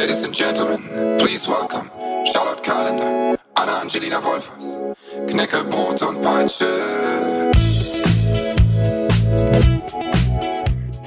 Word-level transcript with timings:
Ladies 0.00 0.24
and 0.24 0.34
gentlemen, 0.34 1.18
please 1.18 1.46
welcome 1.46 1.90
Charlotte 2.24 2.62
Kalender, 2.62 3.38
Anna 3.54 3.72
Angelina 3.82 4.18
Wolfers, 4.24 4.96
Knecke, 5.28 5.62
Brot 5.64 6.00
und 6.00 6.22
Peitsche. 6.22 7.09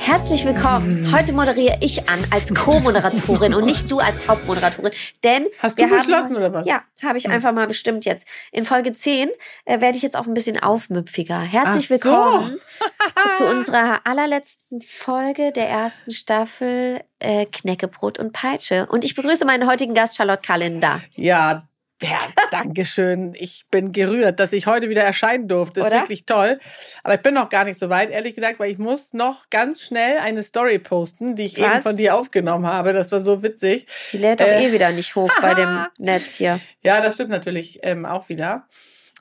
Herzlich 0.06 0.44
willkommen. 0.44 1.16
Heute 1.16 1.32
moderiere 1.32 1.78
ich 1.80 2.10
an 2.10 2.20
als 2.30 2.54
Co-Moderatorin 2.54 3.54
und 3.54 3.66
nicht 3.66 3.90
du 3.90 4.00
als 4.00 4.28
Hauptmoderatorin. 4.28 4.92
Denn 5.24 5.48
Hast 5.60 5.80
du 5.80 5.88
beschlossen 5.88 6.36
haben, 6.36 6.36
oder 6.36 6.52
was? 6.52 6.68
Hm. 6.68 6.74
Ja, 6.74 6.84
habe 7.02 7.18
ich 7.18 7.30
einfach 7.30 7.54
mal 7.54 7.68
bestimmt 7.68 8.04
jetzt. 8.04 8.28
In 8.52 8.66
Folge 8.66 8.92
10 8.92 9.30
äh, 9.64 9.80
werde 9.80 9.96
ich 9.96 10.04
jetzt 10.04 10.18
auch 10.18 10.28
ein 10.28 10.34
bisschen 10.34 10.62
aufmüpfiger. 10.62 11.40
Herzlich 11.40 11.88
so. 11.88 11.92
willkommen 11.92 12.60
zu 13.38 13.46
unserer 13.46 14.02
allerletzten 14.04 14.82
Folge 14.82 15.54
der 15.54 15.70
ersten 15.70 16.12
Staffel 16.12 17.00
äh, 17.20 17.46
Knäckebrot 17.46 18.20
und 18.20 18.34
Peitsche. 18.34 18.88
Und 18.88 19.06
ich 19.06 19.16
begrüße 19.16 19.46
meinen 19.46 19.70
heutigen 19.70 19.94
Gast 19.94 20.18
Charlotte 20.18 20.42
Kalender. 20.46 21.00
Ja, 21.16 21.70
ja, 22.04 22.20
danke 22.52 22.86
schön. 22.86 23.34
Ich 23.36 23.66
bin 23.72 23.92
gerührt, 23.92 24.40
dass 24.40 24.54
ich 24.54 24.68
heute 24.68 24.90
wieder 24.90 25.02
erscheinen 25.04 25.48
durfte. 25.48 25.80
Ist 25.80 25.88
Oder? 25.88 25.96
wirklich 25.98 26.26
toll. 26.26 26.60
Aber 27.04 27.16
ich 27.16 27.22
bin 27.22 27.34
noch 27.34 27.50
gar 27.50 27.64
nicht 27.64 27.80
so 27.80 27.90
weit, 27.90 28.12
ehrlich 28.12 28.36
gesagt, 28.36 28.60
weil 28.60 28.70
ich 28.72 28.78
muss 28.78 29.14
noch 29.14 29.50
ganz 29.50 29.82
schnell 29.82 30.20
eine 30.20 30.44
Story 30.44 30.80
posten, 30.80 31.36
die 31.36 31.46
ich 31.46 31.58
eben 31.58 31.72
Was? 31.72 31.84
von 31.84 31.98
dir 31.98 32.16
aufgenommen 32.16 32.68
habe. 32.68 32.94
Das 32.94 33.12
war 33.12 33.22
so 33.22 33.42
witzig. 33.44 33.88
Die 34.12 34.18
lädt 34.18 34.42
doch 34.42 34.46
Äh. 34.46 34.68
eh 34.68 34.72
wieder 34.74 34.92
nicht 34.92 35.16
hoch 35.16 35.32
bei 35.42 35.54
dem 35.54 35.86
Netz 35.98 36.36
hier. 36.36 36.60
Ja, 36.82 37.02
das 37.02 37.16
stimmt 37.16 37.30
natürlich 37.30 37.80
ähm, 37.84 38.06
auch 38.06 38.30
wieder. 38.30 38.68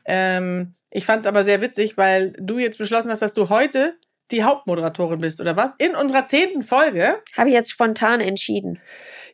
Ähm, 0.05 0.75
ich 0.91 1.07
fand 1.07 1.21
es 1.21 1.27
aber 1.27 1.45
sehr 1.45 1.61
witzig, 1.61 1.97
weil 1.97 2.33
du 2.39 2.59
jetzt 2.59 2.79
beschlossen 2.79 3.11
hast, 3.11 3.23
dass 3.23 3.35
du 3.35 3.49
heute 3.49 3.95
die 4.31 4.43
Hauptmoderatorin 4.45 5.21
bist, 5.21 5.41
oder 5.41 5.57
was? 5.57 5.75
In 5.79 5.95
unserer 5.95 6.27
zehnten 6.27 6.63
Folge. 6.63 7.21
Habe 7.37 7.51
ich 7.51 7.55
jetzt 7.55 7.71
spontan 7.71 8.21
entschieden. 8.21 8.81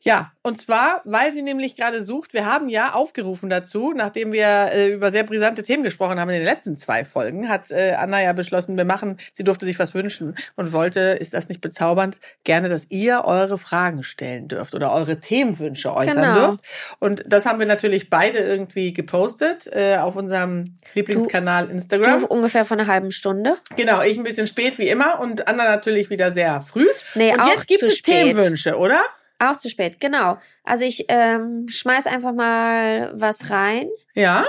Ja, 0.03 0.33
und 0.43 0.59
zwar, 0.59 1.03
weil 1.05 1.35
sie 1.35 1.43
nämlich 1.43 1.77
gerade 1.77 2.03
sucht. 2.03 2.33
Wir 2.33 2.47
haben 2.47 2.69
ja 2.69 2.95
aufgerufen 2.95 3.51
dazu, 3.51 3.93
nachdem 3.95 4.33
wir 4.33 4.71
äh, 4.73 4.93
über 4.93 5.11
sehr 5.11 5.25
brisante 5.25 5.63
Themen 5.63 5.83
gesprochen 5.83 6.21
haben 6.21 6.29
in 6.31 6.37
den 6.37 6.45
letzten 6.45 6.77
zwei 6.77 7.05
Folgen, 7.05 7.49
hat 7.49 7.71
äh, 7.71 7.95
Anna 7.99 8.23
ja 8.23 8.33
beschlossen, 8.33 8.77
wir 8.77 8.85
machen, 8.85 9.19
sie 9.33 9.45
durfte 9.45 9.67
sich 9.67 9.79
was 9.79 9.95
wünschen 9.95 10.37
und 10.57 10.73
wollte, 10.73 11.01
ist 11.01 11.35
das 11.35 11.49
nicht 11.49 11.61
bezaubernd, 11.61 12.21
gerne, 12.45 12.69
dass 12.69 12.87
ihr 12.89 13.25
eure 13.25 13.59
Fragen 13.59 14.03
stellen 14.03 14.49
dürft 14.49 14.75
oder 14.75 14.93
eure 14.93 15.19
Themenwünsche 15.21 15.95
äußern 15.95 16.17
Genau. 16.23 16.35
dürft. 16.47 16.61
Und 16.99 17.25
das 17.27 17.45
haben 17.47 17.59
wir 17.59 17.67
natürlich 17.67 18.11
beide 18.11 18.39
irgendwie 18.39 18.93
gepostet 18.93 19.69
äh, 19.73 19.97
auf 19.97 20.17
unserem 20.17 20.77
Lieblingskanal 20.95 21.71
Instagram. 21.71 22.21
Du 22.21 22.27
ungefähr 22.27 22.65
vor 22.65 22.79
einer 22.79 22.87
halben 22.87 23.11
Stunde. 23.11 23.57
Genau, 23.77 24.03
ich 24.03 24.17
ein 24.17 24.25
bisschen 24.25 24.47
spät 24.47 24.79
wie 24.79 24.89
immer 24.89 25.21
und 25.21 25.49
Anna 25.49 25.65
natürlich 25.65 26.11
wieder 26.11 26.31
sehr 26.31 26.61
früh. 26.63 26.87
Nee, 27.15 27.33
und 27.33 27.41
auch 27.41 27.49
jetzt 27.49 27.67
gibt 27.67 27.83
es 27.83 27.97
spät. 27.99 28.15
Themenwünsche, 28.15 28.77
oder? 28.77 29.01
Auch 29.39 29.57
zu 29.57 29.69
spät, 29.69 30.01
genau. 30.01 30.39
Also 30.65 30.85
ich 30.85 31.05
ähm, 31.09 31.67
schmeiß 31.69 32.07
einfach 32.07 32.33
mal 32.33 33.13
was 33.15 33.51
rein. 33.51 33.89
Ja. 34.15 34.47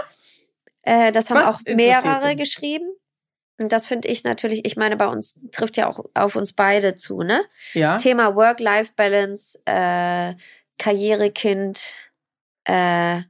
Äh, 0.82 1.12
das 1.12 1.30
haben 1.30 1.38
Was 1.38 1.56
auch 1.56 1.62
mehrere 1.66 2.36
geschrieben. 2.36 2.90
Und 3.60 3.74
das 3.74 3.86
finde 3.86 4.08
ich 4.08 4.24
natürlich, 4.24 4.66
ich 4.66 4.78
meine, 4.78 4.96
bei 4.96 5.08
uns 5.08 5.40
trifft 5.52 5.76
ja 5.78 5.88
auch 5.88 6.06
auf 6.14 6.36
uns 6.36 6.54
beide 6.54 6.96
zu, 6.96 7.22
ne? 7.22 7.44
Ja. 7.74 7.98
Thema 7.98 8.36
Work-Life-Balance, 8.36 9.60
äh, 9.66 10.34
Karrierekind, 10.78 12.10
äh, 12.64 13.22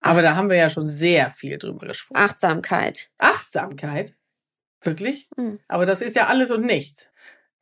Aber 0.00 0.22
da 0.22 0.34
haben 0.34 0.48
wir 0.48 0.56
ja 0.56 0.70
schon 0.70 0.84
sehr 0.84 1.30
viel 1.30 1.58
drüber 1.58 1.86
gesprochen. 1.86 2.18
Achtsamkeit. 2.18 3.10
Achtsamkeit? 3.18 4.14
Wirklich? 4.80 5.28
Hm. 5.36 5.60
Aber 5.68 5.84
das 5.84 6.00
ist 6.00 6.16
ja 6.16 6.26
alles 6.28 6.50
und 6.50 6.64
nichts. 6.64 7.09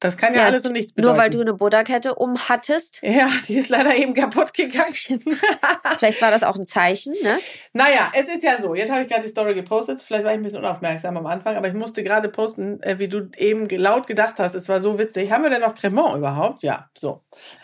Das 0.00 0.16
kann 0.16 0.32
ja, 0.32 0.40
Ja, 0.42 0.46
alles 0.46 0.64
und 0.64 0.72
nichts 0.74 0.92
bedeuten. 0.92 1.12
Nur 1.14 1.20
weil 1.22 1.30
du 1.30 1.40
eine 1.40 1.54
Buddha-Kette 1.54 2.14
umhattest. 2.14 3.00
Ja, 3.02 3.28
die 3.48 3.56
ist 3.56 3.68
leider 3.68 3.96
eben 3.96 4.14
kaputt 4.14 4.54
gegangen. 4.54 4.94
Vielleicht 5.98 6.22
war 6.22 6.30
das 6.30 6.42
auch 6.44 6.56
ein 6.56 6.66
Zeichen, 6.66 7.14
ne? 7.22 7.38
naja, 7.72 8.12
es 8.14 8.28
ist 8.28 8.44
ja 8.44 8.58
so. 8.60 8.74
Jetzt 8.74 8.90
habe 8.90 9.02
ich 9.02 9.08
gerade 9.08 9.22
die 9.22 9.28
Story 9.28 9.54
gepostet. 9.54 10.00
Vielleicht 10.00 10.24
war 10.24 10.32
ich 10.32 10.38
ein 10.38 10.42
bisschen 10.42 10.60
unaufmerksam 10.60 11.16
am 11.16 11.26
Anfang, 11.26 11.56
aber 11.56 11.68
ich 11.68 11.74
musste 11.74 12.02
gerade 12.02 12.28
posten, 12.28 12.80
äh, 12.82 12.98
wie 12.98 13.08
du 13.08 13.28
eben 13.36 13.68
laut 13.68 14.06
gedacht 14.06 14.34
hast. 14.38 14.54
Es 14.54 14.68
war 14.68 14.80
so 14.80 14.98
witzig. 14.98 15.32
Haben 15.32 15.42
wir 15.44 15.50
denn 15.50 15.60
noch 15.62 15.74
Cremant 15.74 16.16
überhaupt? 16.16 16.62
Ja, 16.62 16.88
so. 16.96 17.22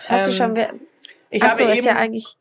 Hast 0.09 0.27
du 0.27 0.31
Ähm, 0.31 0.37
schon. 0.37 0.55
wer- 0.57 0.75
Ich 1.31 1.43
Ach 1.43 1.49
habe 1.51 1.59
so, 1.59 1.65
eben. 1.69 1.73
ist 1.79 1.85
ja 1.85 1.97
eigentlich. 1.97 2.37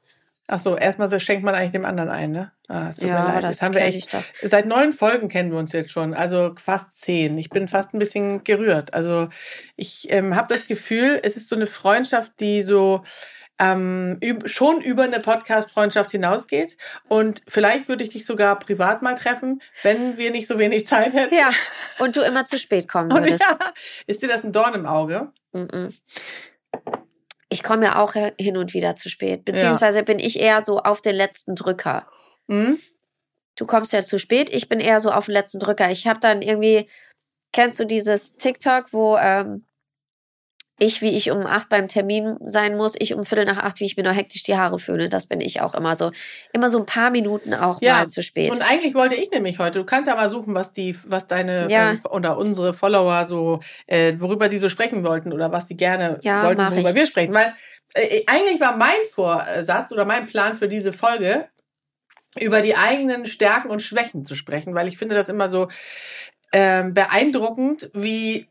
Ach 0.47 0.59
so, 0.59 0.77
erstmal 0.77 1.07
so 1.07 1.19
schenkt 1.19 1.43
man 1.43 1.55
eigentlich 1.55 1.71
dem 1.71 1.85
anderen 1.85 2.09
ein, 2.09 2.31
ne? 2.31 2.51
Ah, 2.67 2.89
es 2.89 2.97
tut 2.97 3.09
Ja, 3.09 3.21
mir 3.23 3.33
leid. 3.35 3.43
das 3.43 3.61
haben 3.61 3.73
wir 3.73 3.81
echt. 3.81 4.15
Seit 4.41 4.65
neun 4.65 4.93
Folgen 4.93 5.29
kennen 5.29 5.51
wir 5.51 5.57
uns 5.59 5.71
jetzt 5.73 5.91
schon, 5.91 6.13
also 6.13 6.53
fast 6.61 6.99
zehn. 6.99 7.37
Ich 7.37 7.49
bin 7.49 7.67
fast 7.67 7.93
ein 7.93 7.99
bisschen 7.99 8.43
gerührt. 8.43 8.93
Also 8.93 9.29
ich 9.75 10.07
ähm, 10.11 10.35
habe 10.35 10.53
das 10.53 10.65
Gefühl, 10.67 11.19
es 11.23 11.37
ist 11.37 11.49
so 11.49 11.55
eine 11.55 11.67
Freundschaft, 11.67 12.33
die 12.39 12.61
so 12.61 13.03
ähm, 13.59 14.19
schon 14.45 14.81
über 14.81 15.03
eine 15.03 15.19
Podcast-Freundschaft 15.19 16.11
hinausgeht. 16.11 16.75
Und 17.07 17.41
vielleicht 17.47 17.87
würde 17.87 18.03
ich 18.03 18.09
dich 18.11 18.25
sogar 18.25 18.57
privat 18.57 19.01
mal 19.03 19.13
treffen, 19.15 19.61
wenn 19.83 20.17
wir 20.17 20.31
nicht 20.31 20.47
so 20.47 20.57
wenig 20.57 20.87
Zeit 20.87 21.13
hätten. 21.13 21.35
Ja, 21.35 21.51
und 21.99 22.15
du 22.15 22.21
immer 22.21 22.45
zu 22.45 22.57
spät 22.57 22.87
kommen 22.89 23.11
Und 23.13 23.23
würdest. 23.23 23.41
ja, 23.43 23.57
ist 24.07 24.23
dir 24.23 24.27
das 24.27 24.43
ein 24.43 24.51
Dorn 24.51 24.73
im 24.73 24.85
Auge? 24.87 25.31
Mhm. 25.53 25.93
Ich 27.53 27.63
komme 27.63 27.85
ja 27.85 28.01
auch 28.01 28.13
hin 28.13 28.57
und 28.57 28.73
wieder 28.73 28.95
zu 28.95 29.09
spät. 29.09 29.45
Beziehungsweise 29.45 30.03
bin 30.03 30.19
ich 30.19 30.39
eher 30.39 30.61
so 30.61 30.79
auf 30.79 31.01
den 31.01 31.15
letzten 31.15 31.55
Drücker. 31.55 32.07
Hm? 32.49 32.79
Du 33.55 33.65
kommst 33.65 33.93
ja 33.93 34.01
zu 34.01 34.17
spät, 34.17 34.49
ich 34.49 34.67
bin 34.67 34.79
eher 34.79 34.99
so 34.99 35.11
auf 35.11 35.25
den 35.27 35.33
letzten 35.33 35.59
Drücker. 35.59 35.91
Ich 35.91 36.07
habe 36.07 36.19
dann 36.19 36.41
irgendwie, 36.41 36.89
kennst 37.51 37.79
du 37.79 37.85
dieses 37.85 38.35
TikTok, 38.35 38.87
wo 38.91 39.17
ähm, 39.17 39.65
ich, 40.79 41.01
wie 41.01 41.15
ich 41.15 41.29
um 41.29 41.45
acht 41.45 41.69
beim 41.69 41.87
Termin 41.87 42.35
sein 42.43 42.75
muss, 42.75 42.95
ich 42.97 43.13
um 43.13 43.25
Viertel 43.25 43.45
nach 43.45 43.57
acht, 43.59 43.79
wie 43.79 43.85
ich 43.85 43.95
mir 43.95 44.03
nur 44.03 44.11
hektisch 44.13 44.43
die 44.43 44.57
Haare 44.57 44.79
föhne. 44.79 45.07
Das 45.07 45.27
bin 45.27 45.39
ich 45.39 45.61
auch 45.61 45.75
immer 45.75 45.95
so. 45.95 46.11
Immer 46.51 46.67
so 46.69 46.79
ein 46.79 46.85
paar 46.85 47.11
Minuten 47.11 47.53
auch 47.53 47.79
Ja, 47.81 47.99
mal 47.99 48.07
zu 48.09 48.23
spät. 48.23 48.49
Und 48.49 48.61
eigentlich 48.61 48.95
wollte 48.95 49.15
ich 49.15 49.29
nämlich 49.31 49.59
heute, 49.59 49.79
du 49.79 49.85
kannst 49.85 50.09
ja 50.09 50.15
mal 50.15 50.29
suchen, 50.29 50.55
was 50.55 50.71
die, 50.71 50.97
was 51.05 51.27
deine 51.27 51.67
Ja. 51.69 51.91
ähm, 51.91 51.99
oder 52.09 52.37
unsere 52.37 52.73
Follower 52.73 53.25
so, 53.25 53.59
äh, 53.85 54.13
worüber 54.17 54.49
die 54.49 54.57
so 54.57 54.67
sprechen 54.67 55.03
wollten 55.03 55.31
oder 55.31 55.51
was 55.51 55.67
sie 55.67 55.77
gerne 55.77 56.19
Ja, 56.23 56.43
wollten, 56.43 56.65
worüber 56.71 56.89
ich. 56.89 56.95
wir 56.95 57.05
sprechen. 57.05 57.33
Weil 57.33 57.53
äh, 57.93 58.23
eigentlich 58.25 58.59
war 58.59 58.75
mein 58.75 58.97
Vorsatz 59.11 59.91
oder 59.91 60.05
mein 60.05 60.25
Plan 60.25 60.55
für 60.55 60.67
diese 60.67 60.91
Folge, 60.91 61.47
über 62.39 62.61
die 62.61 62.75
eigenen 62.75 63.27
Stärken 63.27 63.69
und 63.69 63.83
Schwächen 63.83 64.23
zu 64.23 64.35
sprechen, 64.35 64.73
weil 64.73 64.87
ich 64.87 64.97
finde 64.97 65.13
das 65.13 65.29
immer 65.29 65.47
so 65.49 65.67
ähm, 66.51 66.95
beeindruckend, 66.95 67.91
wie 67.93 68.47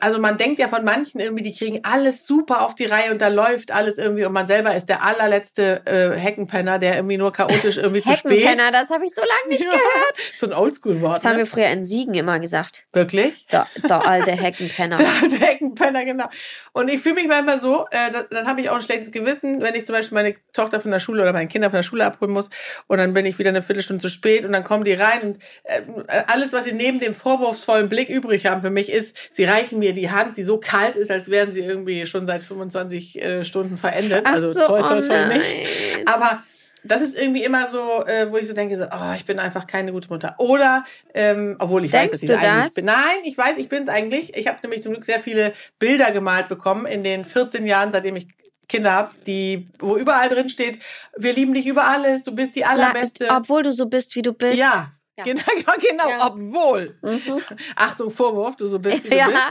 also 0.00 0.18
man 0.18 0.36
denkt 0.36 0.58
ja 0.58 0.68
von 0.68 0.84
manchen 0.84 1.20
irgendwie, 1.20 1.42
die 1.42 1.54
kriegen 1.54 1.80
alles 1.84 2.26
super 2.26 2.62
auf 2.62 2.74
die 2.74 2.84
Reihe 2.84 3.10
und 3.10 3.20
da 3.20 3.28
läuft 3.28 3.72
alles 3.72 3.98
irgendwie 3.98 4.24
und 4.24 4.32
man 4.32 4.46
selber 4.46 4.74
ist 4.74 4.88
der 4.88 5.02
allerletzte 5.02 5.82
äh, 5.86 6.16
Heckenpenner, 6.16 6.78
der 6.78 6.96
irgendwie 6.96 7.16
nur 7.16 7.32
chaotisch 7.32 7.76
irgendwie 7.76 8.02
zu 8.02 8.14
spät. 8.16 8.32
Heckenpenner, 8.32 8.72
das 8.72 8.90
habe 8.90 9.04
ich 9.04 9.14
so 9.14 9.22
lange 9.22 9.48
nicht 9.48 9.64
Ja, 9.64 9.70
gehört. 9.70 10.18
So 10.36 10.46
ein 10.46 10.52
Oldschool-Wort. 10.52 11.16
Das 11.16 11.24
haben 11.24 11.32
ne? 11.32 11.38
wir 11.38 11.46
früher 11.46 11.68
in 11.68 11.84
Siegen 11.84 12.14
immer 12.14 12.38
gesagt. 12.38 12.84
Wirklich? 12.92 13.46
Der, 13.48 13.66
der 13.88 14.06
alte 14.06 14.32
Heckenpenner. 14.32 14.96
Der 15.02 15.08
alte 15.22 15.38
Heckenpenner, 15.38 16.04
genau. 16.04 16.26
Und 16.72 16.88
ich 16.88 17.00
fühle 17.00 17.16
mich 17.16 17.26
manchmal 17.26 17.60
so, 17.60 17.86
äh, 17.90 18.10
da, 18.10 18.22
dann 18.22 18.46
habe 18.46 18.60
ich 18.60 18.70
auch 18.70 18.76
ein 18.76 18.82
schlechtes 18.82 19.10
Gewissen, 19.10 19.60
wenn 19.60 19.74
ich 19.74 19.84
zum 19.86 19.94
Beispiel 19.94 20.14
meine 20.14 20.34
Tochter 20.52 20.80
von 20.80 20.90
der 20.90 21.00
Schule 21.00 21.22
oder 21.22 21.32
meine 21.32 21.48
Kinder 21.48 21.70
von 21.70 21.78
der 21.78 21.82
Schule 21.82 22.04
abholen 22.04 22.32
muss 22.32 22.50
und 22.86 22.98
dann 22.98 23.12
bin 23.12 23.26
ich 23.26 23.38
wieder 23.38 23.50
eine 23.50 23.62
Viertelstunde 23.62 24.02
zu 24.02 24.08
spät 24.08 24.44
und 24.44 24.52
dann 24.52 24.64
kommen 24.64 24.84
die 24.84 24.92
rein 24.92 25.22
und 25.22 25.38
äh, 25.64 25.82
alles, 26.26 26.52
was 26.52 26.64
sie 26.64 26.72
neben 26.72 27.00
dem 27.00 27.14
vorwurfsvollen 27.14 27.88
Blick 27.88 28.08
übrig 28.08 28.46
haben 28.46 28.60
für 28.60 28.70
mich 28.70 28.90
ist, 28.90 29.16
sie 29.32 29.44
reichen 29.44 29.71
mir 29.72 29.92
die 29.92 30.10
Hand, 30.10 30.36
die 30.36 30.42
so 30.44 30.58
kalt 30.58 30.96
ist, 30.96 31.10
als 31.10 31.28
wären 31.30 31.52
sie 31.52 31.60
irgendwie 31.60 32.06
schon 32.06 32.26
seit 32.26 32.42
25 32.42 33.20
äh, 33.22 33.44
Stunden 33.44 33.76
verendet. 33.76 34.22
Ach 34.24 34.32
also 34.32 34.52
so, 34.52 34.66
toi, 34.66 34.82
toi, 34.82 34.98
oh 34.98 35.06
toi 35.06 35.26
nicht. 35.26 35.54
nein. 35.96 36.06
Aber 36.06 36.42
das 36.84 37.00
ist 37.00 37.16
irgendwie 37.16 37.44
immer 37.44 37.68
so, 37.68 38.04
äh, 38.06 38.30
wo 38.30 38.36
ich 38.36 38.48
so 38.48 38.54
denke, 38.54 38.76
so, 38.76 38.84
oh, 38.84 39.12
ich 39.14 39.24
bin 39.24 39.38
einfach 39.38 39.66
keine 39.66 39.92
gute 39.92 40.08
Mutter. 40.08 40.34
Oder, 40.38 40.84
ähm, 41.14 41.56
obwohl 41.58 41.84
ich 41.84 41.92
weiß, 41.92 42.10
Denkst 42.10 42.12
dass 42.12 42.22
ich 42.22 42.28
du 42.28 42.34
es 42.34 42.40
eigentlich 42.40 42.64
das? 42.64 42.74
bin. 42.74 42.84
Nein, 42.86 43.18
ich 43.24 43.38
weiß, 43.38 43.56
ich 43.58 43.68
bin 43.68 43.82
es 43.84 43.88
eigentlich. 43.88 44.36
Ich 44.36 44.48
habe 44.48 44.58
nämlich 44.62 44.82
zum 44.82 44.92
Glück 44.92 45.04
sehr 45.04 45.20
viele 45.20 45.52
Bilder 45.78 46.10
gemalt 46.10 46.48
bekommen 46.48 46.86
in 46.86 47.04
den 47.04 47.24
14 47.24 47.66
Jahren, 47.66 47.92
seitdem 47.92 48.16
ich 48.16 48.26
Kinder 48.68 48.92
habe, 48.92 49.12
die, 49.26 49.68
wo 49.78 49.96
überall 49.96 50.28
drin 50.28 50.48
steht, 50.48 50.78
wir 51.16 51.34
lieben 51.34 51.52
dich 51.52 51.66
über 51.66 51.84
alles, 51.84 52.24
du 52.24 52.34
bist 52.34 52.56
die 52.56 52.64
allerbeste. 52.64 53.28
Obwohl 53.30 53.62
du 53.62 53.72
so 53.72 53.86
bist, 53.86 54.16
wie 54.16 54.22
du 54.22 54.32
bist. 54.32 54.58
ja. 54.58 54.92
Ja. 55.18 55.24
Genau, 55.24 55.42
genau 55.90 56.08
Ja. 56.08 56.26
obwohl. 56.26 56.98
Mhm. 57.02 57.38
Achtung, 57.76 58.10
Vorwurf, 58.10 58.56
du 58.56 58.66
so 58.66 58.78
bist, 58.78 59.04
wie 59.04 59.10
du 59.10 59.16
Ja. 59.16 59.26
bist. 59.26 59.42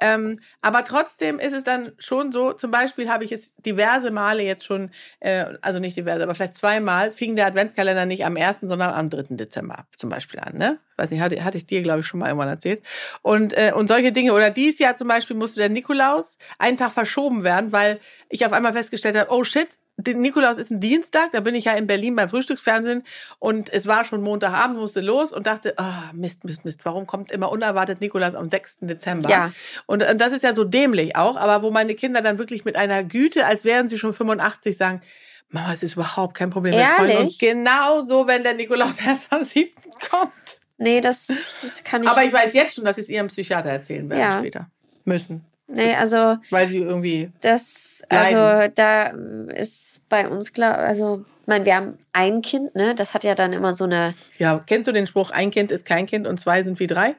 Ähm, 0.00 0.40
aber 0.60 0.84
trotzdem 0.84 1.38
ist 1.38 1.54
es 1.54 1.64
dann 1.64 1.92
schon 1.98 2.30
so, 2.30 2.52
zum 2.52 2.70
Beispiel 2.70 3.08
habe 3.08 3.24
ich 3.24 3.32
es 3.32 3.56
diverse 3.56 4.10
Male 4.10 4.42
jetzt 4.42 4.64
schon, 4.66 4.90
äh, 5.20 5.46
also 5.62 5.78
nicht 5.80 5.96
diverse, 5.96 6.22
aber 6.22 6.34
vielleicht 6.34 6.54
zweimal, 6.54 7.10
fing 7.10 7.36
der 7.36 7.46
Adventskalender 7.46 8.04
nicht 8.04 8.24
am 8.26 8.36
1., 8.36 8.60
sondern 8.68 8.92
am 8.92 9.08
3. 9.08 9.34
Dezember 9.36 9.86
zum 9.96 10.10
Beispiel 10.10 10.40
an. 10.40 10.56
Ne? 10.58 10.78
Weiß 10.98 11.10
nicht, 11.10 11.20
hatte, 11.20 11.42
hatte 11.42 11.56
ich 11.56 11.66
dir, 11.66 11.82
glaube 11.82 12.00
ich, 12.00 12.06
schon 12.06 12.20
mal 12.20 12.26
irgendwann 12.28 12.48
erzählt. 12.48 12.82
Und, 13.22 13.54
äh, 13.54 13.72
und 13.74 13.88
solche 13.88 14.12
Dinge. 14.12 14.34
Oder 14.34 14.50
dieses 14.50 14.78
Jahr 14.78 14.94
zum 14.94 15.08
Beispiel 15.08 15.36
musste 15.36 15.58
der 15.60 15.70
Nikolaus 15.70 16.36
einen 16.58 16.76
Tag 16.76 16.92
verschoben 16.92 17.44
werden, 17.44 17.72
weil 17.72 17.98
ich 18.28 18.44
auf 18.44 18.52
einmal 18.52 18.74
festgestellt 18.74 19.16
habe, 19.16 19.30
oh 19.32 19.42
shit, 19.42 19.78
Nikolaus 20.06 20.58
ist 20.58 20.70
ein 20.70 20.78
Dienstag, 20.80 21.32
da 21.32 21.40
bin 21.40 21.54
ich 21.56 21.64
ja 21.64 21.72
in 21.72 21.86
Berlin 21.88 22.14
beim 22.14 22.28
Frühstücksfernsehen 22.28 23.02
und 23.40 23.68
es 23.72 23.86
war 23.86 24.04
schon 24.04 24.22
Montagabend, 24.22 24.78
musste 24.78 25.00
los 25.00 25.32
und 25.32 25.46
dachte, 25.46 25.74
ah, 25.76 26.10
Mist, 26.14 26.44
Mist, 26.44 26.64
Mist, 26.64 26.84
warum 26.84 27.06
kommt 27.06 27.32
immer 27.32 27.50
unerwartet 27.50 28.00
Nikolaus 28.00 28.34
am 28.36 28.48
6. 28.48 28.78
Dezember? 28.82 29.28
Ja. 29.28 29.52
Und, 29.86 30.02
und 30.08 30.18
das 30.18 30.32
ist 30.32 30.44
ja 30.44 30.54
so 30.54 30.62
dämlich 30.64 31.16
auch, 31.16 31.36
aber 31.36 31.62
wo 31.62 31.70
meine 31.72 31.94
Kinder 31.94 32.22
dann 32.22 32.38
wirklich 32.38 32.64
mit 32.64 32.76
einer 32.76 33.02
Güte, 33.02 33.44
als 33.44 33.64
wären 33.64 33.88
sie 33.88 33.98
schon 33.98 34.12
85, 34.12 34.76
sagen, 34.76 35.02
Mama, 35.50 35.72
es 35.72 35.82
ist 35.82 35.94
überhaupt 35.94 36.36
kein 36.36 36.50
Problem. 36.50 36.74
Wir 36.74 36.86
freuen 36.86 37.08
Ehrlich? 37.10 37.24
uns 37.24 37.38
genauso, 37.38 38.26
wenn 38.28 38.42
der 38.44 38.54
Nikolaus 38.54 39.00
erst 39.04 39.32
am 39.32 39.42
7. 39.42 39.70
kommt. 40.10 40.60
Nee, 40.76 41.00
das, 41.00 41.26
das 41.26 41.82
kann 41.82 42.04
ich. 42.04 42.08
Aber 42.08 42.22
ich 42.22 42.32
weiß 42.32 42.54
jetzt 42.54 42.74
schon, 42.74 42.84
dass 42.84 42.96
sie 42.96 43.02
es 43.02 43.08
ihrem 43.08 43.26
Psychiater 43.26 43.70
erzählen 43.70 44.08
werden 44.08 44.20
Ja. 44.20 44.38
später. 44.38 44.70
Müssen. 45.04 45.44
Nee, 45.68 45.94
also 45.94 46.36
Weil 46.50 46.68
sie 46.68 46.78
irgendwie. 46.80 47.30
das, 47.40 48.02
Leiden. 48.10 48.36
also 48.36 48.72
da 48.74 49.06
ist 49.54 50.00
bei 50.08 50.28
uns 50.28 50.52
klar, 50.52 50.78
also, 50.78 51.24
ich 51.42 51.46
meine, 51.46 51.64
wir 51.64 51.76
haben 51.76 51.98
ein 52.12 52.42
Kind, 52.42 52.74
ne? 52.74 52.94
Das 52.94 53.14
hat 53.14 53.24
ja 53.24 53.34
dann 53.34 53.52
immer 53.52 53.72
so 53.72 53.84
eine, 53.84 54.14
Ja, 54.38 54.60
kennst 54.66 54.88
du 54.88 54.92
den 54.92 55.06
Spruch, 55.06 55.30
ein 55.30 55.50
Kind 55.50 55.70
ist 55.70 55.86
kein 55.86 56.06
Kind 56.06 56.26
und 56.26 56.38
zwei 56.40 56.62
sind 56.62 56.80
wie 56.80 56.86
drei? 56.86 57.14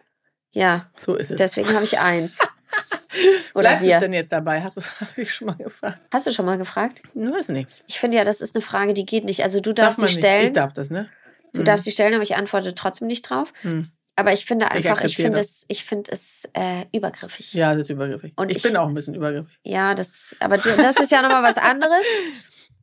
ja, 0.51 0.89
So 0.97 1.15
ist 1.15 1.29
es. 1.31 1.37
deswegen 1.37 1.73
habe 1.73 1.83
ich 1.83 1.99
eins. 1.99 2.39
Oder 3.55 3.69
Bleibt 3.69 3.81
es 3.81 3.87
wir. 3.87 3.99
denn 3.99 4.13
jetzt 4.13 4.31
dabei? 4.31 4.61
Hast 4.61 4.77
du 4.77 4.81
ich 5.21 5.33
schon 5.33 5.47
mal 5.47 5.55
gefragt? 5.55 5.99
Hast 6.11 6.27
du 6.27 6.31
schon 6.31 6.45
mal 6.45 6.57
gefragt? 6.57 7.01
Nur 7.15 7.39
ist 7.39 7.49
nichts. 7.49 7.83
Ich 7.87 7.99
finde 7.99 8.17
ja, 8.17 8.23
das 8.23 8.41
ist 8.41 8.55
eine 8.55 8.61
Frage, 8.61 8.93
die 8.93 9.05
geht 9.05 9.25
nicht. 9.25 9.43
Also 9.43 9.59
du 9.59 9.73
Darf 9.73 9.95
darfst 9.95 9.99
sie 9.99 10.05
nicht. 10.05 10.17
stellen. 10.19 10.45
Ich 10.47 10.53
darf 10.53 10.73
das, 10.73 10.89
ne? 10.89 11.09
Du 11.53 11.63
darfst 11.63 11.85
sie 11.85 11.91
stellen, 11.91 12.13
aber 12.13 12.21
ich 12.23 12.35
antworte 12.35 12.75
trotzdem 12.75 13.07
nicht 13.07 13.23
drauf. 13.23 13.53
Hm. 13.61 13.89
Aber 14.19 14.33
ich 14.33 14.45
finde 14.45 14.65
Ich 14.65 14.71
einfach, 14.71 14.83
ich, 14.83 14.89
akzeptiere 15.05 15.25
finde 15.27 15.39
es, 15.39 15.65
ich 15.69 15.85
finde 15.85 16.11
es 16.11 16.43
äh, 16.53 16.85
übergriffig. 16.91 17.53
Ja, 17.53 17.71
das 17.71 17.85
ist 17.85 17.89
übergriffig. 17.89 18.33
Und 18.35 18.49
ich, 18.51 18.57
ich- 18.57 18.63
bin 18.63 18.75
auch 18.75 18.87
ein 18.87 18.93
bisschen 18.93 19.13
übergriffig. 19.15 19.57
Ja, 19.63 19.95
das, 19.95 20.35
aber 20.39 20.57
du, 20.57 20.75
das 20.75 20.97
ist 20.97 21.11
ja 21.11 21.21
nochmal 21.21 21.43
was 21.43 21.57
anderes. 21.57 22.05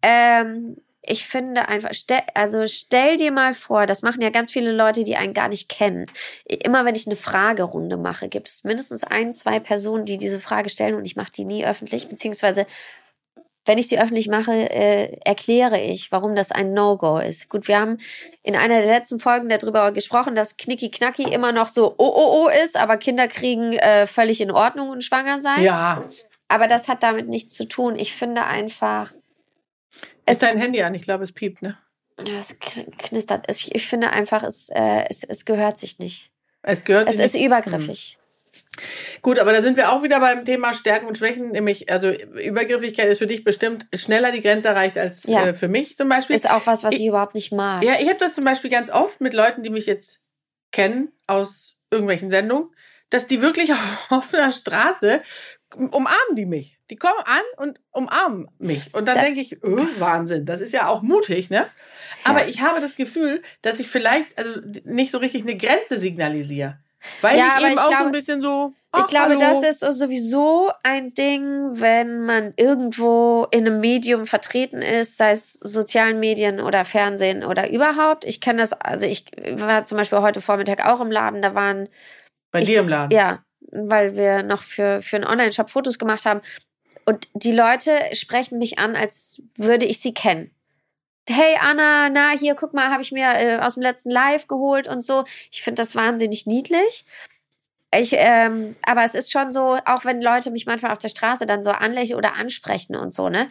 Ähm, 0.02 0.76
ich 1.02 1.26
finde 1.26 1.68
einfach, 1.68 1.90
stell, 1.92 2.20
also 2.34 2.66
stell 2.66 3.16
dir 3.16 3.32
mal 3.32 3.54
vor, 3.54 3.86
das 3.86 4.02
machen 4.02 4.20
ja 4.20 4.30
ganz 4.30 4.50
viele 4.50 4.72
Leute, 4.72 5.04
die 5.04 5.16
einen 5.16 5.34
gar 5.34 5.48
nicht 5.48 5.68
kennen. 5.68 6.06
Immer 6.44 6.84
wenn 6.84 6.94
ich 6.94 7.06
eine 7.06 7.16
Fragerunde 7.16 7.96
mache, 7.96 8.28
gibt 8.28 8.48
es 8.48 8.62
mindestens 8.64 9.04
ein, 9.04 9.32
zwei 9.32 9.58
Personen, 9.58 10.04
die 10.04 10.18
diese 10.18 10.38
Frage 10.38 10.68
stellen 10.68 10.94
und 10.94 11.04
ich 11.04 11.16
mache 11.16 11.32
die 11.32 11.44
nie 11.44 11.64
öffentlich, 11.64 12.08
beziehungsweise 12.08 12.66
wenn 13.66 13.78
ich 13.78 13.88
sie 13.88 13.98
öffentlich 14.00 14.28
mache, 14.28 14.52
äh, 14.52 15.18
erkläre 15.24 15.78
ich, 15.80 16.10
warum 16.12 16.34
das 16.34 16.50
ein 16.52 16.72
No-Go 16.72 17.18
ist. 17.18 17.48
Gut, 17.50 17.68
wir 17.68 17.78
haben 17.78 17.98
in 18.42 18.56
einer 18.56 18.78
der 18.80 18.86
letzten 18.86 19.18
Folgen 19.18 19.48
darüber 19.48 19.92
gesprochen, 19.92 20.34
dass 20.34 20.56
Knicki 20.56 20.90
Knacki 20.90 21.24
immer 21.24 21.52
noch 21.52 21.68
so 21.68 21.94
oh 21.98 22.12
oh 22.14 22.44
oh 22.44 22.48
ist, 22.64 22.76
aber 22.76 22.96
Kinder 22.96 23.28
kriegen 23.28 23.72
äh, 23.74 24.06
völlig 24.06 24.40
in 24.40 24.50
Ordnung 24.50 24.88
und 24.88 25.04
schwanger 25.04 25.38
sein. 25.38 25.62
Ja. 25.62 26.04
Aber 26.48 26.68
das 26.68 26.88
hat 26.88 27.02
damit 27.02 27.28
nichts 27.28 27.54
zu 27.54 27.66
tun. 27.66 27.96
Ich 27.98 28.14
finde 28.14 28.44
einfach, 28.44 29.12
Ist 30.28 30.42
dein 30.42 30.58
Handy 30.58 30.82
an? 30.82 30.94
Ich 30.94 31.02
glaube, 31.02 31.24
es 31.24 31.32
piept, 31.32 31.60
ne? 31.62 31.76
es 32.18 32.60
kn- 32.60 32.90
knistert. 32.96 33.44
Es, 33.48 33.68
ich 33.70 33.86
finde 33.88 34.10
einfach, 34.12 34.42
es, 34.42 34.68
äh, 34.70 35.04
es, 35.10 35.22
es 35.24 35.44
gehört 35.44 35.76
sich 35.76 35.98
nicht. 35.98 36.30
Es 36.62 36.84
gehört 36.84 37.08
Es 37.10 37.18
ist 37.18 37.34
nicht- 37.34 37.44
übergriffig. 37.44 38.18
Gut, 39.22 39.38
aber 39.38 39.52
da 39.52 39.62
sind 39.62 39.76
wir 39.76 39.90
auch 39.92 40.02
wieder 40.02 40.20
beim 40.20 40.44
Thema 40.44 40.72
Stärken 40.74 41.06
und 41.06 41.16
Schwächen, 41.16 41.50
nämlich, 41.50 41.90
also 41.90 42.10
Übergriffigkeit 42.10 43.08
ist 43.08 43.18
für 43.18 43.26
dich 43.26 43.42
bestimmt 43.44 43.86
schneller 43.94 44.32
die 44.32 44.40
Grenze 44.40 44.68
erreicht 44.68 44.98
als 44.98 45.24
Ja. 45.24 45.46
äh, 45.48 45.54
für 45.54 45.68
mich 45.68 45.96
zum 45.96 46.08
Beispiel. 46.08 46.36
Ist 46.36 46.50
auch 46.50 46.66
was, 46.66 46.84
was 46.84 46.94
Ich- 46.94 47.00
ich 47.00 47.06
überhaupt 47.06 47.34
nicht 47.34 47.52
mag. 47.52 47.82
Ja, 47.82 47.94
ich 48.00 48.06
habe 48.08 48.18
das 48.18 48.34
zum 48.34 48.44
Beispiel 48.44 48.70
ganz 48.70 48.90
oft 48.90 49.20
mit 49.20 49.32
Leuten, 49.34 49.62
die 49.62 49.70
mich 49.70 49.86
jetzt 49.86 50.20
kennen 50.72 51.12
aus 51.26 51.74
irgendwelchen 51.90 52.28
Sendungen, 52.30 52.68
dass 53.10 53.26
die 53.26 53.40
wirklich 53.40 53.70
auf 53.72 54.10
offener 54.10 54.52
Straße 54.52 55.22
umarmen 55.74 56.34
die 56.36 56.46
mich. 56.46 56.78
Die 56.90 56.96
kommen 56.96 57.18
an 57.24 57.42
und 57.56 57.80
umarmen 57.90 58.48
mich. 58.58 58.94
Und 58.94 59.08
dann 59.08 59.16
Da- 59.16 59.22
denke 59.22 59.40
ich, 59.40 59.62
öh, 59.64 59.86
Wahnsinn, 59.98 60.44
das 60.46 60.60
ist 60.60 60.72
ja 60.72 60.86
auch 60.88 61.02
mutig, 61.02 61.50
ne? 61.50 61.66
Aber 62.24 62.42
Ja. 62.42 62.48
ich 62.48 62.60
habe 62.60 62.80
das 62.80 62.94
Gefühl, 62.94 63.42
dass 63.62 63.80
ich 63.80 63.88
vielleicht 63.88 64.38
also 64.38 64.60
nicht 64.84 65.10
so 65.10 65.18
richtig 65.18 65.42
eine 65.42 65.56
Grenze 65.56 65.98
signalisiere. 65.98 66.78
Weil 67.20 67.38
Ja, 67.38 67.54
ich 67.58 67.62
eben 67.64 67.72
ich 67.72 67.78
auch 67.78 67.84
so 67.84 67.88
glaube- 67.90 68.06
ein 68.06 68.12
bisschen 68.12 68.40
so. 68.42 68.72
Ich 68.74 69.02
ach, 69.02 69.06
glaube, 69.08 69.36
hallo. 69.38 69.40
das 69.40 69.62
ist 69.62 69.80
so 69.80 69.92
sowieso 69.92 70.70
ein 70.82 71.12
Ding, 71.14 71.80
wenn 71.80 72.20
man 72.24 72.52
irgendwo 72.56 73.46
in 73.50 73.66
einem 73.66 73.80
Medium 73.80 74.26
vertreten 74.26 74.80
ist, 74.82 75.16
sei 75.16 75.32
es 75.32 75.54
sozialen 75.54 76.18
Medien 76.20 76.60
oder 76.60 76.84
Fernsehen 76.84 77.44
oder 77.44 77.70
überhaupt. 77.70 78.24
Ich 78.24 78.40
kenne 78.40 78.60
das, 78.60 78.72
also 78.72 79.06
ich 79.06 79.26
war 79.52 79.84
zum 79.84 79.98
Beispiel 79.98 80.20
heute 80.20 80.40
Vormittag 80.40 80.84
auch 80.86 81.00
im 81.00 81.10
Laden, 81.10 81.42
da 81.42 81.54
waren 81.54 81.88
bei 82.52 82.60
ich- 82.60 82.66
dir 82.66 82.80
im 82.80 82.88
Laden. 82.88 83.10
Ja, 83.16 83.42
weil 83.72 84.14
wir 84.16 84.42
noch 84.42 84.62
für, 84.62 85.02
für 85.02 85.16
einen 85.16 85.26
Online-Shop 85.26 85.68
Fotos 85.70 85.98
gemacht 85.98 86.24
haben. 86.24 86.40
Und 87.04 87.28
die 87.34 87.52
Leute 87.52 87.92
sprechen 88.14 88.58
mich 88.58 88.78
an, 88.78 88.96
als 88.96 89.42
würde 89.56 89.86
ich 89.86 90.00
sie 90.00 90.14
kennen. 90.14 90.50
Hey 91.28 91.56
Anna, 91.60 92.08
na 92.08 92.30
hier, 92.30 92.54
guck 92.54 92.72
mal, 92.72 92.90
habe 92.90 93.02
ich 93.02 93.10
mir 93.10 93.26
äh, 93.34 93.58
aus 93.58 93.74
dem 93.74 93.82
letzten 93.82 94.10
Live 94.10 94.46
geholt 94.46 94.86
und 94.86 95.02
so. 95.02 95.24
Ich 95.50 95.62
finde 95.62 95.82
das 95.82 95.94
wahnsinnig 95.94 96.46
niedlich. 96.46 97.04
Ich, 97.94 98.12
ähm, 98.12 98.76
aber 98.82 99.04
es 99.04 99.14
ist 99.14 99.32
schon 99.32 99.52
so, 99.52 99.78
auch 99.84 100.04
wenn 100.04 100.20
Leute 100.20 100.50
mich 100.50 100.66
manchmal 100.66 100.92
auf 100.92 100.98
der 100.98 101.08
Straße 101.08 101.46
dann 101.46 101.62
so 101.62 101.70
anlächeln 101.70 102.18
oder 102.18 102.34
ansprechen 102.34 102.96
und 102.96 103.12
so, 103.12 103.28
ne? 103.28 103.48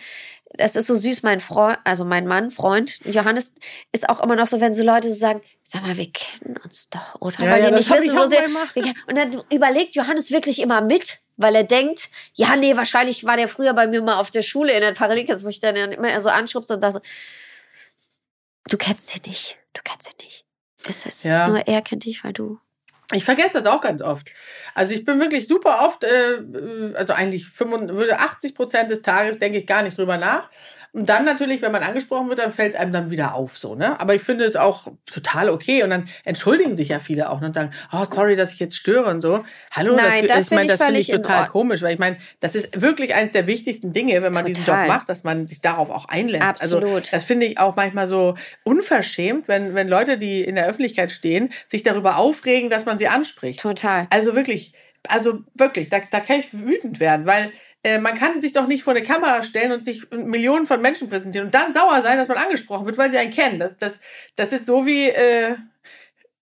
Das 0.57 0.75
ist 0.75 0.87
so 0.87 0.95
süß, 0.95 1.23
mein 1.23 1.39
Freund, 1.39 1.79
also 1.83 2.05
mein 2.05 2.27
Mann, 2.27 2.51
Freund, 2.51 2.99
Johannes, 3.05 3.53
ist 3.91 4.07
auch 4.07 4.21
immer 4.21 4.35
noch 4.35 4.47
so, 4.47 4.61
wenn 4.61 4.73
so 4.73 4.83
Leute 4.83 5.09
so 5.09 5.17
sagen, 5.17 5.41
sag 5.63 5.81
mal, 5.81 5.97
wir 5.97 6.11
kennen 6.11 6.57
uns 6.63 6.89
doch, 6.89 7.19
oder? 7.19 7.43
Ja, 7.43 7.51
Weil 7.51 7.63
ja, 7.63 7.71
das 7.71 7.89
nicht 7.89 7.99
wissen, 7.99 8.17
wo 8.17 8.25
sie. 8.25 8.35
wir 8.35 8.93
Und 9.07 9.17
dann 9.17 9.43
überlegt 9.51 9.95
Johannes 9.95 10.31
wirklich 10.31 10.61
immer 10.61 10.81
mit, 10.81 11.17
weil 11.35 11.55
er 11.55 11.63
denkt, 11.63 12.09
ja, 12.35 12.55
nee, 12.55 12.77
wahrscheinlich 12.77 13.25
war 13.25 13.35
der 13.35 13.47
früher 13.49 13.73
bei 13.73 13.87
mir 13.87 14.01
mal 14.01 14.19
auf 14.19 14.31
der 14.31 14.43
Schule 14.43 14.73
in 14.73 14.81
der 14.81 14.93
Parallelklasse, 14.93 15.43
wo 15.43 15.49
ich 15.49 15.59
dann 15.59 15.75
immer 15.75 16.21
so 16.21 16.29
anschubse 16.29 16.73
und 16.75 16.79
sage 16.79 16.93
so, 16.93 16.99
du 18.69 18.77
kennst 18.77 19.15
ihn 19.15 19.21
nicht, 19.27 19.57
du 19.73 19.81
kennst 19.83 20.07
ihn 20.09 20.25
nicht. 20.25 20.45
Es 20.87 21.05
ist 21.05 21.23
Ja. 21.23 21.47
nur 21.47 21.67
er 21.67 21.81
kennt 21.81 22.05
dich, 22.05 22.23
weil 22.23 22.33
du. 22.33 22.59
Ich 23.13 23.23
vergesse 23.23 23.53
das 23.53 23.65
auch 23.67 23.81
ganz 23.81 24.01
oft. 24.01 24.29
Also 24.73 24.93
ich 24.95 25.05
bin 25.05 25.19
wirklich 25.19 25.47
super 25.47 25.85
oft, 25.85 26.03
äh, 26.03 26.39
also 26.95 27.13
eigentlich 27.13 27.45
85, 27.45 27.95
würde 27.95 28.19
80 28.19 28.55
Prozent 28.55 28.89
des 28.89 29.01
Tages 29.03 29.37
denke 29.37 29.59
ich 29.59 29.67
gar 29.67 29.83
nicht 29.83 29.97
drüber 29.97 30.17
nach. 30.17 30.49
Und 30.95 31.09
dann 31.09 31.25
natürlich, 31.25 31.61
wenn 31.61 31.73
man 31.73 31.83
angesprochen 31.83 32.29
wird, 32.29 32.39
dann 32.39 32.51
fällt 32.51 32.73
es 32.73 32.79
einem 32.79 32.93
dann 32.93 33.09
wieder 33.09 33.35
auf 33.35 33.57
so, 33.57 33.75
ne? 33.75 33.99
Aber 33.99 34.15
ich 34.15 34.21
finde 34.21 34.45
es 34.45 34.55
auch 34.55 34.87
total 35.05 35.49
okay. 35.49 35.83
Und 35.83 35.89
dann 35.89 36.07
entschuldigen 36.23 36.73
sich 36.73 36.87
ja 36.87 36.99
viele 36.99 37.29
auch 37.29 37.41
und 37.41 37.53
sagen, 37.53 37.71
oh, 37.91 38.05
sorry, 38.05 38.37
dass 38.37 38.53
ich 38.53 38.59
jetzt 38.59 38.77
störe 38.77 39.09
und 39.09 39.19
so. 39.19 39.43
Hallo, 39.71 39.93
Nein, 39.93 40.25
das 40.25 40.45
ich 40.45 40.51
meine, 40.51 40.61
finde 40.61 40.63
ich 40.63 40.77
das 40.77 40.85
finde 40.87 40.99
ich 41.01 41.07
total 41.07 41.47
komisch, 41.47 41.81
weil 41.81 41.93
ich 41.93 41.99
meine, 41.99 42.15
das 42.39 42.55
ist 42.55 42.81
wirklich 42.81 43.13
eines 43.13 43.33
der 43.33 43.45
wichtigsten 43.45 43.91
Dinge, 43.91 44.21
wenn 44.21 44.31
man 44.31 44.45
diesen 44.45 44.63
Job 44.63 44.75
Total. 44.75 44.87
macht, 44.87 45.09
dass 45.09 45.25
man 45.25 45.49
sich 45.49 45.59
darauf 45.59 45.89
auch 45.89 46.05
einlässt. 46.05 46.61
Also 46.61 46.77
Absolut. 46.77 47.11
das 47.11 47.25
finde 47.25 47.45
ich 47.47 47.59
auch 47.59 47.75
manchmal 47.75 48.07
so 48.07 48.35
unverschämt, 48.63 49.49
wenn, 49.49 49.75
wenn 49.75 49.89
Leute, 49.89 50.17
die 50.17 50.45
in 50.45 50.55
der 50.55 50.65
Öffentlichkeit 50.65 51.11
stehen, 51.11 51.51
sich 51.67 51.83
darüber 51.83 52.15
aufregen, 52.15 52.69
dass 52.69 52.85
man 52.85 52.97
sie 52.97 53.09
anspricht. 53.09 53.59
Total. 53.59 54.07
Also 54.11 54.33
wirklich, 54.33 54.71
also 55.09 55.39
wirklich, 55.55 55.89
da, 55.89 55.99
da 56.09 56.21
kann 56.21 56.39
ich 56.39 56.53
wütend 56.53 57.01
werden, 57.01 57.25
weil 57.25 57.51
äh, 57.85 57.99
man 57.99 58.15
kann 58.15 58.41
sich 58.41 58.51
doch 58.51 58.65
nicht 58.65 58.83
vor 58.83 58.93
eine 58.93 59.03
Kamera 59.03 59.43
stellen 59.43 59.71
und 59.71 59.85
sich 59.85 60.09
Millionen 60.09 60.65
von 60.65 60.81
Menschen 60.81 61.07
präsentieren 61.07 61.47
und 61.47 61.53
dann 61.53 61.71
sauer 61.71 62.01
sein, 62.01 62.17
dass 62.17 62.27
man 62.27 62.39
angesprochen 62.39 62.87
wird, 62.87 62.97
weil 62.97 63.11
sie 63.11 63.19
einen 63.19 63.29
kennen. 63.29 63.59
Das, 63.59 63.77
das, 63.77 63.99
das 64.35 64.53
ist 64.53 64.65
so 64.65 64.87
wie, 64.87 65.09
äh, 65.09 65.55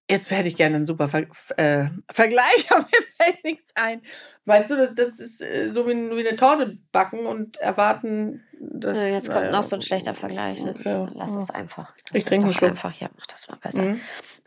jetzt 0.10 0.32
hätte 0.32 0.48
ich 0.48 0.56
gerne 0.56 0.78
einen 0.78 0.86
super 0.86 1.08
Ver 1.08 1.26
äh, 1.58 1.90
Vergleich, 2.12 2.68
aber 2.70 2.82
mir 2.82 3.02
fällt 3.18 3.44
nichts 3.44 3.72
ein. 3.76 4.02
Weißt 4.46 4.70
du, 4.70 4.76
das, 4.76 4.94
das 4.96 5.20
ist 5.20 5.42
äh, 5.42 5.68
so 5.68 5.88
wie, 5.88 5.94
wie 5.94 6.28
eine 6.28 6.36
Torte 6.38 6.78
backen 6.92 7.26
und 7.26 7.58
erwarten, 7.58 8.44
dass... 8.60 8.98
Äh, 8.98 9.14
Jetzt 9.14 9.30
kommt 9.30 9.46
naja, 9.46 9.52
noch 9.52 9.64
so 9.64 9.76
ein 9.76 9.82
schlechter 9.82 10.14
Vergleich. 10.14 10.64
Ne? 10.64 10.72
Okay. 10.78 10.90
Also, 10.90 11.10
lass 11.14 11.36
es 11.36 11.50
einfach. 11.50 11.94
Das 12.12 12.20
Ich 12.20 12.26
trinke 12.26 12.52
Schluck. 12.54 12.72
einfach. 12.72 12.94
Ja, 13.00 13.10
mach 13.18 13.28
das 13.28 13.48
mal 13.48 13.58
besser. 13.58 13.82
Mhm. 13.82 14.02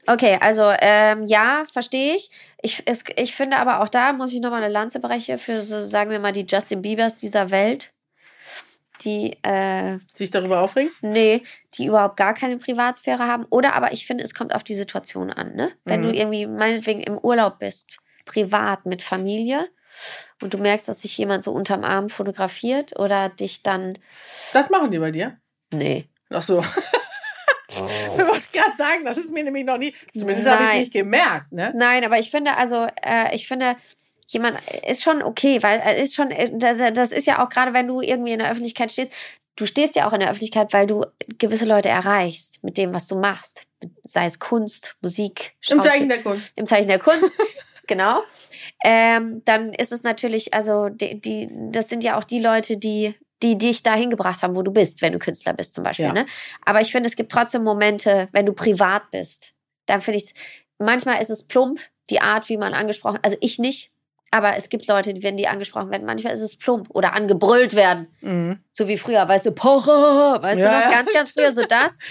Okay, 0.07 0.39
also 0.41 0.73
ähm, 0.81 1.27
ja, 1.27 1.65
verstehe 1.73 2.15
ich. 2.15 2.31
Ich, 2.63 2.83
es, 2.87 3.03
ich 3.17 3.35
finde 3.35 3.57
aber 3.57 3.81
auch 3.81 3.89
da 3.89 4.13
muss 4.13 4.33
ich 4.33 4.41
nochmal 4.41 4.63
eine 4.63 4.73
Lanze 4.73 5.01
brechen 5.01 5.39
für 5.39 5.63
so, 5.63 5.85
sagen 5.85 6.11
wir 6.11 6.21
mal, 6.21 6.33
die 6.33 6.47
Justin 6.49 6.83
Biebers 6.83 7.17
dieser 7.17 7.51
Welt. 7.51 7.93
Die, 9.03 9.37
äh, 9.43 9.99
Sich 10.15 10.31
darüber 10.31 10.61
aufregen? 10.61 10.91
nee, 11.03 11.43
die 11.75 11.87
überhaupt 11.87 12.17
gar 12.17 12.35
keine 12.35 12.57
Privatsphäre 12.59 13.27
haben. 13.27 13.45
Oder 13.51 13.75
aber 13.75 13.93
ich 13.93 14.07
finde, 14.07 14.25
es 14.25 14.35
kommt 14.35 14.55
auf 14.55 14.65
die 14.65 14.75
Situation 14.75 15.31
an, 15.31 15.55
ne? 15.55 15.71
Wenn 15.85 16.01
Mhm. 16.01 16.05
du 16.05 16.15
irgendwie 16.15 16.47
meinetwegen 16.47 17.01
im 17.03 17.19
Urlaub 17.19 17.59
bist, 17.59 17.99
privat 18.25 18.87
mit 18.87 19.03
Familie 19.03 19.69
und 20.43 20.55
du 20.55 20.59
merkst, 20.59 20.89
dass 20.89 21.03
sich 21.03 21.17
jemand 21.19 21.43
so 21.43 21.53
unterm 21.53 21.85
Arm 21.85 22.09
fotografiert 22.09 22.99
oder 22.99 23.29
dich 23.29 23.63
dann. 23.63 23.99
Das 24.53 24.71
machen 24.71 24.91
die 24.91 24.99
bei 24.99 25.11
dir? 25.11 25.37
Nee. 25.73 26.09
Ach 26.31 26.43
so. 26.43 26.61
ich 27.69 27.77
wollte 27.79 28.49
gerade 28.53 28.77
sagen, 28.77 29.05
das 29.05 29.17
ist 29.17 29.31
mir 29.33 29.45
nämlich 29.45 29.65
noch 29.65 29.79
nie, 29.79 29.95
zumindest 30.17 30.49
habe 30.49 30.63
ich 30.63 30.69
es 30.71 30.75
nicht 30.77 30.93
gemerkt, 30.93 31.53
ne? 31.53 31.73
Nein, 31.77 32.05
aber 32.05 32.19
ich 32.19 32.31
finde, 32.31 32.57
also, 32.57 32.87
äh, 33.03 33.35
ich 33.35 33.47
finde, 33.49 33.77
jemand 34.27 34.59
ist 34.87 35.03
schon 35.03 35.23
okay, 35.23 35.63
weil 35.63 35.81
äh, 35.85 36.03
ist 36.03 36.15
schon, 36.15 36.31
äh, 36.31 36.51
das, 36.53 36.79
das 36.95 37.13
ist 37.13 37.27
ja 37.27 37.45
auch 37.45 37.49
gerade, 37.49 37.73
wenn 37.73 37.87
du 37.87 38.01
irgendwie 38.01 38.33
in 38.33 38.39
der 38.39 38.51
Öffentlichkeit 38.51 38.93
stehst, 38.93 39.13
du 39.57 39.67
stehst 39.67 39.97
ja 39.97 40.09
auch 40.09 40.13
in 40.13 40.21
der 40.21 40.29
Öffentlichkeit, 40.29 40.73
weil 40.73 40.87
du 40.87 41.05
gewisse 41.39 41.65
Leute 41.65 41.89
erreichst 41.89 42.63
mit 42.63 42.77
dem, 42.79 42.93
was 42.93 43.09
du 43.09 43.17
machst. 43.17 43.67
Sei 44.05 44.27
es 44.27 44.39
Kunst, 44.39 44.97
Musik, 45.01 45.55
Im 45.69 45.79
Schauspiel- 45.79 45.91
Zeichen 45.91 46.09
der 46.09 46.23
Kunst. 46.23 46.53
im 46.57 46.67
Zeichen 46.67 46.89
der 46.89 46.99
Kunst, 46.99 47.31
genau. 47.87 48.23
Ähm, 48.85 49.43
dann 49.45 49.73
ist 49.73 49.93
es 49.93 50.03
natürlich, 50.03 50.53
also 50.55 50.89
die, 50.89 51.21
die, 51.21 51.49
das 51.71 51.89
sind 51.89 52.05
ja 52.05 52.19
auch 52.19 52.25
die 52.25 52.41
Leute, 52.41 52.77
die, 52.77 53.15
die 53.43 53.57
dich 53.57 53.83
dahin 53.83 54.11
gebracht 54.11 54.43
haben, 54.43 54.55
wo 54.57 54.63
du 54.63 54.73
bist, 54.73 55.03
wenn 55.03 55.13
du 55.13 55.19
Künstler 55.19 55.53
bist 55.53 55.75
zum 55.75 55.85
Beispiel. 55.85 56.07
Ja. 56.07 56.13
Ne? 56.13 56.27
Aber 56.65 56.81
ich 56.81 56.93
finde, 56.93 57.09
es 57.09 57.17
gibt 57.17 57.33
trotzdem 57.33 57.65
Momente, 57.65 58.29
wenn 58.33 58.47
du 58.47 58.53
privat 58.53 59.11
bist, 59.11 59.53
dann 59.87 60.01
finde 60.01 60.19
ich 60.19 60.25
es, 60.25 60.35
manchmal 60.79 61.21
ist 61.23 61.31
es 61.31 61.47
plump, 61.47 61.81
die 62.11 62.21
Art, 62.21 62.49
wie 62.49 62.57
man 62.57 62.75
angesprochen, 62.75 63.19
also 63.23 63.37
ich 63.41 63.59
nicht. 63.59 63.91
Aber 64.31 64.57
es 64.57 64.69
gibt 64.69 64.87
Leute, 64.87 65.15
die, 65.15 65.23
wenn 65.23 65.37
die 65.37 65.49
angesprochen 65.49 65.91
werden, 65.91 66.05
manchmal 66.05 66.33
ist 66.33 66.41
es 66.43 66.57
plump 66.57 66.89
oder 66.91 67.15
angebrüllt 67.15 67.75
werden. 67.75 68.09
Mhm. 68.21 68.59
So 68.73 68.89
wie 68.89 68.99
früher, 68.99 69.27
weißt 69.27 69.47
du, 69.47 69.53
Pocher, 69.53 70.39
weißt 70.43 70.61
Ja, 70.61 70.81
du 70.81 70.85
noch, 70.87 70.93
ganz, 70.93 71.13
ganz 71.13 71.31
früher 71.33 71.53
so 71.53 71.63
das. 71.65 71.99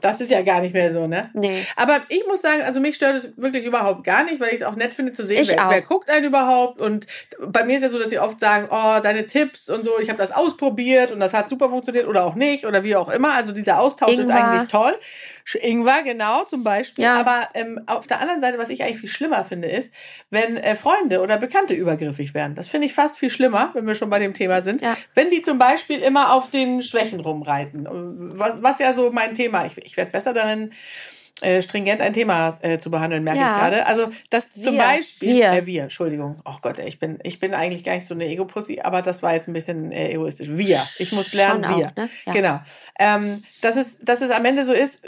Das 0.00 0.20
ist 0.20 0.30
ja 0.30 0.42
gar 0.42 0.60
nicht 0.60 0.74
mehr 0.74 0.92
so, 0.92 1.06
ne? 1.08 1.30
Nee. 1.34 1.66
Aber 1.74 2.00
ich 2.08 2.24
muss 2.28 2.40
sagen, 2.40 2.62
also 2.62 2.78
mich 2.78 2.94
stört 2.94 3.16
es 3.16 3.36
wirklich 3.36 3.64
überhaupt 3.64 4.04
gar 4.04 4.22
nicht, 4.24 4.38
weil 4.40 4.48
ich 4.48 4.56
es 4.60 4.62
auch 4.62 4.76
nett 4.76 4.94
finde 4.94 5.12
zu 5.12 5.24
sehen, 5.26 5.42
Ich 5.42 5.50
wer, 5.50 5.66
auch. 5.66 5.70
wer 5.72 5.82
guckt 5.82 6.08
einen 6.08 6.24
überhaupt. 6.24 6.80
Und 6.80 7.06
bei 7.44 7.64
mir 7.64 7.76
ist 7.78 7.82
ja 7.82 7.88
so, 7.88 7.98
dass 7.98 8.10
sie 8.10 8.18
oft 8.20 8.38
sagen, 8.38 8.68
oh, 8.70 9.00
deine 9.02 9.26
Tipps 9.26 9.68
und 9.68 9.84
so, 9.84 9.98
ich 10.00 10.08
habe 10.08 10.18
das 10.18 10.30
ausprobiert 10.30 11.10
und 11.10 11.18
das 11.18 11.34
hat 11.34 11.48
super 11.50 11.68
funktioniert 11.68 12.06
oder 12.06 12.24
auch 12.24 12.36
nicht 12.36 12.64
oder 12.64 12.84
wie 12.84 12.94
auch 12.94 13.08
immer. 13.08 13.34
Also 13.34 13.52
dieser 13.52 13.80
Austausch 13.80 14.12
ist 14.12 14.26
Ingwer. 14.26 14.44
eigentlich 14.52 14.68
toll. 14.70 14.94
Ingwer, 15.62 16.02
genau, 16.04 16.44
zum 16.44 16.62
Beispiel. 16.62 17.04
Ja. 17.04 17.14
Aber 17.14 17.48
ähm, 17.54 17.80
auf 17.86 18.06
der 18.06 18.20
anderen 18.20 18.40
Seite, 18.40 18.58
was 18.58 18.68
ich 18.68 18.82
eigentlich 18.84 18.98
viel 18.98 19.08
schlimmer 19.08 19.44
finde, 19.44 19.68
ist, 19.68 19.92
wenn 20.30 20.58
äh, 20.58 20.76
Freunde 20.76 21.20
oder 21.22 21.38
Bekannte 21.38 21.74
übergriffig 21.74 22.34
werden. 22.34 22.54
Das 22.54 22.68
finde 22.68 22.86
ich 22.86 22.94
fast 22.94 23.16
viel 23.16 23.30
schlimmer, 23.30 23.70
wenn 23.74 23.86
wir 23.86 23.94
schon 23.94 24.10
bei 24.10 24.18
dem 24.18 24.34
Thema 24.34 24.60
sind. 24.60 24.82
Ja. 24.82 24.96
Wenn 25.14 25.30
die 25.30 25.40
zum 25.40 25.58
Beispiel 25.58 26.00
immer 26.00 26.34
auf 26.34 26.50
den 26.50 26.82
Schwächen 26.82 27.20
rumreiten, 27.20 27.88
was, 28.38 28.62
was 28.62 28.78
ja 28.78 28.92
so 28.92 29.10
mein 29.10 29.34
Thema, 29.34 29.64
ich, 29.64 29.76
ich 29.88 29.96
werde 29.96 30.10
besser 30.10 30.34
darin, 30.34 30.72
äh, 31.40 31.62
stringent 31.62 32.00
ein 32.00 32.12
Thema 32.12 32.58
äh, 32.62 32.78
zu 32.78 32.90
behandeln, 32.90 33.22
merke 33.24 33.38
Ja. 33.40 33.52
ich 33.52 33.58
gerade. 33.58 33.86
Also 33.86 34.08
das 34.30 34.50
zum 34.50 34.74
Wir. 34.74 34.82
Beispiel, 34.82 35.34
Wir. 35.36 35.52
Äh, 35.52 35.66
wir, 35.66 35.82
Entschuldigung, 35.84 36.36
oh 36.44 36.54
Gott, 36.60 36.78
ey, 36.78 36.88
ich 36.88 36.98
bin, 36.98 37.18
ich 37.22 37.38
bin 37.38 37.54
eigentlich 37.54 37.84
gar 37.84 37.94
nicht 37.94 38.06
so 38.06 38.14
eine 38.14 38.26
Ego-Pussy, 38.26 38.80
aber 38.82 39.02
das 39.02 39.22
war 39.22 39.34
jetzt 39.34 39.46
ein 39.48 39.52
bisschen 39.52 39.92
äh, 39.92 40.12
egoistisch. 40.12 40.48
Wir, 40.50 40.82
ich 40.98 41.12
muss 41.12 41.32
lernen, 41.34 41.64
Schon 41.64 41.72
auch, 41.74 41.78
wir. 41.78 41.92
ne? 41.96 42.08
Ja. 42.26 42.32
Genau. 42.32 42.60
Ähm, 42.98 43.34
dass, 43.60 43.76
es, 43.76 43.98
dass 44.02 44.20
es 44.20 44.30
am 44.30 44.44
Ende 44.44 44.64
so 44.64 44.72
ist, 44.72 45.00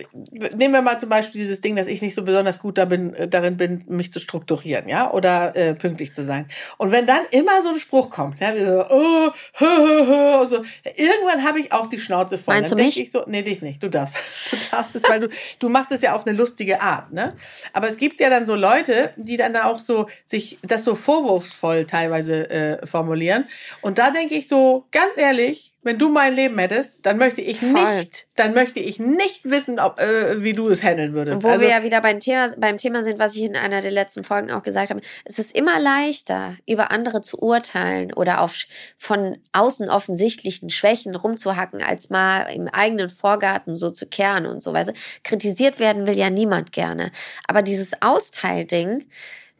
nehmen 0.54 0.74
wir 0.74 0.82
mal 0.82 0.98
zum 0.98 1.08
Beispiel 1.08 1.40
dieses 1.40 1.60
Ding, 1.60 1.74
dass 1.76 1.86
ich 1.88 2.02
nicht 2.02 2.14
so 2.14 2.22
besonders 2.22 2.60
gut 2.60 2.78
da 2.78 2.84
bin, 2.84 3.12
äh, 3.14 3.26
darin 3.28 3.56
bin, 3.56 3.84
mich 3.88 4.12
zu 4.12 4.20
strukturieren, 4.20 4.88
ja, 4.88 5.10
oder 5.12 5.56
äh, 5.56 5.74
pünktlich 5.74 6.14
zu 6.14 6.22
sein. 6.22 6.46
Und 6.78 6.92
wenn 6.92 7.06
dann 7.06 7.22
immer 7.32 7.62
so 7.62 7.70
ein 7.70 7.78
Spruch 7.80 8.10
kommt, 8.10 8.38
ja, 8.40 8.54
wie 8.54 8.60
so, 8.60 8.84
oh, 8.88 9.30
hö, 9.54 9.66
hö, 9.66 10.06
hö, 10.06 10.36
und 10.42 10.50
so, 10.50 10.62
irgendwann 10.96 11.44
habe 11.44 11.58
ich 11.60 11.72
auch 11.72 11.88
die 11.88 11.98
Schnauze 11.98 12.38
voll. 12.38 12.54
Meinst 12.54 12.70
dann 12.70 12.78
du 12.78 12.84
mich? 12.84 13.00
Ich 13.00 13.10
so, 13.10 13.24
nee, 13.26 13.42
dich 13.42 13.62
nicht, 13.62 13.82
du 13.82 13.88
darfst. 13.88 14.16
Du 14.50 14.56
darfst 14.70 14.94
es, 14.96 15.02
weil 15.08 15.20
du, 15.20 15.28
du 15.58 15.68
machst 15.68 15.92
es 15.92 16.00
ja 16.00 16.14
auf 16.20 16.26
eine 16.26 16.36
lustige 16.36 16.80
Art, 16.80 17.12
ne? 17.12 17.34
Aber 17.72 17.88
es 17.88 17.96
gibt 17.96 18.20
ja 18.20 18.28
dann 18.30 18.46
so 18.46 18.54
Leute, 18.54 19.12
die 19.16 19.36
dann 19.36 19.52
da 19.52 19.64
auch 19.64 19.78
so 19.80 20.06
sich 20.24 20.58
das 20.62 20.84
so 20.84 20.94
vorwurfsvoll 20.94 21.86
teilweise 21.86 22.50
äh, 22.50 22.86
formulieren. 22.86 23.46
Und 23.80 23.98
da 23.98 24.10
denke 24.10 24.34
ich 24.34 24.48
so, 24.48 24.86
ganz 24.90 25.16
ehrlich, 25.16 25.69
wenn 25.82 25.98
du 25.98 26.10
mein 26.10 26.34
Leben 26.34 26.58
hättest, 26.58 27.06
dann 27.06 27.16
möchte 27.16 27.40
ich 27.40 27.60
Voll. 27.60 27.72
nicht, 27.72 28.26
dann 28.36 28.52
möchte 28.52 28.80
ich 28.80 28.98
nicht 28.98 29.44
wissen, 29.44 29.78
ob, 29.78 29.98
äh, 29.98 30.42
wie 30.42 30.52
du 30.52 30.68
es 30.68 30.82
handeln 30.82 31.14
würdest. 31.14 31.42
Wo 31.42 31.48
also, 31.48 31.62
wir 31.62 31.70
ja 31.70 31.82
wieder 31.82 32.02
beim 32.02 32.20
Thema, 32.20 32.48
beim 32.58 32.76
Thema 32.76 33.02
sind, 33.02 33.18
was 33.18 33.34
ich 33.34 33.42
in 33.42 33.56
einer 33.56 33.80
der 33.80 33.90
letzten 33.90 34.22
Folgen 34.22 34.50
auch 34.50 34.62
gesagt 34.62 34.90
habe, 34.90 35.00
es 35.24 35.38
ist 35.38 35.56
immer 35.56 35.80
leichter, 35.80 36.56
über 36.66 36.90
andere 36.90 37.22
zu 37.22 37.38
urteilen 37.38 38.12
oder 38.12 38.42
auf 38.42 38.56
von 38.98 39.38
außen 39.52 39.88
offensichtlichen 39.88 40.68
Schwächen 40.68 41.14
rumzuhacken, 41.14 41.82
als 41.82 42.10
mal 42.10 42.42
im 42.54 42.68
eigenen 42.68 43.08
Vorgarten 43.08 43.74
so 43.74 43.90
zu 43.90 44.06
kehren 44.06 44.44
und 44.46 44.62
so. 44.62 44.74
Weißt 44.74 44.90
du? 44.90 44.94
Kritisiert 45.24 45.78
werden 45.78 46.06
will 46.06 46.16
ja 46.16 46.28
niemand 46.28 46.72
gerne. 46.72 47.10
Aber 47.46 47.62
dieses 47.62 48.02
Austeilding, 48.02 49.06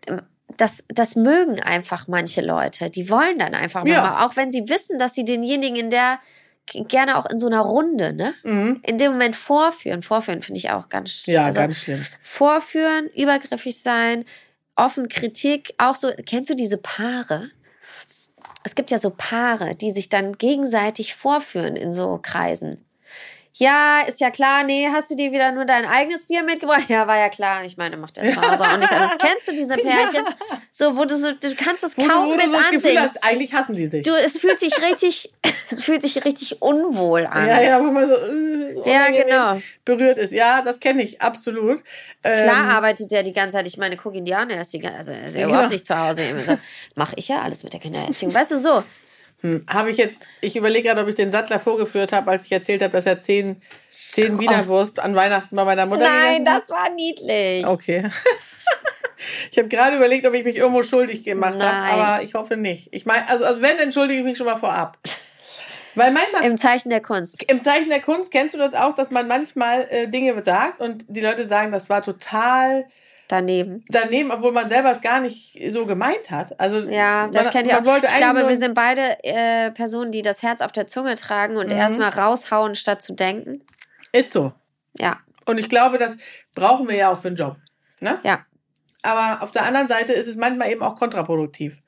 ähm, 0.06 0.22
das, 0.60 0.84
das 0.88 1.16
mögen 1.16 1.60
einfach 1.60 2.06
manche 2.08 2.40
Leute. 2.40 2.90
Die 2.90 3.08
wollen 3.08 3.38
dann 3.38 3.54
einfach 3.54 3.86
Ja. 3.86 4.02
nochmal, 4.02 4.26
auch 4.26 4.36
wenn 4.36 4.50
sie 4.50 4.68
wissen, 4.68 4.98
dass 4.98 5.14
sie 5.14 5.24
denjenigen 5.24 5.76
in 5.76 5.90
der 5.90 6.20
gerne 6.72 7.18
auch 7.18 7.26
in 7.26 7.38
so 7.38 7.46
einer 7.46 7.60
Runde, 7.60 8.12
ne? 8.12 8.34
mhm. 8.44 8.80
in 8.86 8.98
dem 8.98 9.12
Moment 9.12 9.34
vorführen. 9.34 10.02
Vorführen 10.02 10.42
finde 10.42 10.58
ich 10.58 10.70
auch 10.70 10.88
ganz 10.88 11.26
ja, 11.26 11.46
also 11.46 11.60
ganz 11.60 11.78
schlimm. 11.78 12.04
Vorführen, 12.22 13.08
übergriffig 13.16 13.82
sein, 13.82 14.24
offen 14.76 15.08
Kritik. 15.08 15.74
Auch 15.78 15.94
so, 15.96 16.12
kennst 16.26 16.50
du 16.50 16.54
diese 16.54 16.76
Paare? 16.76 17.50
Es 18.62 18.74
gibt 18.74 18.90
ja 18.90 18.98
so 18.98 19.10
Paare, 19.10 19.74
die 19.74 19.90
sich 19.90 20.10
dann 20.10 20.36
gegenseitig 20.36 21.14
vorführen 21.14 21.76
in 21.76 21.92
so 21.92 22.20
Kreisen. 22.22 22.84
Ja, 23.54 24.00
ist 24.06 24.20
ja 24.20 24.30
klar, 24.30 24.62
nee, 24.64 24.88
hast 24.90 25.10
du 25.10 25.16
dir 25.16 25.32
wieder 25.32 25.50
nur 25.52 25.64
dein 25.64 25.84
eigenes 25.84 26.24
Bier 26.26 26.42
mitgebracht? 26.44 26.88
Ja, 26.88 27.06
war 27.06 27.18
ja 27.18 27.28
klar. 27.28 27.64
Ich 27.64 27.76
meine, 27.76 27.96
macht 27.96 28.16
ja 28.16 28.22
zu 28.22 28.40
Hause 28.40 28.62
auch 28.62 28.76
nicht 28.78 28.92
alles. 28.92 29.16
Kennst 29.18 29.48
du 29.48 29.52
diese 29.52 29.74
Pärchen? 29.76 30.24
So, 30.70 30.96
wo 30.96 31.04
du 31.04 31.16
so, 31.16 31.32
du 31.32 31.54
kannst 31.56 31.82
es 31.84 31.98
Wo, 31.98 32.02
du- 32.02 32.08
kaum 32.08 32.28
wo 32.28 32.30
du 32.30 32.36
mit 32.36 32.46
so 32.46 32.52
das 32.52 32.70
Gefühl 32.70 32.90
ansehen. 32.96 33.02
hast, 33.02 33.24
eigentlich 33.24 33.52
hassen 33.52 33.74
die 33.76 33.86
sich. 33.86 34.04
Du, 34.04 34.12
es 34.12 34.38
fühlt 34.38 34.60
sich 34.60 34.80
richtig, 34.80 35.32
es 35.70 35.82
fühlt 35.84 36.02
sich 36.02 36.24
richtig 36.24 36.62
unwohl 36.62 37.26
an. 37.26 37.46
ja, 37.48 37.60
ja, 37.60 37.80
wo 37.80 37.90
man 37.90 38.08
so, 38.08 38.14
äh, 38.14 38.72
so 38.72 38.84
Ja, 38.86 39.10
genau. 39.10 39.60
berührt 39.84 40.18
ist. 40.18 40.32
Ja, 40.32 40.62
das 40.62 40.78
kenne 40.80 41.02
ich 41.02 41.20
absolut. 41.20 41.82
Klar 42.22 42.64
Ähm, 42.64 42.70
arbeitet 42.70 43.12
er 43.12 43.24
die 43.24 43.32
ganze 43.32 43.56
Zeit. 43.56 43.66
Ich 43.66 43.76
meine, 43.76 43.96
guck 43.96 44.14
ihn 44.14 44.24
dir 44.24 44.38
an, 44.38 44.48
er 44.48 44.60
ist, 44.60 44.72
die, 44.72 44.86
also 44.86 45.10
er 45.12 45.24
ist 45.26 45.34
ja 45.34 45.40
Ja, 45.40 45.46
überhaupt 45.48 45.64
genau. 45.64 45.72
nicht 45.72 45.86
zu 45.86 45.98
Hause. 45.98 46.22
So, 46.46 46.56
mach 46.94 47.12
ich 47.16 47.28
ja 47.28 47.42
alles 47.42 47.62
mit 47.64 47.72
der 47.72 47.80
Kindererziehung. 47.80 48.32
Weißt 48.32 48.52
du, 48.52 48.58
so. 48.58 48.84
Hm, 49.42 49.64
habe 49.68 49.90
ich 49.90 49.96
jetzt, 49.96 50.22
ich 50.40 50.56
überlege 50.56 50.88
gerade, 50.88 51.00
ob 51.02 51.08
ich 51.08 51.14
den 51.14 51.30
Sattler 51.30 51.60
vorgeführt 51.60 52.12
habe, 52.12 52.30
als 52.30 52.44
ich 52.44 52.52
erzählt 52.52 52.82
habe, 52.82 52.92
dass 52.92 53.06
er 53.06 53.18
zehn, 53.20 53.60
zehn 54.10 54.38
Wienerwurst 54.38 54.98
an 55.00 55.14
Weihnachten 55.14 55.56
bei 55.56 55.64
meiner 55.64 55.86
Mutter 55.86 56.02
Oh. 56.02 56.06
Nein, 56.06 56.44
gegessen 56.44 56.54
hat. 56.54 56.62
das 56.62 56.70
war 56.70 56.90
niedlich. 56.90 57.66
Okay. 57.66 58.08
ich 59.50 59.58
habe 59.58 59.68
gerade 59.68 59.96
überlegt, 59.96 60.26
ob 60.26 60.34
ich 60.34 60.44
mich 60.44 60.56
irgendwo 60.56 60.82
schuldig 60.82 61.24
gemacht 61.24 61.60
habe, 61.60 61.92
aber 61.92 62.22
ich 62.22 62.34
hoffe 62.34 62.56
nicht. 62.56 62.88
Ich 62.92 63.06
meine, 63.06 63.28
also, 63.28 63.44
also 63.44 63.62
wenn, 63.62 63.78
entschuldige 63.78 64.18
ich 64.20 64.24
mich 64.24 64.36
schon 64.36 64.46
mal 64.46 64.56
vorab. 64.56 64.98
Weil 65.96 66.12
manchmal 66.12 66.44
Im 66.44 66.56
Zeichen 66.56 66.88
der 66.90 67.00
Kunst. 67.00 67.42
im 67.50 67.62
Zeichen 67.62 67.88
der 67.88 68.00
Kunst 68.00 68.30
kennst 68.30 68.54
du 68.54 68.58
das 68.58 68.74
auch, 68.74 68.94
dass 68.94 69.10
man 69.10 69.26
manchmal 69.26 69.88
äh, 69.90 70.06
Dinge 70.08 70.40
sagt 70.44 70.80
und 70.80 71.04
die 71.08 71.20
Leute 71.20 71.44
sagen, 71.46 71.72
das 71.72 71.88
war 71.88 72.00
total 72.02 72.86
Daneben. 73.30 73.84
daneben, 73.88 74.32
obwohl 74.32 74.50
man 74.50 74.68
selber 74.68 74.90
es 74.90 75.00
gar 75.00 75.20
nicht 75.20 75.56
so 75.68 75.86
gemeint 75.86 76.30
hat. 76.32 76.58
Also 76.58 76.78
Ja, 76.88 77.28
das 77.28 77.44
man, 77.44 77.52
kennt 77.52 77.68
ihr 77.68 77.78
auch. 77.78 77.96
Ich 78.02 78.16
glaube, 78.16 78.48
wir 78.48 78.56
sind 78.56 78.74
beide 78.74 79.22
äh, 79.22 79.70
Personen, 79.70 80.10
die 80.10 80.22
das 80.22 80.42
Herz 80.42 80.60
auf 80.60 80.72
der 80.72 80.88
Zunge 80.88 81.14
tragen 81.14 81.56
und 81.56 81.66
Mhm. 81.66 81.72
erstmal 81.72 82.08
raushauen, 82.10 82.74
statt 82.74 83.02
zu 83.02 83.12
denken. 83.12 83.62
ist 84.10 84.32
so. 84.32 84.52
Ja, 84.98 85.20
Und 85.46 85.58
ich 85.58 85.68
glaube, 85.68 85.96
das 85.98 86.16
brauchen 86.56 86.88
wir 86.88 86.96
ja 86.96 87.12
auch 87.12 87.18
für 87.20 87.28
einen 87.28 87.36
Job. 87.36 87.56
Ne? 88.00 88.18
ja. 88.24 88.44
Aber 89.02 89.42
auf 89.42 89.52
der 89.52 89.64
anderen 89.64 89.86
Seite 89.88 90.12
ist 90.12 90.26
es 90.26 90.36
manchmal 90.36 90.70
eben 90.70 90.82
auch 90.82 90.94
kontraproduktiv. 90.96 91.78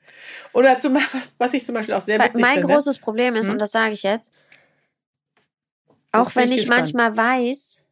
Oder 0.53 0.79
zum, 0.79 0.95
was 1.37 1.53
ich 1.53 1.65
zum 1.65 1.75
Beispiel 1.75 1.93
auch 1.93 2.01
sehr 2.01 2.19
witzig 2.19 2.41
mein 2.41 2.59
finde. 2.59 2.73
großes 2.73 2.97
Problem 2.99 3.35
ist, 3.35 3.47
Hm? 3.47 3.53
und 3.53 3.59
das 3.61 3.71
sage 3.71 3.91
ich 3.93 4.01
jetzt, 4.03 4.37
auch 6.13 6.27
bin 6.31 6.35
wenn 6.35 6.43
ich 6.51 6.61
ich 6.61 6.67
gespannt. 6.67 6.93
manchmal 6.93 7.17
weiß, 7.17 7.85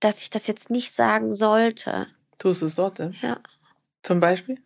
dass 0.00 0.22
ich 0.22 0.30
das 0.30 0.46
jetzt 0.46 0.70
nicht 0.70 0.92
sagen 0.92 1.32
sollte. 1.32 2.06
Tust 2.38 2.62
du 2.62 2.66
es 2.66 2.74
trotzdem? 2.74 3.12
Ja. 3.22 3.38
Zum 4.02 4.20
Beispiel? 4.20 4.58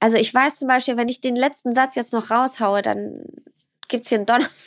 Also 0.00 0.16
ich 0.16 0.32
weiß 0.34 0.58
zum 0.58 0.68
Beispiel, 0.68 0.96
wenn 0.96 1.08
ich 1.08 1.20
den 1.20 1.36
letzten 1.36 1.72
Satz 1.72 1.94
jetzt 1.94 2.12
noch 2.12 2.30
raushaue, 2.30 2.82
dann 2.82 3.14
gibt's 3.88 4.08
hier 4.08 4.18
einen 4.18 4.26
Donner. 4.26 4.48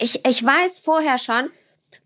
Ich, 0.00 0.24
ich 0.24 0.42
weiß 0.44 0.80
vorher 0.80 1.18
schon, 1.18 1.50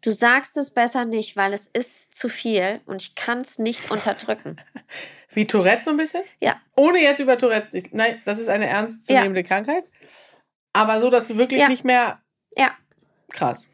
du 0.03 0.13
sagst 0.13 0.57
es 0.59 0.71
besser 0.71 1.05
nicht, 1.07 1.37
weil 1.37 1.55
es 1.55 1.69
ist 1.69 2.13
zu 2.15 2.29
viel 2.29 2.81
und 2.85 3.01
ich 3.01 3.15
kann 3.15 3.41
es 3.41 3.59
nicht 3.59 3.91
unterdrücken. 3.91 4.57
Wie 5.31 5.47
Tourette 5.47 5.85
so 5.85 5.91
ein 5.91 5.97
bisschen? 5.97 6.23
Ja. 6.41 6.61
Ohne 6.77 6.99
jetzt 7.01 7.21
über 7.21 7.39
Tourette. 7.39 7.79
Ich, 7.79 7.93
nein, 7.93 8.19
das 8.27 8.39
ist 8.41 8.49
eine 8.49 8.67
ernstzunehmende 8.67 9.43
Krankheit. 9.43 9.85
Aber 10.75 11.01
so, 11.01 11.09
dass 11.09 11.29
du 11.29 11.37
wirklich 11.39 11.61
Ja. 11.61 11.69
nicht 11.69 11.85
mehr. 11.85 12.21
Ja. 12.57 12.77
Krass. 13.31 13.69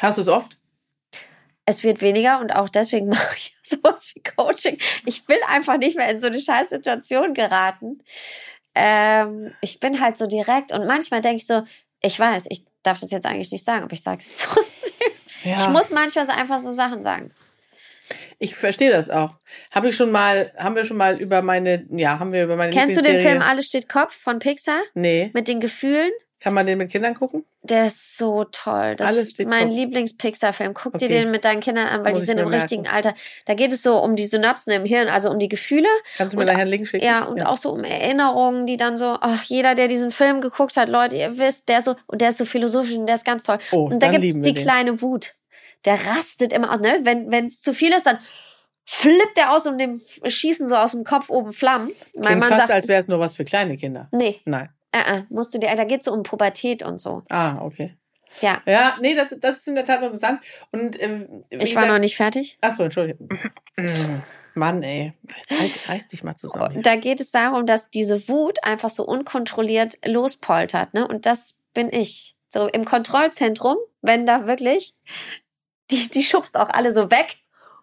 Hast 0.00 0.18
du 0.18 0.22
es 0.22 0.28
oft? 0.28 0.57
Es 1.68 1.84
wird 1.84 2.00
weniger 2.00 2.40
und 2.40 2.56
auch 2.56 2.70
deswegen 2.70 3.08
mache 3.10 3.36
ich 3.36 3.54
sowas 3.62 4.10
wie 4.14 4.22
Coaching. 4.22 4.78
Ich 5.04 5.28
will 5.28 5.40
einfach 5.48 5.76
nicht 5.76 5.98
mehr 5.98 6.08
in 6.08 6.18
so 6.18 6.28
eine 6.28 6.40
scheiß 6.40 6.70
Situation 6.70 7.34
geraten. 7.34 8.02
Ähm, 8.74 9.52
ich 9.60 9.78
bin 9.78 10.00
halt 10.00 10.16
so 10.16 10.26
direkt 10.26 10.72
und 10.72 10.86
manchmal 10.86 11.20
denke 11.20 11.36
ich 11.36 11.46
so, 11.46 11.62
ich 12.00 12.18
weiß, 12.18 12.46
ich 12.48 12.64
darf 12.82 13.00
das 13.00 13.10
jetzt 13.10 13.26
eigentlich 13.26 13.52
nicht 13.52 13.66
sagen, 13.66 13.82
aber 13.82 13.92
ich 13.92 14.02
sage 14.02 14.22
es 14.26 14.38
trotzdem. 14.44 14.92
Ja. 15.44 15.60
Ich 15.60 15.68
muss 15.68 15.90
manchmal 15.90 16.24
so 16.24 16.32
einfach 16.32 16.58
so 16.58 16.72
Sachen 16.72 17.02
sagen. 17.02 17.32
Ich 18.38 18.54
verstehe 18.54 18.90
das 18.90 19.10
auch. 19.10 19.34
Habe 19.70 19.90
ich 19.90 19.96
schon 19.96 20.10
mal, 20.10 20.50
haben 20.56 20.74
wir 20.74 20.86
schon 20.86 20.96
mal 20.96 21.20
über 21.20 21.42
meine, 21.42 21.84
ja, 21.90 22.18
haben 22.18 22.32
wir 22.32 22.44
über 22.44 22.56
meine 22.56 22.72
Kennst 22.72 22.96
du 22.96 23.02
den 23.02 23.20
Film 23.20 23.42
Alles 23.42 23.66
steht 23.66 23.90
Kopf 23.90 24.14
von 24.14 24.38
Pixar? 24.38 24.80
Nee. 24.94 25.30
Mit 25.34 25.48
den 25.48 25.60
Gefühlen? 25.60 26.10
Kann 26.40 26.54
man 26.54 26.66
den 26.66 26.78
mit 26.78 26.90
Kindern 26.92 27.14
gucken? 27.14 27.44
Der 27.62 27.86
ist 27.86 28.16
so 28.16 28.44
toll. 28.44 28.94
Das 28.94 29.08
Alles 29.08 29.32
ist 29.32 29.40
mein. 29.48 29.70
Lieblings-Pixar-Film. 29.70 30.72
Guck 30.72 30.92
dir 30.98 31.06
Okay. 31.06 31.08
den 31.08 31.30
mit 31.32 31.44
deinen 31.44 31.58
Kindern 31.60 31.88
an, 31.88 32.04
weil 32.04 32.12
Muss 32.12 32.20
die 32.20 32.26
sind 32.26 32.38
im 32.38 32.44
merken. 32.48 32.60
richtigen 32.60 32.86
Alter. 32.86 33.12
Da 33.46 33.54
geht 33.54 33.72
es 33.72 33.82
so 33.82 33.98
um 33.98 34.14
die 34.14 34.24
Synapsen 34.24 34.72
im 34.72 34.84
Hirn, 34.84 35.08
also 35.08 35.30
um 35.30 35.40
die 35.40 35.48
Gefühle. 35.48 35.88
Kannst 36.16 36.34
du 36.34 36.38
mir 36.38 36.44
nachher 36.44 36.60
einen 36.60 36.70
Link 36.70 36.86
schicken? 36.86 37.04
Ja, 37.04 37.24
und 37.24 37.42
auch 37.42 37.56
so 37.56 37.72
um 37.72 37.82
Erinnerungen, 37.82 38.66
die 38.66 38.76
dann 38.76 38.96
so, 38.96 39.16
ach, 39.20 39.42
jeder, 39.44 39.74
der 39.74 39.88
diesen 39.88 40.12
Film 40.12 40.40
geguckt 40.40 40.76
hat, 40.76 40.88
Leute, 40.88 41.16
ihr 41.16 41.38
wisst, 41.38 41.68
der 41.68 41.78
ist 41.80 41.86
so, 41.86 41.96
und 42.06 42.20
der 42.20 42.28
ist 42.28 42.38
so 42.38 42.44
philosophisch 42.44 42.94
und 42.96 43.06
der 43.06 43.16
ist 43.16 43.24
ganz 43.24 43.42
toll. 43.42 43.58
Oh, 43.72 43.86
und 43.90 44.00
da 44.00 44.08
lieben 44.10 44.22
wir 44.44 44.52
die 44.52 44.54
den. 44.54 44.62
kleine 44.62 45.02
Wut. 45.02 45.34
Der 45.86 45.94
rastet 46.06 46.52
immer 46.52 46.72
aus, 46.72 46.80
ne? 46.80 47.00
Wenn 47.02 47.46
es 47.46 47.60
zu 47.62 47.74
viel 47.74 47.92
ist, 47.92 48.06
dann 48.06 48.18
flippt 48.84 49.36
er 49.36 49.52
aus 49.54 49.66
und 49.66 49.78
dem 49.78 50.00
schießen 50.24 50.68
so 50.68 50.76
aus 50.76 50.92
dem 50.92 51.02
Kopf 51.04 51.30
oben 51.30 51.52
Flammen. 51.52 51.92
Mein 52.14 52.24
Klingt 52.24 52.40
Mann 52.40 52.48
fast, 52.50 52.60
sagt, 52.62 52.72
als 52.72 52.88
wäre 52.88 53.00
es 53.00 53.08
nur 53.08 53.18
was 53.20 53.34
für 53.36 53.44
kleine 53.44 53.76
Kinder. 53.76 54.08
nee, 54.12 54.40
Nein. 54.44 54.68
Äh, 54.92 55.18
äh, 55.18 55.22
musst 55.28 55.54
du 55.54 55.58
dir, 55.58 55.74
da 55.74 55.84
geht's 55.84 56.04
so 56.06 56.12
um 56.12 56.22
Pubertät 56.22 56.82
und 56.82 56.98
so. 57.00 57.22
Ah, 57.28 57.58
okay. 57.62 57.96
Ja, 58.40 58.60
Ja, 58.66 58.96
nee, 59.00 59.14
das, 59.14 59.34
das 59.40 59.56
ist 59.58 59.68
in 59.68 59.74
der 59.74 59.84
Tat 59.84 60.02
interessant. 60.02 60.40
Und 60.70 61.00
ähm, 61.02 61.42
ich 61.50 61.74
war 61.74 61.82
gesagt- 61.82 61.88
noch 61.88 61.98
nicht 61.98 62.16
fertig. 62.16 62.56
Ach 62.60 62.76
so, 62.76 62.82
Entschuldigung. 62.82 63.28
Mann, 64.54 64.82
ey. 64.82 65.12
Jetzt 65.48 65.60
halt, 65.60 65.88
reiß 65.88 66.08
dich 66.08 66.22
mal 66.24 66.36
zusammen. 66.36 66.82
Da 66.82 66.96
geht 66.96 67.20
es 67.20 67.30
darum, 67.30 67.64
dass 67.64 67.90
diese 67.90 68.28
Wut 68.28 68.62
einfach 68.64 68.88
so 68.90 69.04
unkontrolliert 69.04 69.94
lospoltert, 70.04 70.94
ne? 70.94 71.06
Und 71.06 71.26
das 71.26 71.56
bin 71.74 71.92
ich. 71.92 72.34
So 72.50 72.66
im 72.66 72.84
Kontrollzentrum, 72.84 73.76
wenn 74.02 74.26
da 74.26 74.46
wirklich, 74.46 74.94
die, 75.90 76.08
die 76.08 76.22
schubst 76.22 76.56
auch 76.58 76.68
alle 76.70 76.92
so 76.92 77.10
weg 77.10 77.36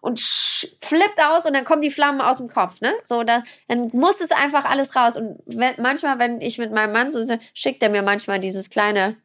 und 0.06 0.20
flippt 0.20 1.20
aus 1.20 1.46
und 1.46 1.54
dann 1.54 1.64
kommen 1.64 1.82
die 1.82 1.90
Flammen 1.90 2.20
aus 2.20 2.36
dem 2.36 2.46
Kopf, 2.46 2.80
ne? 2.80 2.94
So, 3.02 3.24
da, 3.24 3.42
dann 3.66 3.90
muss 3.92 4.20
es 4.20 4.30
einfach 4.30 4.64
alles 4.64 4.94
raus. 4.94 5.16
Und 5.16 5.40
wenn, 5.46 5.74
manchmal, 5.78 6.20
wenn 6.20 6.40
ich 6.40 6.58
mit 6.58 6.70
meinem 6.70 6.92
Mann 6.92 7.10
so 7.10 7.20
schickt 7.54 7.82
er 7.82 7.90
mir 7.90 8.02
manchmal 8.02 8.38
dieses 8.38 8.70
kleine, 8.70 9.16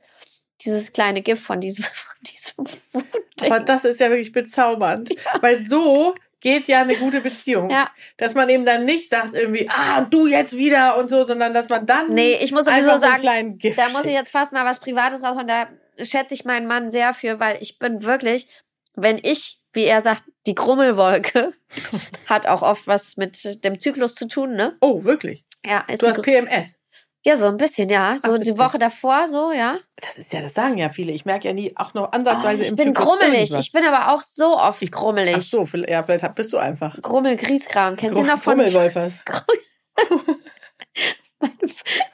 dieses 0.65 0.91
kleine 0.91 1.21
Gift 1.21 1.43
von 1.43 1.59
diesem, 1.59 1.83
von 1.83 2.15
diesem 2.23 3.51
Aber 3.51 3.59
das 3.59 3.85
ist 3.85 3.99
ja 3.99 4.09
wirklich 4.09 4.31
bezaubernd. 4.31 5.09
Ja. 5.23 5.39
Weil 5.41 5.63
so 5.63 6.15
geht 6.39 6.67
ja 6.67 6.81
eine 6.81 6.95
gute 6.95 7.21
Beziehung. 7.21 7.69
Ja. 7.69 7.91
Dass 8.17 8.33
man 8.33 8.49
eben 8.49 8.65
dann 8.65 8.83
nicht 8.83 9.11
sagt 9.11 9.35
irgendwie, 9.35 9.69
ah, 9.69 9.99
und 9.99 10.11
du 10.11 10.25
jetzt 10.25 10.57
wieder 10.57 10.97
und 10.97 11.11
so, 11.11 11.25
sondern 11.25 11.53
dass 11.53 11.69
man 11.69 11.85
dann. 11.85 12.09
Nee, 12.09 12.39
ich 12.41 12.51
muss 12.51 12.65
sowieso 12.65 12.97
sagen, 12.97 13.59
Gift 13.59 13.77
da 13.77 13.87
muss 13.89 14.05
ich 14.05 14.13
jetzt 14.13 14.31
fast 14.31 14.51
mal 14.51 14.65
was 14.65 14.79
Privates 14.79 15.21
raushauen. 15.21 15.45
Da 15.45 15.67
schätze 16.01 16.33
ich 16.33 16.43
meinen 16.43 16.65
Mann 16.65 16.89
sehr 16.89 17.13
für, 17.13 17.39
weil 17.39 17.59
ich 17.61 17.77
bin 17.77 18.01
wirklich, 18.01 18.47
wenn 18.95 19.19
ich, 19.21 19.59
wie 19.73 19.83
er 19.83 20.01
sagt, 20.01 20.23
die 20.47 20.55
Grummelwolke 20.55 21.53
hat 22.25 22.47
auch 22.47 22.61
oft 22.61 22.87
was 22.87 23.17
mit 23.17 23.63
dem 23.63 23.79
Zyklus 23.79 24.15
zu 24.15 24.27
tun, 24.27 24.53
ne? 24.53 24.77
Oh, 24.81 25.03
wirklich? 25.03 25.45
Ja, 25.65 25.83
ist 25.87 26.01
du 26.01 26.07
hast 26.07 26.21
PMS. 26.21 26.75
Ja, 27.23 27.37
so 27.37 27.45
ein 27.45 27.57
bisschen, 27.57 27.87
ja. 27.89 28.17
So 28.17 28.33
Ach, 28.33 28.39
die 28.39 28.57
Woche 28.57 28.79
davor, 28.79 29.27
so, 29.27 29.51
ja. 29.51 29.77
Das 29.97 30.17
ist 30.17 30.33
ja, 30.33 30.41
das 30.41 30.55
sagen 30.55 30.79
ja 30.79 30.89
viele. 30.89 31.11
Ich 31.11 31.23
merke 31.23 31.47
ja 31.47 31.53
nie 31.53 31.71
auch 31.75 31.93
noch 31.93 32.11
ansatzweise 32.13 32.63
oh, 32.63 32.67
im 32.67 32.73
Ich 32.73 32.75
bin 32.75 32.95
Zyklus 32.95 33.07
grummelig. 33.07 33.39
Irgendwas. 33.41 33.65
Ich 33.65 33.71
bin 33.71 33.85
aber 33.85 34.11
auch 34.11 34.23
so 34.23 34.57
oft 34.57 34.81
ich, 34.81 34.91
grummelig. 34.91 35.35
Ach 35.37 35.41
so, 35.41 35.63
ja, 35.87 36.01
vielleicht 36.01 36.33
bist 36.33 36.51
du 36.51 36.57
einfach. 36.57 36.99
Grummel, 36.99 37.37
Grieskram. 37.37 37.95
Kennst 37.95 38.17
du 38.17 38.23
noch 38.23 38.39
von. 38.39 38.55
Grummelwolfers. 38.55 39.19
meine, 41.39 41.53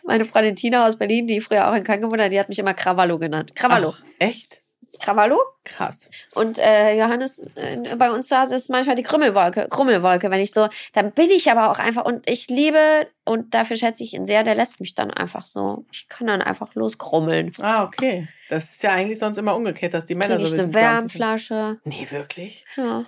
meine 0.04 0.26
Freundin 0.26 0.58
Tina 0.58 0.86
aus 0.86 0.98
Berlin, 0.98 1.26
die 1.26 1.40
früher 1.40 1.70
auch 1.70 1.74
in 1.74 1.86
hat, 1.86 2.32
die 2.34 2.40
hat 2.40 2.50
mich 2.50 2.60
immer 2.60 2.74
Krawallo 2.74 3.18
genannt. 3.18 3.56
Krawallo. 3.56 3.94
Ach, 3.98 4.04
echt? 4.20 4.62
Krawallo. 5.00 5.40
Krass. 5.64 6.10
Und 6.34 6.60
äh, 6.60 6.98
Johannes, 6.98 7.40
äh, 7.56 7.96
bei 7.98 8.12
uns 8.12 8.30
zu 8.30 8.40
Hause 8.40 8.56
ist 8.56 8.70
manchmal 8.70 8.96
die 8.96 9.04
Krümmelwolke, 9.04 9.68
Krummelwolke, 9.70 10.32
wenn 10.32 10.40
ich 10.40 10.52
so, 10.52 10.68
dann 10.94 11.12
bin 11.12 11.30
ich 11.30 11.52
aber 11.52 11.70
auch 11.70 11.80
einfach 11.80 12.06
und 12.06 12.30
ich 12.30 12.48
liebe 12.48 13.08
und 13.26 13.54
dafür 13.54 13.76
schätze 13.76 14.04
ich 14.04 14.14
ihn 14.14 14.26
sehr, 14.26 14.44
der 14.44 14.56
lässt 14.56 14.80
mich 14.80 14.96
dann 14.96 15.12
einfach 15.12 15.46
so, 15.46 15.86
ich 15.92 16.08
kann 16.08 16.28
dann 16.28 16.42
einfach 16.42 16.74
loskrummeln. 16.76 17.52
Ah, 17.62 17.84
okay. 17.84 18.28
Das 18.50 18.76
ist 18.76 18.84
ja 18.84 18.92
eigentlich 18.92 19.20
sonst 19.20 19.38
immer 19.38 19.56
umgekehrt, 19.56 19.94
dass 19.94 20.06
die 20.06 20.16
Männer 20.16 20.38
Krieg 20.38 20.48
so 20.48 20.56
ich 20.56 20.62
eine 20.62 20.74
Wärmflasche. 20.74 21.80
Nee, 21.84 22.08
wirklich? 22.10 22.66
Ja. 22.76 23.06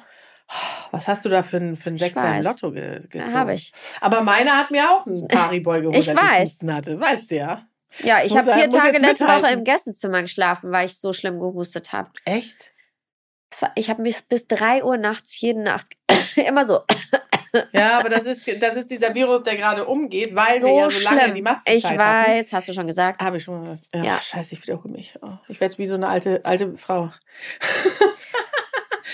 Was 0.91 1.07
hast 1.07 1.25
du 1.25 1.29
da 1.29 1.43
für 1.43 1.57
einen 1.57 1.75
für 1.75 1.91
ein 1.91 1.97
Sechser 1.97 2.37
im 2.37 2.43
Lotto 2.43 2.71
ge 2.71 3.01
gezogen? 3.07 3.33
Habe 3.33 3.53
ich. 3.53 3.71
Aber 4.01 4.21
meiner 4.21 4.57
hat 4.57 4.71
mir 4.71 4.89
auch 4.89 5.05
einen 5.05 5.27
Pariboy 5.27 5.81
geholt, 5.81 5.97
ich 5.97 6.07
weiß. 6.07 6.63
Ich 6.63 6.69
hatte. 6.69 6.99
Weißt 6.99 7.31
du 7.31 7.35
ja. 7.35 7.68
Ja, 8.03 8.23
ich 8.23 8.37
habe 8.37 8.51
vier 8.53 8.69
Tage 8.69 8.97
letzte 8.99 9.23
mithalten. 9.25 9.43
Woche 9.43 9.53
im 9.53 9.63
Gästezimmer 9.63 10.21
geschlafen, 10.21 10.71
weil 10.71 10.85
ich 10.85 10.97
so 10.99 11.11
schlimm 11.13 11.39
gehustet 11.39 11.91
habe. 11.91 12.11
Echt? 12.25 12.71
War, 13.59 13.71
ich 13.75 13.89
habe 13.89 14.01
mich 14.03 14.27
bis 14.27 14.47
drei 14.47 14.83
Uhr 14.83 14.97
nachts 14.97 15.39
jede 15.41 15.61
Nacht 15.61 15.87
immer 16.35 16.65
so. 16.65 16.81
ja, 17.73 17.99
aber 17.99 18.09
das 18.09 18.25
ist, 18.25 18.43
das 18.61 18.75
ist 18.75 18.91
dieser 18.91 19.15
Virus, 19.15 19.41
der 19.41 19.55
gerade 19.55 19.85
umgeht, 19.85 20.35
weil 20.35 20.61
so 20.61 20.67
wir 20.67 20.73
ja 20.75 20.89
so 20.89 20.99
lange 20.99 21.21
schlimm. 21.21 21.35
die 21.35 21.41
Maske 21.41 21.73
Ich 21.73 21.83
weiß, 21.83 21.97
hatten. 21.97 22.51
hast 22.55 22.67
du 22.67 22.73
schon 22.73 22.87
gesagt. 22.87 23.21
Habe 23.21 23.37
ich 23.37 23.43
schon 23.43 23.59
mal 23.61 23.71
gesagt. 23.71 23.89
Ja, 23.95 24.03
ja. 24.03 24.21
Scheiße, 24.21 24.53
ich 24.53 24.61
wiederhole 24.61 24.93
mich. 24.93 25.15
Oh, 25.21 25.37
ich 25.47 25.59
werde 25.59 25.77
wie 25.79 25.87
so 25.87 25.95
eine 25.95 26.07
alte, 26.07 26.41
alte 26.45 26.77
Frau. 26.77 27.09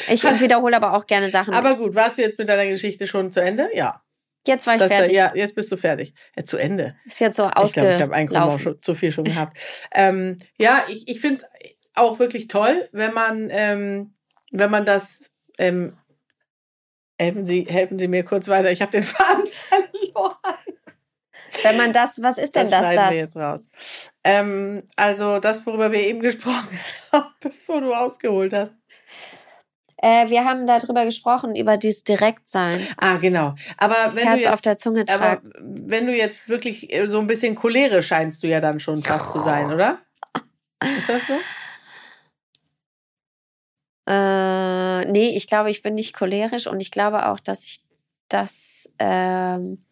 ich 0.09 0.23
wiederhole 0.41 0.75
aber 0.75 0.93
auch 0.93 1.07
gerne 1.07 1.29
Sachen. 1.29 1.53
Aber 1.53 1.75
gut, 1.75 1.95
warst 1.95 2.17
du 2.17 2.21
jetzt 2.21 2.37
mit 2.37 2.49
deiner 2.49 2.67
Geschichte 2.67 3.07
schon 3.07 3.31
zu 3.31 3.39
Ende? 3.41 3.69
Ja. 3.73 4.01
Jetzt 4.47 4.67
war 4.67 4.75
ich 4.75 4.79
das 4.79 4.91
fertig. 4.91 5.15
Da, 5.15 5.17
ja, 5.17 5.31
jetzt 5.35 5.55
bist 5.55 5.71
du 5.71 5.77
fertig. 5.77 6.13
Ja, 6.35 6.43
zu 6.43 6.57
Ende. 6.57 6.95
Ist 7.05 7.19
jetzt 7.19 7.37
so 7.37 7.43
ausgelaufen. 7.43 7.65
Ich 7.65 7.73
glaube, 7.73 7.89
ich 7.89 8.01
habe 8.01 8.15
einen 8.15 8.35
auch 8.35 8.59
schon, 8.59 8.81
zu 8.81 8.95
viel 8.95 9.11
schon 9.11 9.25
gehabt. 9.25 9.57
ähm, 9.93 10.37
ja, 10.57 10.83
ich, 10.87 11.07
ich 11.07 11.19
finde 11.19 11.41
es 11.41 11.45
auch 11.95 12.19
wirklich 12.19 12.47
toll, 12.47 12.89
wenn 12.91 13.13
man, 13.13 13.49
ähm, 13.51 14.13
wenn 14.51 14.71
man 14.71 14.85
das. 14.85 15.29
Ähm, 15.57 15.97
helfen, 17.17 17.45
Sie, 17.45 17.65
helfen 17.69 17.97
Sie 17.97 18.07
mir 18.07 18.23
kurz 18.23 18.47
weiter. 18.47 18.71
Ich 18.71 18.81
habe 18.81 18.91
den 18.91 19.03
Faden 19.03 19.45
verloren. 19.69 20.35
Wenn 21.63 21.77
man 21.77 21.93
das, 21.93 22.21
was 22.21 22.37
ist 22.37 22.55
denn 22.55 22.69
das? 22.69 22.81
Das 22.81 22.95
das? 22.95 23.11
wir 23.11 23.17
jetzt 23.17 23.35
raus. 23.37 23.69
Ähm, 24.23 24.83
also 24.95 25.39
das, 25.39 25.65
worüber 25.65 25.91
wir 25.91 26.01
eben 26.01 26.19
gesprochen 26.19 26.79
haben, 27.11 27.33
bevor 27.39 27.81
du 27.81 27.93
ausgeholt 27.93 28.53
hast. 28.53 28.75
Äh, 29.97 30.29
wir 30.29 30.43
haben 30.43 30.67
darüber 30.67 31.05
gesprochen, 31.05 31.55
über 31.55 31.77
dieses 31.77 32.03
Direktsein. 32.03 32.85
Ah, 32.97 33.15
genau. 33.15 33.55
Aber 33.77 34.13
wenn 34.13 34.23
Herz 34.23 34.39
du 34.39 34.43
jetzt, 34.43 34.53
auf 34.53 34.61
der 34.61 34.77
Zunge 34.77 35.05
tragen. 35.05 35.51
wenn 35.59 36.05
du 36.05 36.15
jetzt 36.15 36.49
wirklich 36.49 36.93
äh, 36.93 37.07
so 37.07 37.19
ein 37.19 37.27
bisschen 37.27 37.55
cholerisch 37.55 38.07
scheinst 38.07 38.43
du 38.43 38.47
ja 38.47 38.59
dann 38.59 38.79
schon 38.79 39.01
fast 39.01 39.31
zu 39.31 39.39
sein, 39.39 39.71
oder? 39.71 39.99
Ist 40.97 41.09
das 41.09 41.21
so? 41.27 41.33
Äh, 44.07 45.05
nee, 45.11 45.35
ich 45.35 45.47
glaube, 45.47 45.71
ich 45.71 45.81
bin 45.81 45.95
nicht 45.95 46.13
cholerisch 46.15 46.67
und 46.67 46.79
ich 46.79 46.91
glaube 46.91 47.27
auch, 47.27 47.39
dass 47.39 47.63
ich 47.63 47.81
das 48.29 48.89
ähm, 48.99 49.83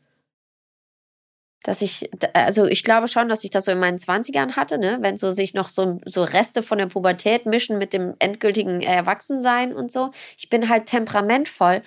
dass 1.64 1.82
ich, 1.82 2.10
also 2.34 2.66
ich 2.66 2.84
glaube 2.84 3.08
schon, 3.08 3.30
dass 3.30 3.44
ich 3.44 3.50
das 3.50 3.66
so 3.66 3.72
in 3.72 3.80
meinen 3.80 3.98
Zwanzigern 3.98 4.56
hatte, 4.58 4.78
ne? 4.78 4.98
wenn 5.00 5.16
so 5.16 5.32
sich 5.32 5.54
noch 5.54 5.70
so, 5.70 6.00
so 6.06 6.24
Reste 6.24 6.62
von 6.62 6.78
der 6.78 6.88
Pubertät 6.88 7.46
mischen 7.46 7.78
mit 7.78 7.94
dem 7.94 8.16
endgültigen 8.20 8.82
Erwachsensein 8.82 9.74
und 9.74 9.92
so. 9.92 10.12
Ich 10.38 10.50
bin 10.50 10.68
halt 10.68 10.86
temperamentvoll. 10.86 11.82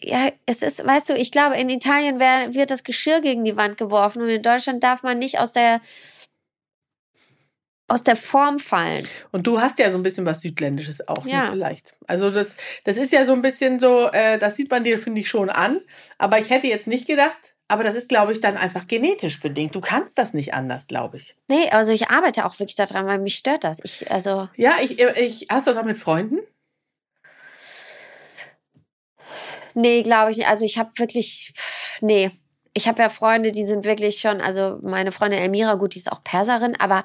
Ja, 0.00 0.30
es 0.46 0.62
ist, 0.62 0.84
weißt 0.84 1.10
du, 1.10 1.14
ich 1.14 1.30
glaube, 1.30 1.56
in 1.56 1.68
Italien 1.68 2.18
wär, 2.18 2.54
wird 2.54 2.70
das 2.70 2.82
Geschirr 2.82 3.20
gegen 3.20 3.44
die 3.44 3.56
Wand 3.56 3.76
geworfen 3.76 4.22
und 4.22 4.28
in 4.28 4.42
Deutschland 4.42 4.82
darf 4.82 5.02
man 5.02 5.18
nicht 5.18 5.38
aus 5.38 5.52
der 5.52 5.80
aus 7.88 8.02
der 8.02 8.16
Form 8.16 8.58
fallen. 8.58 9.06
Und 9.32 9.46
du 9.46 9.60
hast 9.60 9.78
ja 9.78 9.90
so 9.90 9.98
ein 9.98 10.02
bisschen 10.02 10.24
was 10.24 10.40
Südländisches 10.40 11.06
auch, 11.08 11.26
ne, 11.26 11.32
ja. 11.32 11.50
vielleicht. 11.50 11.92
Also 12.06 12.30
das, 12.30 12.56
das 12.84 12.96
ist 12.96 13.12
ja 13.12 13.26
so 13.26 13.32
ein 13.32 13.42
bisschen 13.42 13.78
so, 13.78 14.08
äh, 14.10 14.38
das 14.38 14.56
sieht 14.56 14.70
man 14.70 14.82
dir, 14.82 14.98
finde 14.98 15.20
ich, 15.20 15.28
schon 15.28 15.50
an. 15.50 15.80
Aber 16.16 16.38
ich 16.38 16.48
hätte 16.48 16.68
jetzt 16.68 16.86
nicht 16.86 17.06
gedacht, 17.06 17.51
aber 17.72 17.84
das 17.84 17.94
ist, 17.94 18.10
glaube 18.10 18.32
ich, 18.32 18.40
dann 18.40 18.58
einfach 18.58 18.86
genetisch 18.86 19.40
bedingt. 19.40 19.74
Du 19.74 19.80
kannst 19.80 20.18
das 20.18 20.34
nicht 20.34 20.52
anders, 20.52 20.86
glaube 20.86 21.16
ich. 21.16 21.34
Nee, 21.48 21.70
also 21.70 21.90
ich 21.90 22.10
arbeite 22.10 22.44
auch 22.44 22.58
wirklich 22.58 22.76
daran, 22.76 23.06
weil 23.06 23.18
mich 23.18 23.36
stört 23.36 23.64
das. 23.64 23.80
Ich, 23.82 24.10
also 24.10 24.50
ja, 24.56 24.74
ich, 24.82 25.00
ich, 25.00 25.46
hast 25.48 25.66
du 25.66 25.70
das 25.70 25.80
auch 25.80 25.86
mit 25.86 25.96
Freunden? 25.96 26.40
Nee, 29.74 30.02
glaube 30.02 30.32
ich 30.32 30.36
nicht. 30.36 30.50
Also 30.50 30.66
ich 30.66 30.76
habe 30.76 30.90
wirklich, 30.96 31.54
nee. 32.02 32.30
Ich 32.74 32.88
habe 32.88 33.00
ja 33.00 33.08
Freunde, 33.08 33.52
die 33.52 33.64
sind 33.64 33.86
wirklich 33.86 34.18
schon, 34.20 34.42
also 34.42 34.78
meine 34.82 35.10
Freundin 35.10 35.40
Elmira, 35.40 35.74
gut, 35.74 35.94
die 35.94 35.98
ist 35.98 36.12
auch 36.12 36.22
Perserin, 36.22 36.78
aber 36.78 37.04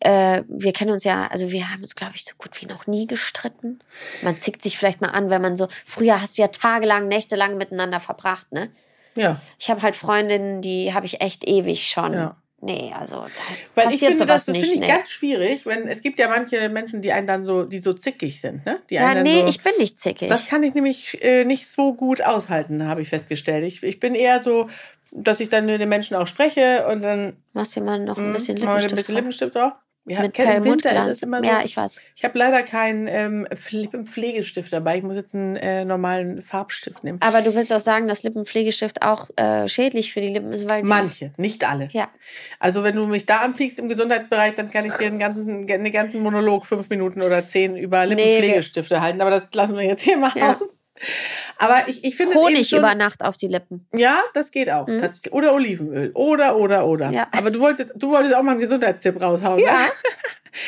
äh, 0.00 0.44
wir 0.48 0.72
kennen 0.72 0.92
uns 0.92 1.04
ja, 1.04 1.26
also 1.26 1.50
wir 1.50 1.70
haben 1.70 1.82
uns, 1.82 1.94
glaube 1.94 2.12
ich, 2.14 2.24
so 2.24 2.32
gut 2.38 2.58
wie 2.62 2.66
noch 2.66 2.86
nie 2.86 3.06
gestritten. 3.06 3.80
Man 4.22 4.40
zickt 4.40 4.62
sich 4.62 4.78
vielleicht 4.78 5.02
mal 5.02 5.08
an, 5.08 5.28
wenn 5.28 5.42
man 5.42 5.58
so, 5.58 5.68
früher 5.84 6.22
hast 6.22 6.38
du 6.38 6.42
ja 6.42 6.48
tagelang, 6.48 7.08
nächtelang 7.08 7.58
miteinander 7.58 8.00
verbracht, 8.00 8.50
ne? 8.50 8.70
Ja. 9.16 9.40
Ich 9.58 9.70
habe 9.70 9.82
halt 9.82 9.96
Freundinnen, 9.96 10.60
die 10.60 10.92
habe 10.94 11.06
ich 11.06 11.20
echt 11.20 11.46
ewig 11.46 11.88
schon. 11.88 12.12
Ja. 12.12 12.36
Nee, 12.60 12.94
also 12.98 13.16
das 13.24 13.70
Weil 13.74 13.84
passiert 13.84 13.92
ich 13.92 14.00
finde, 14.00 14.16
sowas 14.16 14.46
das, 14.46 14.46
das 14.46 14.56
finde 14.56 14.74
ich 14.74 14.80
nee. 14.80 14.86
ganz 14.86 15.10
schwierig, 15.10 15.66
wenn 15.66 15.86
es 15.86 16.00
gibt 16.00 16.18
ja 16.18 16.28
manche 16.28 16.70
Menschen, 16.70 17.02
die 17.02 17.12
einen 17.12 17.26
dann 17.26 17.44
so, 17.44 17.64
die 17.64 17.78
so 17.78 17.92
zickig 17.92 18.40
sind, 18.40 18.64
ne? 18.64 18.80
Die 18.88 18.94
ja, 18.94 19.08
einen 19.08 19.22
nee, 19.22 19.42
so, 19.42 19.48
ich 19.48 19.62
bin 19.62 19.74
nicht 19.78 20.00
zickig. 20.00 20.28
Das 20.28 20.48
kann 20.48 20.62
ich 20.62 20.72
nämlich 20.72 21.22
äh, 21.22 21.44
nicht 21.44 21.68
so 21.68 21.92
gut 21.92 22.22
aushalten, 22.22 22.86
habe 22.86 23.02
ich 23.02 23.10
festgestellt. 23.10 23.64
Ich, 23.64 23.82
ich 23.82 24.00
bin 24.00 24.14
eher 24.14 24.40
so, 24.40 24.70
dass 25.12 25.40
ich 25.40 25.50
dann 25.50 25.66
mit 25.66 25.78
den 25.78 25.90
Menschen 25.90 26.16
auch 26.16 26.26
spreche 26.26 26.86
und 26.86 27.02
dann 27.02 27.36
machst 27.52 27.76
du 27.76 27.82
mal 27.82 27.98
noch 27.98 28.16
ein 28.16 28.28
mh, 28.28 28.32
bisschen 28.32 28.56
Lippenstift, 28.56 28.92
ein 28.94 28.96
bisschen 28.96 29.14
Lippenstift 29.14 29.54
drauf. 29.54 29.74
Ja, 30.06 30.20
mit 30.20 30.34
Ken, 30.34 30.48
im 30.48 30.64
Winter 30.64 31.00
ist 31.00 31.06
es 31.06 31.22
immer 31.22 31.38
so. 31.38 31.44
Ja, 31.48 31.62
ich 31.64 31.76
weiß. 31.76 31.98
Ich 32.14 32.24
habe 32.24 32.38
leider 32.38 32.62
keinen 32.62 33.06
ähm, 33.08 33.46
Lippenpflegestift 33.70 34.70
dabei. 34.70 34.98
Ich 34.98 35.02
muss 35.02 35.16
jetzt 35.16 35.34
einen 35.34 35.56
äh, 35.56 35.86
normalen 35.86 36.42
Farbstift 36.42 37.02
nehmen. 37.04 37.18
Aber 37.22 37.40
du 37.40 37.54
willst 37.54 37.72
auch 37.72 37.80
sagen, 37.80 38.06
dass 38.06 38.22
Lippenpflegestift 38.22 39.02
auch 39.02 39.30
äh, 39.36 39.66
schädlich 39.66 40.12
für 40.12 40.20
die 40.20 40.28
Lippen 40.28 40.52
ist, 40.52 40.68
weil 40.68 40.82
Manche, 40.82 41.32
nicht 41.38 41.66
alle. 41.66 41.88
Ja. 41.92 42.10
Also 42.58 42.82
wenn 42.82 42.96
du 42.96 43.06
mich 43.06 43.24
da 43.24 43.38
anpiekst 43.38 43.78
im 43.78 43.88
Gesundheitsbereich, 43.88 44.54
dann 44.54 44.68
kann 44.68 44.84
ich 44.84 44.92
dir 44.92 45.06
einen 45.06 45.18
ganzen, 45.18 45.70
einen 45.70 45.92
ganzen 45.92 46.22
Monolog, 46.22 46.66
fünf 46.66 46.90
Minuten 46.90 47.22
oder 47.22 47.42
zehn 47.44 47.74
über 47.74 48.04
Lippenpflegestifte 48.04 48.94
nee, 48.96 49.00
halten. 49.00 49.22
Aber 49.22 49.30
das 49.30 49.54
lassen 49.54 49.78
wir 49.78 49.84
jetzt 49.84 50.02
hier 50.02 50.18
mal 50.18 50.32
Ja. 50.34 50.54
aus. 50.60 50.83
Aber 51.58 51.88
ich, 51.88 52.04
ich 52.04 52.16
finde 52.16 52.34
Honig 52.34 52.60
es 52.60 52.72
eben 52.72 52.80
über 52.80 52.90
schon, 52.90 52.98
Nacht 52.98 53.22
auf 53.22 53.36
die 53.36 53.48
Lippen. 53.48 53.86
Ja, 53.94 54.22
das 54.32 54.50
geht 54.50 54.70
auch. 54.70 54.86
Mhm. 54.86 54.98
tatsächlich. 54.98 55.32
Oder 55.32 55.54
Olivenöl. 55.54 56.10
Oder, 56.14 56.56
oder, 56.56 56.86
oder. 56.86 57.10
Ja. 57.10 57.28
Aber 57.32 57.50
du 57.50 57.60
wolltest, 57.60 57.92
du 57.96 58.10
wolltest 58.10 58.34
auch 58.34 58.42
mal 58.42 58.52
einen 58.52 58.60
Gesundheitstipp 58.60 59.20
raushauen. 59.20 59.60
Ja. 59.60 59.72
Ne? 59.72 59.86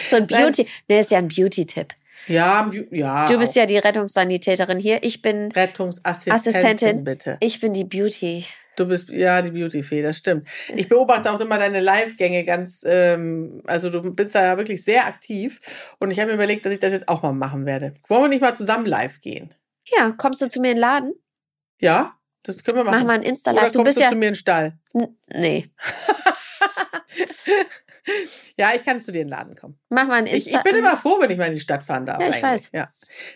So 0.09 0.17
ein 0.17 0.27
Beauty, 0.27 0.67
nee, 0.89 1.01
ist 1.01 1.11
ja 1.11 1.19
ein 1.19 1.29
Beauty-Tipp. 1.29 1.89
Ja, 2.29 2.69
ja. 2.91 3.29
Du 3.29 3.39
bist 3.39 3.53
auch. 3.53 3.57
ja 3.57 3.67
die 3.67 3.79
Rettungssanitäterin 3.79 4.79
hier. 4.79 5.05
Ich 5.05 5.23
bin 5.23 5.53
Rettungsassistentin, 5.53 6.57
Assistentin. 6.57 7.05
bitte. 7.05 7.37
ich 7.41 7.61
bin 7.61 7.73
die 7.73 7.85
Beauty. 7.85 8.45
Du 8.77 8.87
bist 8.87 9.09
ja 9.09 9.41
die 9.41 9.53
Beauty-Fee, 9.53 10.03
das 10.03 10.19
stimmt. 10.19 10.47
Ich 10.75 10.89
beobachte 10.89 11.33
auch 11.33 11.41
immer 11.41 11.59
deine 11.59 11.81
Live-Gänge 11.81 12.45
ganz, 12.45 12.85
ähm, 12.87 13.63
also 13.65 13.89
du 13.89 14.03
bist 14.13 14.35
da 14.35 14.45
ja 14.45 14.57
wirklich 14.59 14.85
sehr 14.85 15.07
aktiv 15.07 15.61
und 15.99 16.11
ich 16.11 16.21
habe 16.21 16.29
mir 16.31 16.35
überlegt, 16.35 16.67
dass 16.67 16.73
ich 16.73 16.81
das 16.81 16.93
jetzt 16.93 17.09
auch 17.09 17.23
mal 17.23 17.33
machen 17.33 17.65
werde. 17.65 17.95
Wollen 18.09 18.25
wir 18.25 18.29
nicht 18.29 18.43
mal 18.43 18.55
zusammen 18.55 18.85
live 18.85 19.21
gehen? 19.23 19.55
Ja, 19.95 20.13
kommst 20.17 20.41
du 20.43 20.49
zu 20.49 20.61
mir 20.61 20.71
in 20.71 20.77
den 20.77 20.81
Laden? 20.81 21.13
Ja, 21.81 22.15
das 22.43 22.63
können 22.65 22.79
wir 22.79 22.85
machen. 22.85 22.97
Mach 23.01 23.05
mal 23.07 23.13
ein 23.15 23.21
Oder 23.21 23.29
Insta-Live. 23.31 23.73
Du 23.73 23.79
kommst 23.79 23.85
bist 23.87 23.99
du 23.99 24.03
ja. 24.03 24.09
zu 24.11 24.17
mir 24.17 24.29
in 24.29 24.33
den 24.35 24.37
Stall? 24.39 24.79
N- 24.95 25.17
Nee. 25.29 25.71
Ja, 28.59 28.73
ich 28.75 28.83
kann 28.85 29.03
zu 29.03 29.11
dir 29.11 29.23
in 29.23 29.27
den 29.27 29.33
Laden 29.33 29.55
kommen. 29.57 29.79
Mach 29.89 30.07
mal 30.07 30.15
ein 30.15 30.27
Ich, 30.27 30.47
Insta. 30.47 30.59
ich 30.59 30.63
bin 30.63 30.77
immer 30.77 30.97
froh, 30.97 31.19
wenn 31.21 31.31
ich 31.31 31.37
mal 31.37 31.47
in 31.49 31.55
die 31.55 31.61
Stadt 31.61 31.83
fahren 31.83 32.07
darf. 32.07 32.21
Ja, 32.21 32.29
ich 32.29 32.37
eigentlich. 32.37 32.43
weiß. 32.45 32.71
Ja, 32.73 32.89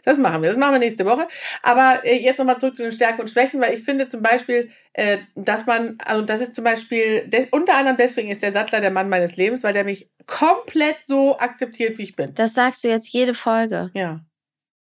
das 0.05 0.17
machen 0.17 0.43
wir. 0.43 0.49
Das 0.49 0.57
machen 0.59 0.73
wir 0.73 0.79
nächste 0.79 1.05
Woche. 1.05 1.27
Aber 1.63 2.05
äh, 2.05 2.23
jetzt 2.23 2.39
nochmal 2.39 2.57
zurück 2.59 2.77
zu 2.77 2.83
den 2.85 2.93
Stärken 2.93 3.21
und 3.21 3.29
Schwächen, 3.29 3.61
weil 3.61 3.75
ich 3.75 3.83
finde 3.83 4.07
zum 4.07 4.23
Beispiel, 4.23 4.71
äh, 4.93 5.19
dass 5.35 5.67
man, 5.67 5.99
also 6.05 6.23
das 6.25 6.41
ist 6.41 6.55
zum 6.55 6.63
Beispiel, 6.65 7.29
unter 7.51 7.75
anderem 7.75 7.97
deswegen 7.97 8.31
ist 8.31 8.43
der 8.43 8.53
Sattler 8.53 8.81
der 8.81 8.93
Mann 8.93 9.09
meines 9.09 9.37
Lebens, 9.37 9.63
weil 9.65 9.73
der 9.73 9.85
mich 9.85 10.09
komplett 10.27 10.99
so 11.05 11.37
akzeptiert, 11.39 11.99
wie 11.99 12.05
ich 12.05 12.15
bin. 12.17 12.33
Das 12.35 12.55
sagst 12.55 12.85
du 12.85 12.89
jetzt 12.89 13.09
jede 13.09 13.35
Folge. 13.35 13.91
Ja. 13.95 14.21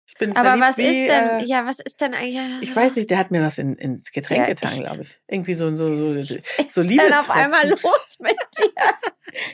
Ich 0.09 0.15
bin 0.15 0.35
Aber 0.35 0.49
verliebt 0.49 0.67
was 0.67 0.79
wie, 0.79 0.87
ist 0.87 1.09
denn, 1.11 1.41
Äh, 1.41 1.45
ja, 1.45 1.67
was 1.67 1.81
ist 1.81 2.01
denn 2.01 2.15
eigentlich? 2.15 2.63
ich 2.63 2.75
weiß 2.75 2.97
nicht, 2.97 3.11
der 3.11 3.19
hat 3.19 3.31
mir 3.31 3.43
was 3.43 3.59
in, 3.59 3.75
ins 3.77 4.11
Getränk 4.11 4.41
Ja, 4.41 4.47
getan, 4.55 4.81
glaube 4.83 5.03
ich. 5.03 5.19
Irgendwie 5.29 5.53
so, 5.53 5.69
so, 5.77 5.95
so, 5.95 6.15
so 6.25 6.35
Was 6.37 6.75
so 6.75 6.81
ist 6.83 6.97
denn 6.99 7.13
auf 7.13 7.29
einmal 7.31 7.69
los 7.83 8.17
mit 8.19 8.37
dir? 8.59 8.73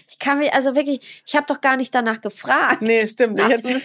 Ich 0.08 0.20
kann 0.20 0.38
mich, 0.38 0.54
also 0.54 0.76
wirklich, 0.76 1.22
ich 1.26 1.34
habe 1.34 1.46
doch 1.48 1.60
gar 1.60 1.76
nicht 1.76 1.92
danach 1.92 2.20
gefragt. 2.20 2.82
Nee, 2.82 3.04
stimmt. 3.08 3.40
Ich 3.40 3.48
hätte, 3.48 3.68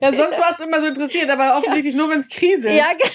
ja, 0.00 0.12
sonst 0.12 0.38
warst 0.38 0.60
du 0.60 0.64
immer 0.64 0.80
so 0.80 0.86
interessiert, 0.86 1.28
aber 1.28 1.58
offensichtlich 1.58 1.94
nur, 1.94 2.08
wenn 2.10 2.20
es 2.20 2.28
Krise 2.28 2.68
ist. 2.68 2.74
Ja, 2.76 2.86
genau. 2.92 3.12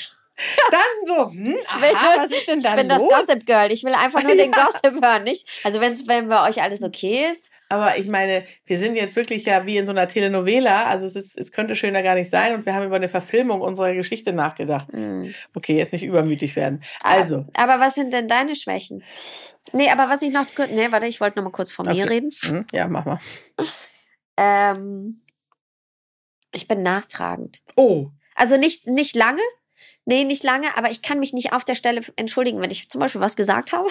Dann 0.72 0.82
so, 1.06 1.32
hm, 1.32 1.58
aha, 1.68 2.18
was 2.18 2.32
ist 2.32 2.48
denn 2.48 2.58
Ich 2.60 2.64
da 2.64 2.76
bin 2.76 2.90
das 2.90 3.00
los? 3.00 3.10
Gossip 3.28 3.46
Girl. 3.46 3.72
Ich 3.72 3.84
will 3.84 3.94
einfach 3.94 4.22
nur 4.24 4.36
den 4.36 4.52
Ja. 4.52 4.66
Gossip 4.66 5.04
hören, 5.04 5.24
nicht? 5.24 5.48
Also 5.64 5.80
wenn's, 5.82 6.08
wenn 6.08 6.28
bei 6.28 6.48
euch 6.48 6.62
alles 6.62 6.84
okay 6.84 7.30
ist. 7.30 7.50
Aber 7.74 7.98
ich 7.98 8.08
meine, 8.08 8.44
wir 8.66 8.78
sind 8.78 8.96
jetzt 8.96 9.16
wirklich 9.16 9.46
ja 9.46 9.66
wie 9.66 9.78
in 9.78 9.86
so 9.88 9.92
einer 9.92 10.08
Telenovela. 10.08 10.86
Also 10.86 11.08
es, 11.08 11.16
ist, 11.16 11.38
es 11.38 11.52
könnte 11.52 11.76
schöner 11.76 12.04
gar 12.04 12.14
nicht 12.16 12.30
sein. 12.30 12.54
Und 12.54 12.66
wir 12.68 12.76
haben 12.76 12.86
über 12.86 12.98
eine 12.98 13.10
Verfilmung 13.10 13.62
unserer 13.62 13.94
Geschichte 13.96 14.32
nachgedacht. 14.32 14.92
hm. 14.94 15.34
Okay, 15.56 15.76
jetzt 15.78 15.92
nicht 15.94 16.04
übermütig 16.04 16.56
werden. 16.56 16.84
Also, 17.02 17.46
Aber 17.56 17.80
was 17.80 17.96
sind 17.96 18.14
denn 18.14 18.28
deine 18.28 18.56
Schwächen? 18.56 19.04
Nee, 19.72 19.90
aber 19.90 20.08
was 20.10 20.22
ich 20.22 20.32
noch 20.32 20.46
kurz. 20.56 20.70
Nee, 20.72 20.92
warte, 20.92 21.08
ich 21.08 21.20
wollte 21.20 21.38
noch 21.40 21.46
mal 21.46 21.52
kurz 21.52 21.72
von 21.72 21.86
mir 21.88 22.04
Okay. 22.04 22.14
reden. 22.14 22.30
hm, 22.42 22.66
ja, 22.72 22.88
mach 22.88 23.06
mal. 23.06 23.20
Ähm, 24.38 25.22
ich 26.52 26.68
bin 26.68 26.82
nachtragend. 26.84 27.62
Oh, 27.76 28.10
Also 28.36 28.58
nicht, 28.58 28.88
nicht 28.88 29.16
lange. 29.16 29.42
Nee, 30.06 30.26
nicht 30.26 30.44
lange, 30.44 30.76
aber 30.78 30.92
ich 30.92 31.02
kann 31.02 31.20
mich 31.20 31.34
nicht 31.34 31.54
auf 31.54 31.64
der 31.64 31.76
Stelle 31.76 32.02
entschuldigen, 32.18 32.62
wenn 32.62 32.72
ich 32.72 32.90
zum 32.90 33.00
Beispiel 33.00 33.22
was 33.22 33.36
gesagt 33.36 33.72
habe. 33.72 33.88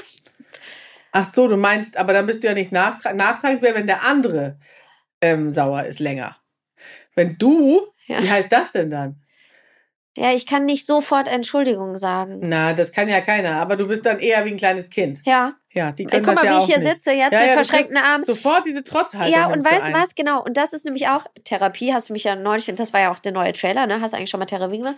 Ach 1.13 1.25
so, 1.27 1.47
du 1.49 1.57
meinst, 1.57 1.97
aber 1.97 2.13
dann 2.13 2.27
bist 2.27 2.43
du 2.43 2.49
ja 2.49 2.55
nicht 2.55 2.73
nachtra 2.73 3.13
nachtragend, 3.13 3.63
wäre, 3.63 3.77
wenn 3.77 3.87
der 3.87 4.05
andere 4.05 4.59
ähm, 5.21 5.51
sauer 5.51 5.85
ist 5.85 6.01
länger. 6.01 6.37
Wenn 7.15 7.37
du, 7.39 7.87
Ja. 8.07 8.23
wie 8.23 8.31
heißt 8.31 8.51
das 8.51 8.73
denn 8.73 8.91
dann? 8.91 9.17
Ja, 10.15 10.33
ich 10.35 10.45
kann 10.47 10.67
nicht 10.67 10.87
sofort 10.87 11.27
Entschuldigung 11.27 11.97
sagen. 11.97 12.41
Na, 12.43 12.75
das 12.75 12.93
kann 12.93 13.09
ja 13.09 13.23
keiner. 13.23 13.53
Aber 13.63 13.77
du 13.77 13.89
bist 13.89 14.05
dann 14.05 14.19
eher 14.19 14.45
wie 14.45 14.51
ein 14.51 14.59
kleines 14.59 14.91
Kind. 14.91 15.23
Ja, 15.25 15.55
Ja, 15.73 15.91
die 15.93 16.03
Ey, 16.05 16.11
können 16.11 16.27
guck 16.27 16.35
das 16.35 16.45
mal, 16.45 16.51
ja 16.51 16.59
wie 16.59 16.59
ich 16.59 16.67
hier 16.67 16.79
nicht. 16.79 16.93
sitze 16.93 17.13
jetzt 17.13 17.33
Ja, 17.33 17.39
mit 17.41 17.49
ja, 17.49 17.55
verschränkten 17.55 17.97
Armen. 17.97 18.23
Sofort 18.23 18.67
diese 18.67 18.85
Trotzhaltung. 18.85 19.33
Ja, 19.33 19.47
und 19.47 19.65
weißt 19.65 19.89
du 19.89 19.93
was? 19.95 20.15
Genau. 20.15 20.43
Und 20.45 20.59
das 20.59 20.75
ist 20.75 20.85
nämlich 20.85 21.09
auch 21.09 21.25
Therapie. 21.45 21.95
Hast 21.95 22.11
du 22.11 22.13
mich 22.13 22.25
ja 22.25 22.37
neulich, 22.37 22.67
das 22.75 22.93
war 22.93 23.01
ja 23.01 23.11
auch 23.11 23.21
der 23.21 23.33
neue 23.33 23.55
Trailer, 23.55 23.87
ne? 23.87 24.03
Hast 24.03 24.13
du 24.13 24.19
eigentlich 24.19 24.29
schon 24.29 24.39
mal 24.41 24.45
Therapie 24.45 24.77
gemacht? 24.79 24.97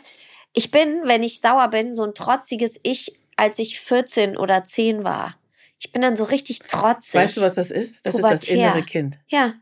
Ich 0.53 0.73
bin, 0.73 1.03
wenn 1.05 1.23
ich 1.23 1.41
sauer 1.41 1.69
bin, 1.69 1.95
so 1.95 2.03
ein 2.03 2.15
trotziges 2.15 2.81
Ich, 2.83 3.17
als 3.37 3.61
ich 3.61 3.79
14 3.79 4.37
oder 4.37 4.65
10 4.65 5.05
war. 5.05 5.37
Ich 5.85 5.93
bin 5.93 6.01
dann 6.01 6.17
so 6.17 6.25
richtig 6.25 6.61
trotzig. 6.61 7.15
Weißt 7.15 7.37
du, 7.37 7.43
was 7.43 7.55
das 7.55 7.71
ist? 7.71 7.97
Das 8.05 8.15
ist 8.15 8.25
das 8.25 8.41
Pubertär. 8.41 8.57
innere 8.57 8.83
Kind. 8.83 9.19
Ja. 9.29 9.55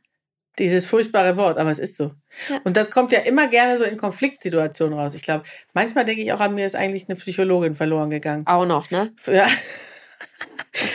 Dieses 0.59 0.87
furchtbare 0.87 1.37
Wort, 1.37 1.59
aber 1.59 1.71
es 1.71 1.81
ist 1.81 1.97
so. 1.97 2.13
Ja. 2.49 2.61
Und 2.63 2.77
das 2.77 2.91
kommt 2.91 3.11
ja 3.11 3.21
immer 3.21 3.49
gerne 3.49 3.77
so 3.77 3.85
in 3.85 3.97
Konfliktsituationen 3.97 4.97
raus. 4.97 5.15
Ich 5.15 5.23
glaube, 5.23 5.45
manchmal 5.75 6.05
denke 6.05 6.23
ich 6.23 6.33
auch 6.33 6.41
an 6.41 6.55
mir 6.55 6.65
ist 6.65 6.77
eigentlich 6.77 7.09
eine 7.09 7.19
Psychologin 7.19 7.75
verloren 7.75 8.11
gegangen. 8.11 8.47
Auch 8.47 8.67
noch, 8.67 8.91
ne? 8.91 9.13
Ja, 9.27 9.49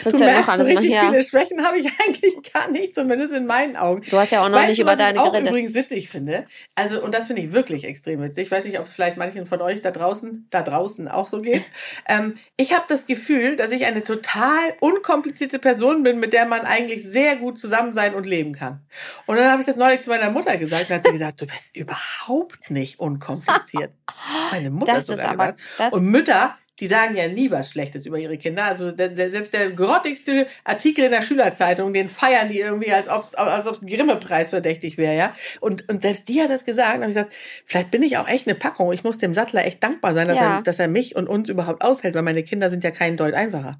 du 0.04 0.10
ja 0.10 0.12
noch 0.12 0.20
merkst, 0.20 0.46
so 0.46 0.52
machen? 0.52 0.66
richtig 0.78 0.92
Ja. 0.92 1.10
viele 1.10 1.22
Schwächen 1.22 1.64
habe 1.66 1.78
ich 1.78 1.86
eigentlich 2.06 2.36
gar 2.54 2.70
nicht, 2.70 2.94
zumindest 2.96 3.34
in 3.34 3.46
meinen 3.46 3.76
Augen. 3.76 4.02
Du 4.10 4.18
hast 4.18 4.32
ja 4.32 4.44
auch 4.44 4.50
noch 4.50 4.58
weißt 4.58 4.70
nicht 4.70 4.80
du, 4.80 4.84
über 4.84 4.92
was 4.92 4.98
deine 4.98 5.16
ich 5.16 5.20
auch 5.20 5.32
geredet. 5.32 5.50
übrigens 5.50 5.74
witzig 5.76 6.10
finde? 6.10 6.46
Also, 6.76 7.02
und 7.02 7.14
das 7.14 7.28
finde 7.28 7.42
ich 7.44 7.52
wirklich 7.54 7.84
extrem 7.86 8.22
witzig. 8.22 8.44
Ich 8.48 8.52
weiß 8.52 8.64
nicht, 8.66 8.80
ob 8.80 8.86
es 8.86 8.94
vielleicht 8.94 9.18
manchen 9.18 9.46
von 9.46 9.62
euch 9.62 9.82
da 9.82 9.92
draußen, 9.92 10.48
da 10.50 10.62
draußen 10.62 11.08
auch 11.08 11.28
so 11.28 11.42
geht. 11.42 11.68
Ähm, 12.10 12.36
ich 12.56 12.74
habe 12.74 12.86
das 12.88 13.06
Gefühl, 13.06 13.56
dass 13.58 13.72
ich 13.72 13.86
eine 13.86 14.02
total 14.04 14.74
unkomplizierte 14.80 15.60
Person 15.60 16.04
bin, 16.04 16.20
mit 16.20 16.32
der 16.32 16.46
man 16.46 16.62
eigentlich 16.62 17.04
sehr 17.06 17.36
gut 17.36 17.60
zusammen 17.60 17.92
sein 17.92 18.14
und 18.16 18.26
leben 18.26 18.54
kann. 18.54 18.86
Und 19.26 19.36
dann 19.38 19.52
habe 19.52 19.60
ich 19.62 19.66
das 19.66 19.76
neulich 19.76 20.02
zu 20.02 20.10
meiner 20.10 20.30
Mutter 20.30 20.56
gesagt 20.58 20.90
und 20.90 20.96
hat 20.96 21.04
sie 21.04 21.12
gesagt, 21.12 21.42
du 21.42 21.46
bist 21.46 21.76
überhaupt 21.76 22.70
nicht 22.72 23.00
unkompliziert. 23.00 23.92
Meine 24.52 24.70
Mutter 24.70 24.94
Das 24.94 25.10
ist 25.10 25.18
sogar 25.18 25.32
aber, 25.32 25.54
gesagt. 25.54 25.94
Und 25.94 26.06
Mütter, 26.06 26.56
die 26.80 26.88
sagen 26.88 27.16
ja 27.16 27.28
nie 27.28 27.50
was 27.50 27.72
Schlechtes 27.72 28.06
über 28.06 28.18
ihre 28.20 28.38
Kinder. 28.38 28.66
Also 28.66 28.96
selbst 28.96 29.54
der 29.54 29.72
grottigste 29.72 30.48
Artikel 30.64 31.06
in 31.06 31.12
der 31.12 31.22
Schülerzeitung, 31.24 31.92
den 31.94 32.08
feiern 32.08 32.50
die 32.50 32.60
irgendwie, 32.60 32.92
als 32.92 33.10
ob 33.10 33.24
es 33.24 33.34
als 33.36 33.66
ob's 33.66 33.82
ein 33.82 33.88
Grimme-Preis 33.88 34.52
verdächtig 34.52 34.98
wäre, 34.98 35.16
ja. 35.16 35.34
Und, 35.60 35.90
und 35.90 36.02
selbst 36.02 36.30
die 36.30 36.42
hat 36.42 36.50
das 36.50 36.66
gesagt. 36.66 36.96
Und 36.98 37.02
habe 37.02 37.12
ich 37.12 37.16
gesagt, 37.16 37.34
vielleicht 37.66 37.92
bin 37.92 38.04
ich 38.04 38.18
auch 38.18 38.28
echt 38.28 38.48
eine 38.48 38.56
Packung. 38.56 38.94
Ich 38.94 39.04
muss 39.04 39.18
dem 39.18 39.34
Sattler 39.34 39.66
echt 39.66 39.82
dankbar 39.84 40.14
sein, 40.14 40.28
dass, 40.28 40.38
Ja. 40.38 40.58
er, 40.58 40.62
dass 40.62 40.78
er 40.80 40.88
mich 40.88 41.16
und 41.16 41.28
uns 41.28 41.50
überhaupt 41.50 41.82
aushält, 41.82 42.14
weil 42.14 42.22
meine 42.22 42.44
Kinder 42.44 42.70
sind 42.70 42.84
ja 42.84 42.92
keinen 42.92 43.18
Deut 43.18 43.34
einfacher. 43.34 43.72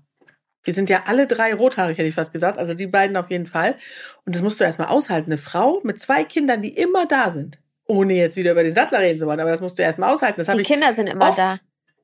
Wir 0.64 0.74
sind 0.74 0.90
ja 0.90 1.04
alle 1.06 1.28
drei 1.28 1.54
rothaarig, 1.54 1.98
hätte 1.98 2.10
ich 2.10 2.16
fast 2.16 2.34
gesagt. 2.34 2.58
Also 2.58 2.74
die 2.74 2.88
beiden 2.88 3.16
auf 3.16 3.30
jeden 3.30 3.46
Fall. 3.46 3.76
Und 4.26 4.36
das 4.36 4.42
musst 4.42 4.60
du 4.60 4.64
erstmal 4.66 4.88
aushalten. 4.90 5.32
Eine 5.32 5.38
Frau 5.38 5.80
mit 5.84 6.00
zwei 6.00 6.24
Kindern, 6.24 6.62
die 6.62 6.76
immer 6.76 7.06
da 7.06 7.30
sind. 7.30 7.60
Ohne 7.88 8.16
jetzt 8.16 8.36
wieder 8.36 8.52
über 8.52 8.64
den 8.64 8.74
Sattler 8.74 9.00
reden 9.00 9.18
zu 9.18 9.28
wollen, 9.28 9.40
aber 9.40 9.52
das 9.52 9.62
musst 9.62 9.80
du 9.80 9.84
erstmal 9.84 10.14
aushalten. 10.14 10.44
Das 10.44 10.54
die 10.54 10.64
Kinder 10.64 10.92
sind 10.92 11.08
immer 11.08 11.34
da. 11.34 11.60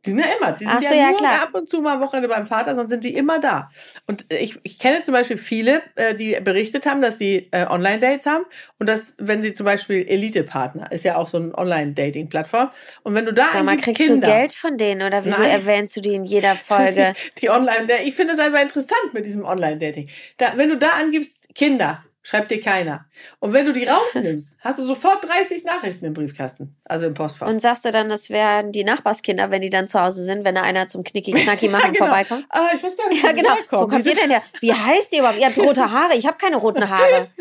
Die 0.06 0.10
sind 0.10 0.20
ja 0.20 0.26
immer, 0.38 0.52
die 0.52 0.66
sind 0.66 0.74
Ach 0.76 0.82
ja, 0.82 0.90
so, 0.90 0.96
ja, 0.96 1.10
nur 1.10 1.18
klar. 1.18 1.44
ab 1.44 1.54
und 1.54 1.70
zu 1.70 1.82
mal 1.82 1.96
am 1.96 2.02
Wochenende 2.02 2.28
beim 2.28 2.46
Vater, 2.46 2.76
sonst 2.76 2.90
sind 2.90 3.04
die 3.04 3.16
immer 3.16 3.40
da. 3.40 3.70
Und 4.06 4.26
ich, 4.34 4.60
ich 4.64 4.78
kenne 4.78 5.02
zum 5.02 5.14
Beispiel 5.14 5.38
viele, 5.38 5.82
äh, 5.96 6.14
die 6.14 6.38
berichtet 6.42 6.86
haben, 6.86 7.02
dass 7.02 7.18
sie 7.18 7.48
äh, 7.52 7.66
Online-Dates 7.68 8.26
haben 8.26 8.44
und 8.80 8.90
dass, 8.90 9.14
wenn 9.18 9.42
sie 9.42 9.54
zum 9.54 9.66
Beispiel 9.66 10.06
Elite-Partner, 10.08 10.92
ist 10.92 11.06
ja 11.06 11.16
auch 11.16 11.28
so 11.28 11.38
ein 11.38 11.56
Online-Dating-Plattform, 11.56 12.70
und 13.04 13.16
wenn 13.16 13.26
du 13.26 13.34
da 13.34 13.50
Sag 13.52 13.64
mal, 13.64 13.78
kriegst 13.78 14.02
Kinder, 14.02 14.28
du 14.28 14.34
Geld 14.34 14.54
von 14.54 14.78
denen 14.78 15.02
oder 15.02 15.24
wieso 15.24 15.42
Nein. 15.42 15.52
erwähnst 15.52 15.96
du 15.96 16.02
die 16.02 16.16
in 16.16 16.26
jeder 16.26 16.56
Folge? 16.56 17.14
die 17.42 17.50
Online, 17.50 17.86
der, 17.88 18.06
ich 18.06 18.16
finde 18.16 18.34
es 18.34 18.40
einfach 18.40 18.62
interessant 18.62 19.14
mit 19.14 19.26
diesem 19.26 19.46
Online-Dating. 19.46 20.10
Da, 20.38 20.54
wenn 20.56 20.70
du 20.70 20.78
da 20.78 20.90
angibst 21.00 21.48
Kinder, 21.56 22.04
schreibt 22.24 22.50
dir 22.52 22.60
keiner. 22.60 23.06
Und 23.40 23.54
wenn 23.54 23.66
du 23.66 23.74
die 23.74 23.86
rausnimmst, 23.86 24.58
hast 24.64 24.80
du 24.80 24.84
sofort 24.84 25.24
30 25.24 25.66
Nachrichten 25.66 26.06
im 26.06 26.14
Briefkasten, 26.14 26.76
also 26.86 27.06
im 27.06 27.14
Postfach. 27.14 27.48
Und 27.48 27.60
sagst 27.62 27.86
du 27.86 27.92
dann, 27.92 28.10
das 28.10 28.30
wären 28.30 28.72
die 28.72 28.84
Nachbarskinder, 28.84 29.52
wenn 29.52 29.62
die 29.62 29.70
dann 29.70 29.88
zu 29.88 30.02
Hause 30.02 30.24
sind, 30.24 30.46
wenn 30.46 30.56
da 30.56 30.62
einer 30.62 30.88
zum 30.88 31.04
Knicki-Knacki 31.04 31.70
machen 31.70 31.92
genau. 31.94 32.06
vorbeikommt? 32.06 32.46
ah, 32.50 32.70
ich 32.74 32.82
weiß 32.82 32.98
gar 32.98 33.10
nicht, 33.10 33.24
Ja, 33.24 33.34
genau. 33.34 33.56
Wo 33.70 33.88
kommt 33.88 34.06
ihr 34.06 34.16
denn 34.16 34.32
her? 34.32 34.42
Wie 34.62 34.74
heißt 34.74 35.12
ihr 35.14 35.20
überhaupt? 35.20 35.40
Ihr 35.40 35.46
habt 35.46 35.58
rote 35.58 35.92
Haare. 35.92 36.16
Ich 36.16 36.26
habe 36.26 36.38
keine 36.38 36.56
roten 36.58 36.90
Haare. 36.90 37.28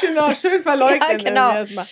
Genau, 0.00 0.32
schön 0.34 0.62
verleugnen. 0.62 1.00
Ja, 1.00 1.16
genau. 1.16 1.52
erstmal. 1.54 1.86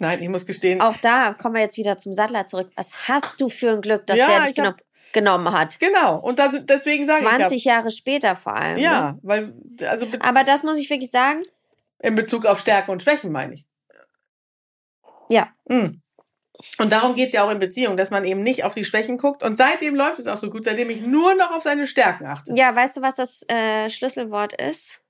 Nein, 0.00 0.22
ich 0.22 0.28
muss 0.28 0.44
gestehen. 0.44 0.80
Auch 0.80 0.96
da 0.98 1.34
kommen 1.34 1.54
wir 1.54 1.62
jetzt 1.62 1.76
wieder 1.76 1.96
zum 1.96 2.12
Sattler 2.12 2.46
zurück. 2.46 2.70
Was 2.76 3.08
hast 3.08 3.40
du 3.40 3.48
für 3.48 3.70
ein 3.70 3.80
Glück, 3.80 4.06
dass 4.06 4.18
Ja, 4.18 4.26
der 4.26 4.42
dich 4.42 4.54
genommen, 4.54 4.76
genommen 5.14 5.50
hat? 5.52 5.80
Genau. 5.80 6.18
Und 6.18 6.38
das, 6.38 6.54
deswegen 6.66 7.06
sage 7.06 7.24
ich 7.24 7.30
20 7.30 7.64
Jahre 7.64 7.90
später 7.90 8.36
vor 8.36 8.54
allem. 8.54 8.76
ja. 8.76 9.12
Ne? 9.12 9.18
Weil, 9.22 9.54
also 9.88 10.06
be- 10.06 10.20
Aber 10.20 10.44
das 10.44 10.62
muss 10.62 10.76
ich 10.78 10.90
wirklich 10.90 11.10
sagen. 11.10 11.42
in 12.00 12.14
Bezug 12.14 12.44
auf 12.44 12.60
Stärken 12.60 12.90
und 12.90 13.02
Schwächen 13.02 13.32
meine 13.32 13.54
ich. 13.54 13.66
Ja. 15.30 15.48
Mm. 15.68 16.02
Und 16.78 16.92
darum 16.92 17.14
geht's 17.14 17.32
ja 17.34 17.44
auch 17.44 17.50
in 17.50 17.58
Beziehungen, 17.58 17.96
dass 17.96 18.10
man 18.10 18.24
eben 18.24 18.42
nicht 18.42 18.64
auf 18.64 18.74
die 18.74 18.84
Schwächen 18.84 19.16
guckt. 19.18 19.42
Und 19.42 19.56
seitdem 19.56 19.94
läuft 19.94 20.18
es 20.18 20.26
auch 20.26 20.36
so 20.36 20.50
gut, 20.50 20.64
seitdem 20.64 20.88
ich 20.90 21.00
nur 21.02 21.34
noch 21.34 21.50
auf 21.50 21.62
seine 21.62 21.86
Stärken 21.86 22.26
achte. 22.26 22.52
Ja, 22.54 22.74
weißt 22.74 22.96
du, 22.98 23.02
was 23.02 23.16
das 23.16 23.42
äh, 23.48 23.90
Schlüsselwort 23.90 24.52
ist? 24.60 25.00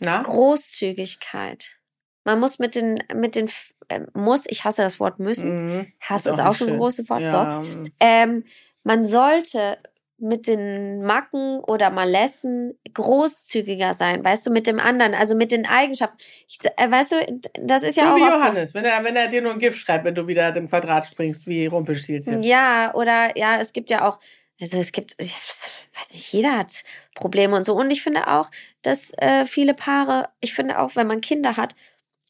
Na? 0.00 0.22
Großzügigkeit. 0.22 1.76
Man 2.24 2.40
muss 2.40 2.58
mit 2.58 2.74
den, 2.74 2.98
mit 3.14 3.36
den, 3.36 3.48
äh, 3.88 4.00
muss, 4.12 4.44
ich 4.48 4.64
hasse 4.64 4.82
das 4.82 4.98
Wort 4.98 5.20
müssen. 5.20 5.76
Mhm. 5.76 5.92
Hass 6.00 6.26
Ist 6.26 6.32
ist 6.32 6.40
auch 6.40 6.46
auch 6.46 6.50
nicht 6.50 6.58
so 6.58 6.66
ein 6.66 6.76
großes 6.78 7.08
Wort. 7.08 7.20
So. 7.20 7.26
Ja, 7.26 7.60
mm. 7.60 7.92
Ähm, 8.00 8.44
man 8.86 9.02
sollte 9.02 9.78
mit 10.16 10.46
den 10.46 11.02
Macken 11.02 11.58
oder 11.58 11.90
Malessen 11.90 12.78
großzügiger 12.94 13.94
sein, 13.94 14.24
weißt 14.24 14.46
du, 14.46 14.50
mit 14.50 14.68
dem 14.68 14.78
anderen, 14.78 15.12
also 15.12 15.34
mit 15.34 15.50
den 15.50 15.66
Eigenschaften. 15.66 16.16
Ich, 16.46 16.60
äh, 16.64 16.90
weißt 16.90 17.12
du, 17.12 17.40
das 17.60 17.82
ist 17.82 17.96
ja 17.96 18.04
so 18.04 18.10
auch 18.10 18.16
wie 18.16 18.20
Johannes, 18.20 18.74
wenn 18.74 18.84
er, 18.84 19.02
wenn 19.02 19.16
er 19.16 19.26
dir 19.26 19.42
nur 19.42 19.52
ein 19.52 19.58
Gift 19.58 19.78
schreibt, 19.78 20.04
wenn 20.04 20.14
du 20.14 20.28
wieder 20.28 20.54
im 20.54 20.68
Quadrat 20.68 21.08
springst, 21.08 21.48
wie 21.48 21.66
Rumpelstilzchen. 21.66 22.44
Ja, 22.44 22.94
oder 22.94 23.36
ja, 23.36 23.58
es 23.60 23.72
gibt 23.72 23.90
ja 23.90 24.08
auch, 24.08 24.20
also 24.60 24.78
es 24.78 24.92
gibt, 24.92 25.16
ich 25.18 25.34
weiß 25.34 26.12
nicht, 26.12 26.32
jeder 26.32 26.56
hat 26.56 26.84
Probleme 27.16 27.56
und 27.56 27.66
so. 27.66 27.74
Und 27.74 27.90
ich 27.90 28.02
finde 28.02 28.28
auch, 28.28 28.52
dass 28.82 29.12
äh, 29.18 29.46
viele 29.46 29.74
Paare, 29.74 30.28
ich 30.40 30.54
finde 30.54 30.78
auch, 30.78 30.94
wenn 30.94 31.08
man 31.08 31.20
Kinder 31.20 31.56
hat, 31.56 31.74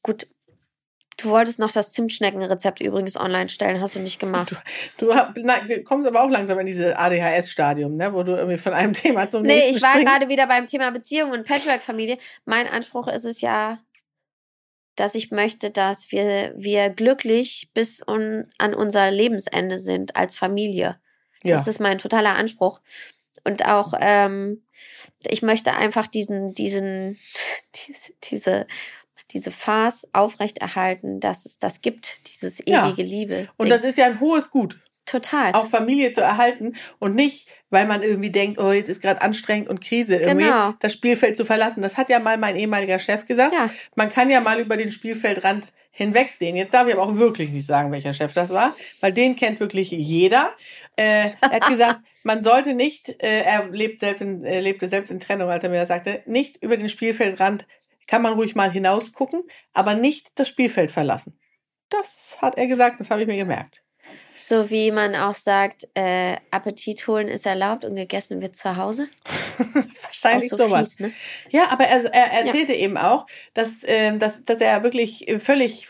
gut, 0.03 0.27
du 1.19 1.31
wolltest 1.31 1.59
noch 1.59 1.73
das 1.73 1.93
Zimtschneckenrezept 1.93 2.81
übrigens 2.81 3.17
online 3.17 3.49
stellen, 3.49 3.81
hast 3.81 3.95
du 3.97 4.01
nicht 4.01 4.19
gemacht. 4.19 4.53
Du 4.99 5.15
hab- 5.15 5.37
na, 5.43 5.61
kommst 5.85 6.07
aber 6.07 6.23
auch 6.23 6.29
langsam 6.31 6.59
in 6.59 6.67
dieses 6.67 6.95
ADHS-Stadium, 6.95 7.97
ne? 7.97 8.13
wo 8.13 8.23
du 8.23 8.33
irgendwie 8.33 8.59
von 8.59 8.73
einem 8.75 8.93
Thema 8.95 9.29
zum 9.29 9.43
Nee, 9.43 9.55
nächsten 9.55 9.77
ich 9.77 9.83
war 9.83 9.93
springst. 9.93 10.13
gerade 10.13 10.29
wieder 10.31 10.47
beim 10.47 10.67
Thema 10.67 10.91
Beziehung 10.91 11.31
und 11.31 11.47
Patchwork-Familie. 11.47 12.19
Mein 12.45 12.67
Anspruch 12.69 13.09
ist 13.09 13.25
es 13.25 13.41
ja, 13.41 13.79
dass 14.95 15.15
ich 15.15 15.31
möchte, 15.31 15.71
dass 15.71 16.11
wir, 16.13 16.53
wir 16.57 16.91
glücklich 16.91 17.71
bis 17.75 18.03
un, 18.07 18.51
an 18.59 18.75
unser 18.75 19.11
Lebensende 19.11 19.79
sind 19.79 20.17
als 20.17 20.37
Familie. 20.37 20.99
Ja. 21.43 21.55
Das 21.57 21.67
ist 21.67 21.81
mein 21.81 21.99
totaler 21.99 22.35
Anspruch. 22.35 22.81
Und 23.45 23.67
auch, 23.67 23.93
ähm, 24.01 24.65
ich 25.27 25.43
möchte 25.43 25.75
einfach 25.75 26.07
diesen, 26.07 26.55
diesen, 26.55 27.19
diese, 27.75 28.13
diese, 28.25 28.67
diese 29.33 29.51
Farce 29.51 30.07
aufrechterhalten, 30.13 31.21
dass 31.21 31.47
es 31.47 31.59
das 31.59 31.81
gibt, 31.81 32.19
dieses 32.29 32.61
Ja. 32.65 32.87
ewige 32.89 33.03
Liebe. 33.03 33.49
Und 33.57 33.69
das 33.69 33.83
ist 33.85 33.99
ja 33.99 34.07
ein 34.07 34.21
hohes 34.21 34.51
Gut, 34.51 34.79
total. 35.05 35.53
auch 35.53 35.67
Familie 35.67 36.11
zu 36.13 36.21
erhalten 36.21 36.75
und 36.99 37.15
nicht, 37.15 37.49
weil 37.71 37.87
man 37.87 38.03
irgendwie 38.03 38.31
denkt, 38.31 38.61
oh, 38.61 38.73
jetzt 38.73 38.89
ist 38.89 39.03
gerade 39.03 39.23
anstrengend 39.23 39.69
und 39.69 39.81
Krise, 39.81 40.17
irgendwie 40.17 40.47
Genau. 40.47 40.75
das 40.81 40.93
Spielfeld 40.93 41.37
zu 41.37 41.45
verlassen. 41.45 41.83
Das 41.83 41.97
hat 41.97 42.09
ja 42.09 42.19
mal 42.21 42.39
mein 42.39 42.57
ehemaliger 42.57 42.99
Chef 42.99 43.27
gesagt. 43.27 43.53
Ja. 43.55 43.71
Man 43.97 44.09
kann 44.09 44.31
ja 44.31 44.41
mal 44.41 44.61
über 44.61 44.77
den 44.77 44.91
Spielfeldrand 44.91 45.73
hinwegsehen. 45.91 46.57
Jetzt 46.57 46.75
darf 46.75 46.87
ich 46.87 46.95
aber 46.95 47.03
auch 47.03 47.17
wirklich 47.17 47.51
nicht 47.51 47.67
sagen, 47.67 47.91
welcher 47.91 48.13
Chef 48.15 48.33
das 48.35 48.51
war, 48.51 48.75
weil 49.01 49.13
den 49.13 49.35
kennt 49.35 49.61
wirklich 49.61 49.91
jeder. 49.91 50.53
Äh, 50.97 51.31
er 51.41 51.51
hat 51.51 51.67
gesagt, 51.69 52.01
man 52.23 52.43
sollte 52.43 52.75
nicht, 52.75 53.09
äh, 53.23 53.43
er 53.43 53.67
lebt 53.71 54.01
selbst 54.01 54.21
in, 54.21 54.45
er 54.45 54.61
lebte 54.61 54.89
selbst 54.89 55.11
in 55.11 55.21
Trennung, 55.21 55.49
als 55.51 55.63
er 55.63 55.71
mir 55.71 55.79
das 55.81 55.89
sagte, 55.89 56.23
nicht 56.27 56.63
über 56.63 56.77
den 56.77 56.89
Spielfeldrand 56.89 57.67
kann 58.07 58.23
man 58.23 58.35
ruhig 58.35 58.55
mal 58.55 58.71
hinausgucken, 58.71 59.43
aber 59.73 59.95
nicht 59.95 60.39
das 60.39 60.49
Spielfeld 60.49 60.93
verlassen. 60.93 61.39
Das 61.89 62.37
hat 62.41 62.57
er 62.57 62.67
gesagt, 62.67 63.01
das 63.01 63.11
habe 63.11 63.23
ich 63.23 63.27
mir 63.27 63.37
gemerkt. 63.37 63.85
So 64.37 64.71
wie 64.71 64.91
man 64.91 65.15
auch 65.15 65.35
sagt, 65.35 65.89
äh, 65.95 66.37
Appetit 66.51 67.07
holen 67.07 67.29
ist 67.29 67.47
erlaubt 67.47 67.85
und 67.85 67.97
gegessen 67.97 68.41
wird 68.41 68.55
zu 68.55 68.77
Hause. 68.77 69.09
Wahrscheinlich 70.03 70.51
so 70.51 70.57
sowas. 70.59 70.91
fies, 70.91 71.01
ne? 71.01 71.13
Ja, 71.51 71.71
aber 71.71 71.85
er, 71.85 72.05
er 72.13 72.45
erzählte 72.45 72.75
eben 72.75 72.99
auch, 72.99 73.27
dass, 73.55 73.81
ähm, 73.85 74.19
dass, 74.19 74.45
dass 74.45 74.61
er 74.61 74.83
wirklich 74.83 75.27
völlig 75.39 75.89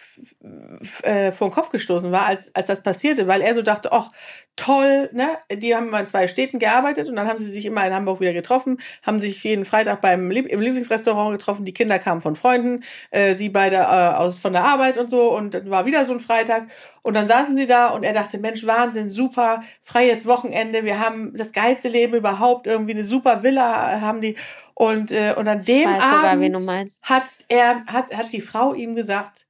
äh, 1.02 1.32
vor 1.32 1.48
den 1.48 1.54
Kopf 1.54 1.70
gestoßen 1.70 2.10
war, 2.12 2.26
als, 2.26 2.54
als 2.54 2.66
das 2.66 2.82
passierte, 2.82 3.26
weil 3.26 3.42
er 3.42 3.54
so 3.54 3.62
dachte, 3.62 3.92
ach, 3.92 4.10
toll, 4.56 5.10
ne? 5.12 5.38
Die 5.52 5.74
haben 5.74 5.90
mal 5.90 6.00
in 6.00 6.06
zwei 6.06 6.28
Städten 6.28 6.58
gearbeitet 6.58 7.08
und 7.08 7.16
dann 7.16 7.28
haben 7.28 7.38
sie 7.38 7.50
sich 7.50 7.66
immer 7.66 7.86
in 7.86 7.92
Hamburg 7.92 8.20
wieder 8.20 8.32
getroffen, 8.32 8.78
haben 9.02 9.20
sich 9.20 9.44
jeden 9.44 9.64
Freitag 9.64 10.00
beim 10.00 10.30
Lieb 10.30 10.46
im 10.46 10.60
Lieblingsrestaurant 10.60 11.32
getroffen, 11.38 11.64
die 11.64 11.74
Kinder 11.74 11.98
kamen 11.98 12.20
von 12.20 12.36
Freunden, 12.36 12.82
äh, 13.10 13.36
sie 13.36 13.50
beide 13.50 13.76
äh, 13.76 14.14
aus 14.14 14.38
von 14.38 14.52
der 14.52 14.64
Arbeit 14.64 14.96
und 14.96 15.10
so 15.10 15.36
und 15.36 15.54
dann 15.54 15.70
war 15.70 15.84
wieder 15.84 16.04
so 16.04 16.12
ein 16.12 16.20
Freitag 16.20 16.68
und 17.02 17.14
dann 17.14 17.28
saßen 17.28 17.56
sie 17.56 17.66
da 17.66 17.90
und 17.90 18.02
er 18.02 18.14
dachte, 18.14 18.35
Mensch, 18.38 18.66
Wahnsinn, 18.66 19.08
super, 19.08 19.62
freies 19.82 20.26
Wochenende, 20.26 20.84
wir 20.84 20.98
haben 21.00 21.34
das 21.36 21.52
geilste 21.52 21.88
Leben 21.88 22.14
überhaupt, 22.14 22.66
irgendwie 22.66 22.92
eine 22.92 23.04
super 23.04 23.42
Villa 23.42 24.00
haben 24.00 24.20
die 24.20 24.36
und, 24.74 25.10
äh, 25.12 25.34
und 25.36 25.48
an 25.48 25.62
dem 25.62 25.88
Abend 25.88 26.02
sogar, 26.02 26.40
wen 26.40 26.52
du 26.52 26.60
meinst. 26.60 27.02
hat 27.02 27.24
er, 27.48 27.84
hat, 27.86 28.14
hat 28.14 28.32
die 28.32 28.40
Frau 28.42 28.74
ihm 28.74 28.94
gesagt, 28.94 29.46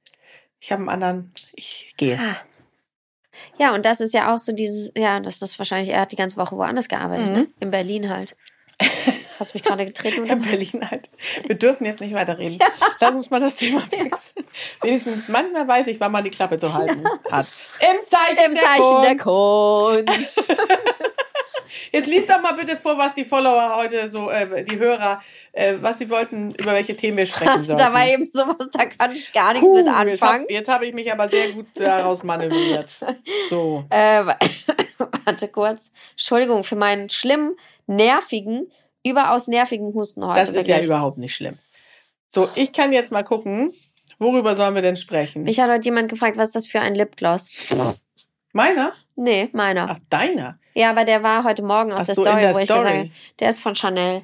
ich 0.59 0.71
habe 0.71 0.81
einen 0.81 0.89
anderen, 0.89 1.33
ich 1.53 1.93
gehe. 1.97 2.17
Ah. 2.19 2.37
Ja, 3.59 3.75
und 3.75 3.85
das 3.85 3.99
ist 4.01 4.13
ja 4.13 4.33
auch 4.33 4.39
so 4.39 4.51
dieses, 4.51 4.91
ja, 4.95 5.19
das 5.19 5.41
ist 5.41 5.59
wahrscheinlich, 5.59 5.89
er 5.89 6.01
hat 6.01 6.11
die 6.11 6.15
ganze 6.15 6.37
Woche 6.37 6.55
woanders 6.57 6.87
gearbeitet, 6.87 7.27
Mhm. 7.27 7.33
ne? 7.33 7.47
In 7.59 7.71
Berlin 7.71 8.09
halt. 8.09 8.35
Hast 9.39 9.53
mich 9.53 9.63
gerade 9.63 9.85
getreten, 9.85 10.23
oder? 10.23 10.33
In 10.33 10.41
Berlin 10.41 10.89
halt. 10.89 11.09
Wir 11.45 11.55
dürfen 11.55 11.85
jetzt 11.85 12.01
nicht 12.01 12.13
weiterreden. 12.13 12.59
Lass 12.99 13.11
uns 13.13 13.29
mal 13.29 13.39
das 13.39 13.55
Thema 13.55 13.81
wechseln. 13.91 14.45
Wenigstens 14.81 15.29
manchmal 15.29 15.67
weiß 15.67 15.87
ich, 15.87 15.99
wann 15.99 16.11
man 16.11 16.23
die 16.23 16.29
Klappe 16.29 16.57
zu 16.57 16.73
halten 16.73 17.03
hat. 17.29 17.45
Im 17.79 18.07
Zeichen, 18.07 18.45
Im 18.45 18.55
der, 18.55 18.63
Zeichen 18.63 19.01
der 19.03 19.17
Kunst. 19.17 20.35
Kunst. 20.35 20.43
Jetzt 21.91 22.07
liest 22.07 22.29
doch 22.29 22.41
mal 22.41 22.53
bitte 22.53 22.75
vor, 22.75 22.97
was 22.97 23.13
die 23.13 23.25
Follower 23.25 23.75
heute 23.77 24.09
so, 24.09 24.29
äh, 24.29 24.63
die 24.63 24.77
Hörer, 24.77 25.21
äh, 25.51 25.75
was 25.79 25.99
sie 25.99 26.09
wollten, 26.09 26.51
über 26.55 26.73
welche 26.73 26.95
Themen 26.95 27.17
wir 27.17 27.25
sprechen 27.25 27.49
Hast 27.49 27.69
du 27.69 27.73
sollten. 27.73 27.81
da 27.81 27.93
war 27.93 28.07
eben 28.07 28.23
sowas, 28.23 28.69
da 28.71 28.85
kann 28.85 29.11
ich 29.11 29.31
gar 29.31 29.53
nichts 29.53 29.67
Puh, 29.67 29.75
mit 29.75 29.85
Jetzt 29.85 30.23
anfangen. 30.23 30.47
habe 30.49 30.71
hab 30.73 30.83
ich 30.83 30.93
mich 30.93 31.11
aber 31.11 31.27
sehr 31.27 31.51
gut 31.51 31.67
daraus 31.75 32.23
manövriert. 32.23 32.89
So. 33.49 33.85
Äh, 33.89 34.25
warte 35.25 35.47
kurz. 35.47 35.91
Entschuldigung 36.11 36.63
für 36.63 36.75
meinen 36.75 37.09
schlimmen, 37.09 37.55
nervigen, 37.85 38.67
überaus 39.03 39.47
nervigen 39.47 39.93
Husten 39.93 40.25
heute. 40.25 40.39
Das 40.39 40.49
ist 40.49 40.67
ja 40.67 40.75
wirklich. 40.75 40.85
überhaupt 40.85 41.17
nicht 41.17 41.35
schlimm. 41.35 41.57
So, 42.27 42.49
ich 42.55 42.73
kann 42.73 42.91
jetzt 42.91 43.11
mal 43.11 43.23
gucken, 43.23 43.73
worüber 44.19 44.55
sollen 44.55 44.75
wir 44.75 44.81
denn 44.81 44.97
sprechen? 44.97 45.43
Mich 45.43 45.59
hat 45.59 45.69
heute 45.69 45.85
jemand 45.85 46.09
gefragt, 46.09 46.37
was 46.37 46.49
ist 46.49 46.55
das 46.55 46.67
für 46.67 46.81
ein 46.81 46.95
Lipgloss? 46.95 47.49
Meiner? 48.53 48.93
Nee, 49.15 49.49
meiner. 49.53 49.87
Ach, 49.91 49.99
deiner. 50.09 50.59
Ja, 50.73 50.89
aber 50.89 51.05
der 51.05 51.23
war 51.23 51.43
heute 51.43 51.63
Morgen 51.63 51.91
aus 51.91 52.01
Ach 52.01 52.05
der 52.07 52.15
so, 52.15 52.23
Story, 52.23 52.41
der 52.41 52.53
wo 52.55 52.59
ich 52.59 52.65
Story. 52.65 52.79
gesagt 52.79 52.97
habe, 52.97 53.09
der 53.39 53.49
ist 53.49 53.59
von 53.59 53.75
Chanel. 53.75 54.23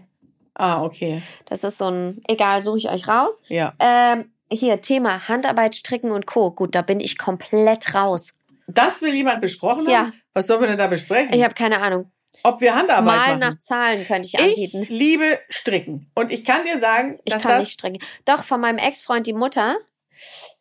Ah, 0.56 0.84
okay. 0.84 1.22
Das 1.46 1.64
ist 1.64 1.78
so 1.78 1.86
ein, 1.86 2.22
egal, 2.28 2.62
suche 2.62 2.78
ich 2.78 2.90
euch 2.90 3.08
raus. 3.08 3.42
Ja. 3.48 3.74
Ähm, 3.80 4.32
hier, 4.52 4.82
Thema 4.82 5.28
Handarbeit, 5.28 5.76
Stricken 5.76 6.12
und 6.12 6.28
Co. 6.28 6.52
Gut, 6.52 6.76
da 6.76 6.82
bin 6.82 7.00
ich 7.00 7.18
komplett 7.18 7.96
raus. 7.96 8.34
Das 8.68 9.02
will 9.02 9.14
jemand 9.14 9.42
besprochen 9.42 9.88
haben? 9.88 9.92
Ja. 9.92 10.12
Was 10.34 10.48
sollen 10.48 10.62
wir 10.62 10.68
denn 10.68 10.78
da 10.78 10.88
besprechen? 10.88 11.34
Ich 11.34 11.44
habe 11.44 11.54
keine 11.54 11.82
Ahnung. 11.82 12.12
Ob 12.44 12.60
wir 12.62 12.74
Handarbeit 12.76 13.06
Mal 13.06 13.28
machen? 13.28 13.40
nach 13.40 13.60
Zahlen 13.60 14.06
könnte 14.06 14.28
ich 14.28 14.34
ich 14.34 14.40
anbieten. 14.40 14.86
liebe 14.90 15.40
Stricken. 15.50 16.12
Und 16.16 16.32
ich 16.32 16.44
kann 16.44 16.64
dir 16.66 16.78
sagen, 16.78 17.20
Ich 17.24 17.34
dass 17.34 17.42
kann 17.44 17.52
das 17.52 17.60
nicht 17.62 17.74
stricken. 17.74 18.00
Doch, 18.26 18.44
von 18.44 18.60
meinem 18.60 18.80
Ex-Freund 18.80 19.28
die 19.28 19.34
Mutter. 19.34 19.78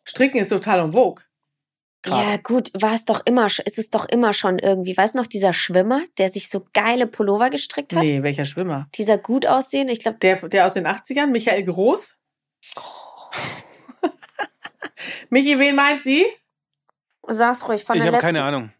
Stricken 0.05 0.37
ist 0.39 0.49
total 0.49 0.79
en 0.79 0.91
vogue. 0.93 1.23
Gerade. 2.03 2.31
Ja, 2.31 2.37
gut, 2.37 2.69
war 2.73 2.93
es 2.93 3.05
doch 3.05 3.21
immer, 3.25 3.45
ist 3.45 3.77
es 3.79 3.89
doch 3.89 4.05
immer 4.05 4.33
schon 4.33 4.59
irgendwie. 4.59 4.95
Weißt 4.95 5.15
du 5.15 5.19
noch, 5.19 5.27
dieser 5.27 5.53
Schwimmer, 5.53 6.01
der 6.17 6.29
sich 6.29 6.49
so 6.49 6.65
geile 6.73 7.07
Pullover 7.07 7.49
gestrickt 7.49 7.95
hat? 7.95 8.03
Nee, 8.03 8.21
welcher 8.23 8.43
Schwimmer? 8.43 8.89
Dieser 8.95 9.17
gut 9.17 9.45
aussehen, 9.45 9.87
ich 9.87 9.99
glaube, 9.99 10.17
Der, 10.19 10.35
der 10.49 10.67
aus 10.67 10.73
den 10.73 10.85
80ern, 10.85 11.27
Michael 11.27 11.63
Groß? 11.63 12.13
Michi, 15.29 15.57
wen 15.59 15.75
meint 15.75 16.03
sie? 16.03 16.25
sag's 17.27 17.65
ruhig, 17.67 17.83
von 17.85 17.95
Ich 17.97 18.03
habe 18.03 18.17
keine 18.17 18.43
Ahnung. 18.43 18.71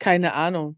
Keine 0.00 0.34
Ahnung. 0.34 0.76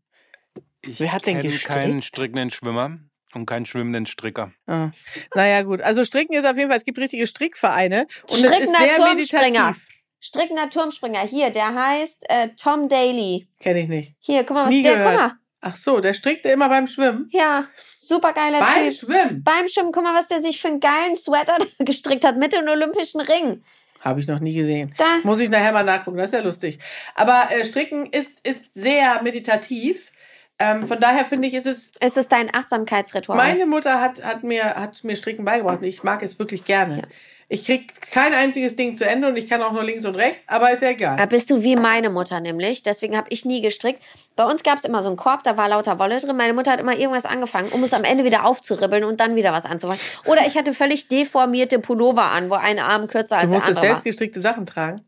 Ich 0.86 1.00
Wer 1.00 1.12
hat 1.12 1.26
denn 1.26 1.40
gestrickt? 1.40 1.68
keinen 1.74 2.02
strickenden 2.02 2.50
Schwimmer 2.50 2.98
und 3.34 3.46
keinen 3.46 3.66
schwimmenden 3.66 4.06
Stricker. 4.06 4.52
Ah. 4.66 4.90
Naja, 5.34 5.62
gut. 5.62 5.80
Also 5.82 6.04
Stricken 6.04 6.34
ist 6.34 6.46
auf 6.46 6.56
jeden 6.56 6.68
Fall, 6.68 6.78
es 6.78 6.84
gibt 6.84 6.98
richtige 6.98 7.26
Strickvereine. 7.26 8.06
Und 8.22 8.30
es 8.30 8.36
ist 8.36 8.44
Strickender 8.46 8.78
sehr 8.78 8.96
Turmspringer. 8.96 9.66
meditativ. 9.66 9.88
Strickender 10.20 10.70
Turmspringer, 10.70 11.20
hier, 11.20 11.50
der 11.50 11.74
heißt 11.74 12.24
äh, 12.30 12.48
Tom 12.60 12.88
Daly. 12.88 13.46
Kenne 13.60 13.80
ich 13.82 13.88
nicht. 13.88 14.14
Hier, 14.20 14.44
guck 14.44 14.54
mal, 14.56 14.64
was 14.64 14.70
Nie 14.70 14.82
der, 14.82 14.96
gehört. 14.96 15.10
guck 15.10 15.20
mal. 15.20 15.32
Ach 15.66 15.76
so, 15.76 16.00
der 16.00 16.12
strickte 16.14 16.50
immer 16.50 16.68
beim 16.68 16.86
Schwimmen. 16.86 17.28
Ja, 17.32 17.66
super 17.94 18.32
geiler 18.34 18.60
Beim 18.60 18.88
Typ. 18.90 18.92
Schwimmen? 18.98 19.42
Beim 19.42 19.66
Schwimmen, 19.68 19.92
guck 19.92 20.02
mal, 20.02 20.14
was 20.14 20.28
der 20.28 20.40
sich 20.42 20.60
für 20.60 20.68
einen 20.68 20.80
geilen 20.80 21.14
Sweater 21.14 21.56
gestrickt 21.78 22.24
hat 22.24 22.36
mit 22.38 22.52
dem 22.52 22.66
Olympischen 22.68 23.20
Ring. 23.22 23.62
Habe 24.00 24.20
ich 24.20 24.28
noch 24.28 24.40
nie 24.40 24.54
gesehen. 24.54 24.94
Da. 24.98 25.20
Muss 25.22 25.40
ich 25.40 25.48
nachher 25.48 25.72
mal 25.72 25.82
nachgucken, 25.84 26.18
das 26.18 26.26
ist 26.30 26.34
ja 26.34 26.42
lustig. 26.42 26.78
Aber 27.14 27.48
äh, 27.50 27.64
Stricken 27.64 28.06
ist, 28.06 28.46
ist 28.46 28.72
sehr 28.74 29.22
meditativ. 29.22 30.10
Ähm, 30.58 30.86
von 30.86 31.00
daher 31.00 31.24
finde 31.24 31.48
ich, 31.48 31.54
ist 31.54 31.66
es. 31.66 31.92
Es 32.00 32.16
ist 32.16 32.30
dein 32.30 32.54
Achtsamkeitsritual. 32.54 33.36
Meine 33.36 33.66
Mutter 33.66 34.00
hat, 34.00 34.22
hat, 34.22 34.44
mir, 34.44 34.64
hat 34.76 35.02
mir 35.02 35.16
Stricken 35.16 35.44
beigebracht 35.44 35.78
und 35.78 35.84
ich 35.84 36.02
mag 36.04 36.22
es 36.22 36.38
wirklich 36.38 36.64
gerne. 36.64 36.98
Ja. 36.98 37.02
Ich 37.48 37.66
krieg 37.66 37.92
kein 38.10 38.32
einziges 38.32 38.74
Ding 38.74 38.96
zu 38.96 39.06
Ende 39.06 39.28
und 39.28 39.36
ich 39.36 39.48
kann 39.48 39.62
auch 39.62 39.72
nur 39.72 39.84
links 39.84 40.04
und 40.06 40.16
rechts, 40.16 40.44
aber 40.48 40.72
ist 40.72 40.82
ja 40.82 40.88
egal. 40.88 41.16
Da 41.16 41.26
bist 41.26 41.50
du 41.50 41.62
wie 41.62 41.76
meine 41.76 42.08
Mutter 42.08 42.40
nämlich. 42.40 42.82
Deswegen 42.82 43.16
habe 43.16 43.26
ich 43.30 43.44
nie 43.44 43.60
gestrickt. 43.60 44.02
Bei 44.34 44.44
uns 44.44 44.62
gab 44.62 44.78
es 44.78 44.84
immer 44.84 45.02
so 45.02 45.08
einen 45.08 45.18
Korb, 45.18 45.42
da 45.42 45.56
war 45.56 45.68
lauter 45.68 45.98
Wolle 45.98 46.18
drin. 46.18 46.36
Meine 46.36 46.54
Mutter 46.54 46.72
hat 46.72 46.80
immer 46.80 46.96
irgendwas 46.96 47.26
angefangen, 47.26 47.68
um 47.68 47.82
es 47.84 47.92
am 47.92 48.02
Ende 48.04 48.24
wieder 48.24 48.44
aufzuribbeln 48.46 49.04
und 49.04 49.20
dann 49.20 49.36
wieder 49.36 49.52
was 49.52 49.66
anzufangen. 49.66 50.00
Oder 50.24 50.46
ich 50.46 50.56
hatte 50.56 50.72
völlig 50.72 51.08
deformierte 51.08 51.78
Pullover 51.80 52.24
an, 52.24 52.48
wo 52.48 52.54
ein 52.54 52.78
Arm 52.78 53.08
kürzer 53.08 53.36
Du 53.36 53.42
als 53.42 53.50
der 53.50 53.54
musstest 53.54 53.68
andere 53.76 53.82
war. 53.82 53.94
selbst 53.96 54.04
gestrickte 54.04 54.40
Sachen 54.40 54.64
tragen? 54.64 55.02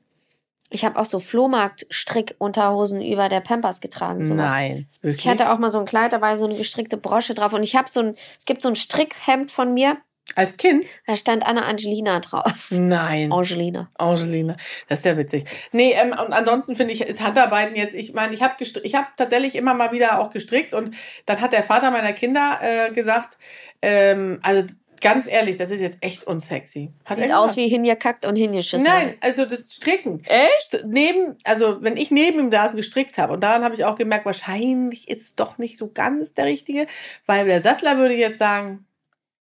Ich 0.70 0.84
habe 0.84 0.98
auch 0.98 1.04
so 1.04 1.20
Flohmarkt-Strick-Unterhosen 1.20 3.00
über 3.02 3.28
der 3.28 3.40
Pampers 3.40 3.80
getragen. 3.80 4.26
Sowas. 4.26 4.52
Nein. 4.52 4.86
Wirklich? 5.00 5.24
Ich 5.24 5.28
hatte 5.28 5.50
auch 5.50 5.58
mal 5.58 5.70
so 5.70 5.78
ein 5.78 5.84
Kleid, 5.86 6.12
da 6.12 6.20
war 6.20 6.36
so 6.36 6.44
eine 6.46 6.56
gestrickte 6.56 6.96
Brosche 6.96 7.34
drauf. 7.34 7.52
Und 7.52 7.62
ich 7.62 7.76
habe 7.76 7.88
so 7.88 8.00
ein, 8.00 8.14
es 8.38 8.44
gibt 8.46 8.62
so 8.62 8.68
ein 8.68 8.76
Strickhemd 8.76 9.52
von 9.52 9.72
mir, 9.74 9.96
Als 10.34 10.56
Kind? 10.56 10.84
da 11.06 11.14
stand 11.14 11.46
Anna 11.46 11.66
Angelina 11.66 12.18
drauf. 12.18 12.68
Nein. 12.70 13.30
Angelina. 13.30 13.88
Angelina, 13.96 14.56
das 14.88 14.98
ist 15.00 15.04
ja 15.04 15.16
witzig. 15.16 15.44
Nee, 15.70 15.92
ähm, 15.92 16.10
und 16.10 16.32
ansonsten 16.32 16.74
finde 16.74 16.94
ich, 16.94 17.00
ist 17.02 17.20
Handarbeiten 17.20 17.76
jetzt, 17.76 17.94
ich 17.94 18.12
meine, 18.12 18.34
ich 18.34 18.42
habe 18.42 18.54
ich 18.60 18.94
hab 18.96 19.16
tatsächlich 19.16 19.54
immer 19.54 19.72
mal 19.74 19.92
wieder 19.92 20.18
auch 20.18 20.30
gestrickt 20.30 20.74
und 20.74 20.96
dann 21.26 21.40
hat 21.40 21.52
der 21.52 21.62
Vater 21.62 21.92
meiner 21.92 22.12
Kinder 22.12 22.58
äh, 22.60 22.90
gesagt, 22.90 23.38
ähm, 23.82 24.40
also 24.42 24.66
ganz 25.00 25.26
ehrlich, 25.26 25.56
das 25.56 25.70
ist 25.70 25.80
jetzt 25.80 25.98
echt 26.00 26.24
unsexy. 26.24 26.92
Hat 27.04 27.18
Sieht 27.18 27.32
aus 27.32 27.56
wie 27.56 27.68
hingekackt 27.68 28.26
und 28.26 28.36
hingeschissen. 28.36 28.86
Nein, 28.86 29.14
also 29.20 29.44
das 29.44 29.72
Stricken. 29.74 30.22
Echt? 30.24 30.84
Neben, 30.86 31.36
also 31.44 31.82
wenn 31.82 31.96
ich 31.96 32.10
neben 32.10 32.38
ihm 32.38 32.50
saß 32.50 32.72
und 32.72 32.78
gestrickt 32.78 33.18
habe, 33.18 33.32
und 33.32 33.42
daran 33.42 33.64
habe 33.64 33.74
ich 33.74 33.84
auch 33.84 33.96
gemerkt, 33.96 34.26
wahrscheinlich 34.26 35.08
ist 35.08 35.22
es 35.22 35.34
doch 35.36 35.58
nicht 35.58 35.78
so 35.78 35.90
ganz 35.92 36.34
der 36.34 36.46
Richtige, 36.46 36.86
weil 37.26 37.46
der 37.46 37.60
Sattler 37.60 37.98
würde 37.98 38.14
jetzt 38.14 38.38
sagen, 38.38 38.86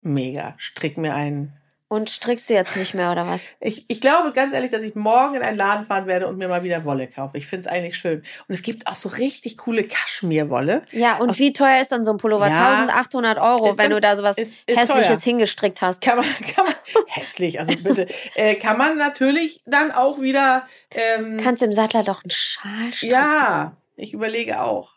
mega, 0.02 0.56
strick 0.58 0.98
mir 0.98 1.14
einen 1.14 1.59
Und 1.92 2.10
strickst 2.12 2.48
du 2.50 2.54
jetzt 2.54 2.78
nicht 2.78 2.94
mehr 2.94 3.12
oder 3.12 3.26
was? 3.28 3.42
Ich, 3.60 3.84
ich 3.88 4.00
glaube 4.00 4.32
ganz 4.32 4.54
ehrlich, 4.54 4.70
dass 4.70 4.84
ich 4.84 4.94
morgen 4.94 5.34
in 5.36 5.42
einen 5.42 5.58
Laden 5.58 5.86
fahren 5.88 6.06
werde 6.06 6.28
und 6.28 6.38
mir 6.38 6.48
mal 6.48 6.62
wieder 6.64 6.86
Wolle 6.86 7.08
kaufe. 7.08 7.36
Ich 7.38 7.48
finde 7.48 7.62
es 7.62 7.68
eigentlich 7.68 7.98
schön. 7.98 8.20
Und 8.20 8.54
es 8.54 8.62
gibt 8.62 8.86
auch 8.86 8.96
so 8.96 9.10
richtig 9.10 9.58
coole 9.58 9.84
Kaschmirwolle. 9.84 10.84
Ja, 10.92 11.18
und 11.18 11.32
Aus- 11.32 11.40
wie 11.40 11.52
teuer 11.52 11.82
ist 11.82 11.92
dann 11.92 12.06
so 12.06 12.12
ein 12.12 12.18
Pullover? 12.18 12.48
Ja, 12.48 12.86
1800 12.88 13.40
Euro, 13.40 13.70
wenn 13.70 13.78
dann- 13.78 13.90
du 13.90 14.02
da 14.02 14.16
sowas 14.16 14.38
ist- 14.38 14.60
ist 14.68 14.80
Hässliches 14.80 15.08
teuer. 15.08 15.20
hingestrickt 15.20 15.82
hast. 15.82 16.02
Kann 16.04 16.18
man, 16.18 16.26
kann 16.56 16.66
man, 16.66 16.76
hässlich, 17.08 17.60
also 17.60 17.74
bitte, 17.76 18.06
äh, 18.36 18.54
kann 18.54 18.78
man 18.78 18.96
natürlich 18.98 19.64
dann 19.66 19.92
auch 19.92 20.22
wieder, 20.22 20.68
ähm, 20.92 21.40
Kannst 21.44 21.64
im 21.64 21.74
Sattler 21.74 22.04
doch 22.04 22.24
einen 22.24 22.30
Schal 22.32 22.94
stricken. 22.94 23.14
ja, 23.16 23.76
ich 23.96 24.14
überlege 24.14 24.62
auch. 24.62 24.92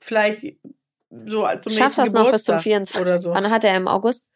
Vielleicht 0.00 0.40
so 1.26 1.46
zum 1.60 1.72
Schaffst 1.72 1.98
nächsten 1.98 2.04
das 2.04 2.12
noch 2.14 2.32
bis 2.32 2.44
zum 2.44 2.52
Geburtstag 2.54 2.62
24. 2.62 3.00
oder 3.02 3.18
so. 3.18 3.32
Wann 3.32 3.50
hat 3.50 3.64
er 3.64 3.76
im 3.76 3.86
August? 3.86 4.26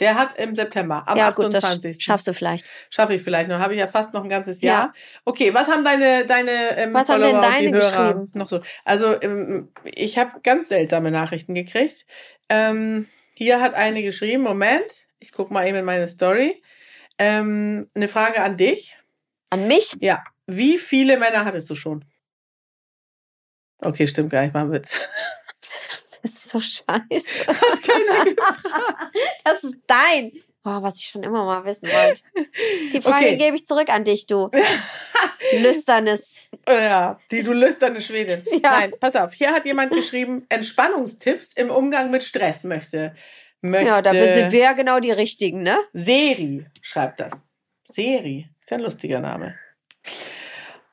Der 0.00 0.14
hat 0.14 0.38
im 0.38 0.54
September, 0.54 1.02
am 1.06 1.18
ja, 1.18 1.30
gut, 1.30 1.46
28. 1.46 1.96
das 1.96 2.02
schaffst 2.04 2.26
du 2.28 2.32
vielleicht. 2.34 2.66
Schaffe 2.90 3.14
ich 3.14 3.22
vielleicht 3.22 3.48
noch. 3.48 3.58
Habe 3.58 3.74
ich 3.74 3.80
ja 3.80 3.86
fast 3.88 4.14
noch 4.14 4.22
ein 4.22 4.28
ganzes 4.28 4.60
Ja. 4.60 4.72
Jahr. 4.72 4.94
Okay, 5.24 5.52
was 5.54 5.68
haben 5.68 5.84
deine 5.84 6.24
deine 6.26 6.76
ähm, 6.76 6.94
Was 6.94 7.08
haben 7.08 7.20
denn 7.20 7.30
Follower 7.36 7.50
deine 7.50 7.70
geschrieben? 7.72 8.30
noch 8.34 8.48
so? 8.48 8.60
Also 8.84 9.20
ähm, 9.20 9.72
ich 9.84 10.18
habe 10.18 10.40
ganz 10.42 10.68
seltsame 10.68 11.10
Nachrichten 11.10 11.54
gekriegt. 11.54 12.06
Ähm, 12.48 13.08
hier 13.36 13.60
hat 13.60 13.74
eine 13.74 14.02
geschrieben. 14.02 14.42
Moment, 14.42 15.06
ich 15.18 15.32
guck 15.32 15.50
mal 15.50 15.66
eben 15.66 15.78
in 15.78 15.84
meine 15.84 16.08
Story. 16.08 16.62
Ähm, 17.18 17.90
eine 17.94 18.08
Frage 18.08 18.40
an 18.42 18.56
dich. 18.56 18.96
An 19.50 19.66
mich? 19.66 19.96
Ja, 20.00 20.22
wie 20.46 20.78
viele 20.78 21.18
Männer 21.18 21.44
hattest 21.44 21.68
du 21.70 21.74
schon? 21.74 22.04
Okay, 23.80 24.06
stimmt 24.06 24.30
gar 24.30 24.42
nicht, 24.42 24.54
war 24.54 24.62
ein 24.62 24.72
Witz. 24.72 25.00
Das 26.22 26.32
ist 26.32 26.50
so 26.50 26.60
scheiße. 26.60 27.46
Hat 27.48 27.82
keiner 27.82 28.24
gefragt. 28.34 29.16
Das 29.44 29.64
ist 29.64 29.78
dein. 29.86 30.32
Oh, 30.64 30.82
was 30.82 30.96
ich 30.98 31.06
schon 31.06 31.22
immer 31.22 31.44
mal 31.44 31.64
wissen 31.64 31.88
wollte. 31.88 32.20
Die 32.92 33.00
Frage 33.00 33.26
Okay. 33.26 33.36
gebe 33.36 33.56
ich 33.56 33.64
zurück 33.66 33.88
an 33.88 34.04
dich, 34.04 34.26
du. 34.26 34.50
Lüsternes. 35.60 36.42
Ja, 36.68 37.18
die 37.30 37.42
du 37.42 37.52
lüsterne 37.52 38.00
Schwedin. 38.00 38.44
Ja. 38.50 38.58
Nein, 38.72 38.92
pass 39.00 39.16
auf. 39.16 39.32
Hier 39.32 39.52
hat 39.52 39.64
jemand 39.64 39.92
geschrieben, 39.92 40.44
Entspannungstipps 40.48 41.52
im 41.54 41.70
Umgang 41.70 42.10
mit 42.10 42.22
Stress 42.22 42.64
möchte. 42.64 43.14
möchte 43.62 43.86
Ja, 43.86 44.02
da 44.02 44.10
sind 44.10 44.52
wir 44.52 44.60
ja 44.60 44.72
genau 44.74 44.98
die 45.00 45.12
Richtigen, 45.12 45.62
ne? 45.62 45.78
Seri 45.92 46.66
schreibt 46.82 47.20
das. 47.20 47.42
Seri. 47.84 48.50
Ist 48.60 48.70
ja 48.70 48.76
ein 48.76 48.82
lustiger 48.82 49.20
Name. 49.20 49.54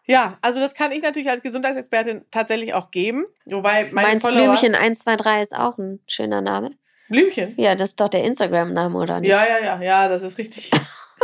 Ja, 0.07 0.37
also 0.41 0.59
das 0.59 0.73
kann 0.75 0.91
ich 0.91 1.01
natürlich 1.01 1.29
als 1.29 1.41
Gesundheitsexpertin 1.41 2.25
tatsächlich 2.31 2.73
auch 2.73 2.91
geben. 2.91 3.25
Wobei 3.45 3.85
meine 3.91 4.07
Meinst 4.07 4.21
Follower... 4.21 4.43
Blümchen 4.43 4.75
123 4.75 5.41
ist 5.41 5.55
auch 5.55 5.77
ein 5.77 5.99
schöner 6.07 6.41
Name? 6.41 6.71
Blümchen? 7.09 7.53
Ja, 7.57 7.75
das 7.75 7.89
ist 7.89 7.99
doch 7.99 8.09
der 8.09 8.23
Instagram-Name, 8.23 8.97
oder 8.97 9.19
nicht? 9.19 9.29
Ja, 9.29 9.45
ja, 9.47 9.59
ja, 9.59 9.81
ja, 9.81 10.07
das 10.09 10.21
ist 10.23 10.37
richtig. 10.37 10.71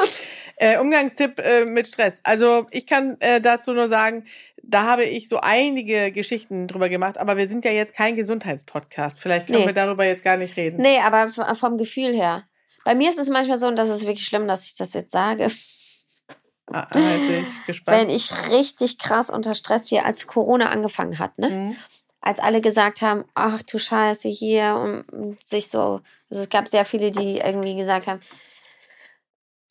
äh, 0.57 0.77
Umgangstipp 0.79 1.39
äh, 1.39 1.65
mit 1.65 1.87
Stress. 1.87 2.19
Also 2.23 2.67
ich 2.71 2.85
kann 2.85 3.17
äh, 3.19 3.41
dazu 3.41 3.73
nur 3.73 3.87
sagen, 3.87 4.25
da 4.63 4.83
habe 4.83 5.03
ich 5.03 5.27
so 5.27 5.39
einige 5.41 6.11
Geschichten 6.11 6.67
drüber 6.67 6.89
gemacht, 6.89 7.17
aber 7.17 7.37
wir 7.37 7.47
sind 7.47 7.65
ja 7.65 7.71
jetzt 7.71 7.95
kein 7.95 8.15
Gesundheitspodcast. 8.15 9.19
Vielleicht 9.19 9.47
können 9.47 9.59
Nee. 9.59 9.65
wir 9.65 9.73
darüber 9.73 10.05
jetzt 10.05 10.23
gar 10.23 10.37
nicht 10.37 10.55
reden. 10.57 10.81
Nee, 10.81 10.99
aber 10.99 11.29
vom 11.55 11.77
Gefühl 11.77 12.13
her. 12.13 12.43
Bei 12.83 12.95
mir 12.95 13.09
ist 13.09 13.19
es 13.19 13.29
manchmal 13.29 13.57
so, 13.57 13.67
und 13.67 13.75
das 13.75 13.89
ist 13.89 14.01
wirklich 14.01 14.25
schlimm, 14.25 14.47
dass 14.47 14.65
ich 14.65 14.75
das 14.75 14.93
jetzt 14.93 15.11
sage, 15.11 15.49
Ah, 16.73 16.87
ah, 16.89 16.99
jetzt 16.99 17.27
bin 17.27 17.41
ich 17.41 17.65
gespannt. 17.65 17.97
wenn 17.97 18.09
ich 18.09 18.31
richtig 18.49 18.97
krass 18.97 19.29
unter 19.29 19.55
Stress 19.55 19.87
hier, 19.87 20.05
als 20.05 20.27
Corona 20.27 20.69
angefangen 20.69 21.19
hat, 21.19 21.37
ne? 21.37 21.49
Mhm. 21.49 21.75
Als 22.21 22.39
alle 22.39 22.61
gesagt 22.61 23.01
haben, 23.01 23.25
ach 23.33 23.63
du 23.63 23.79
Scheiße, 23.79 24.29
hier 24.29 24.75
und, 24.75 25.09
und 25.11 25.47
sich 25.47 25.69
so, 25.69 26.01
also 26.29 26.43
es 26.43 26.49
gab 26.49 26.67
sehr 26.67 26.85
viele, 26.85 27.09
die 27.09 27.37
irgendwie 27.37 27.75
gesagt 27.75 28.05
haben, 28.07 28.21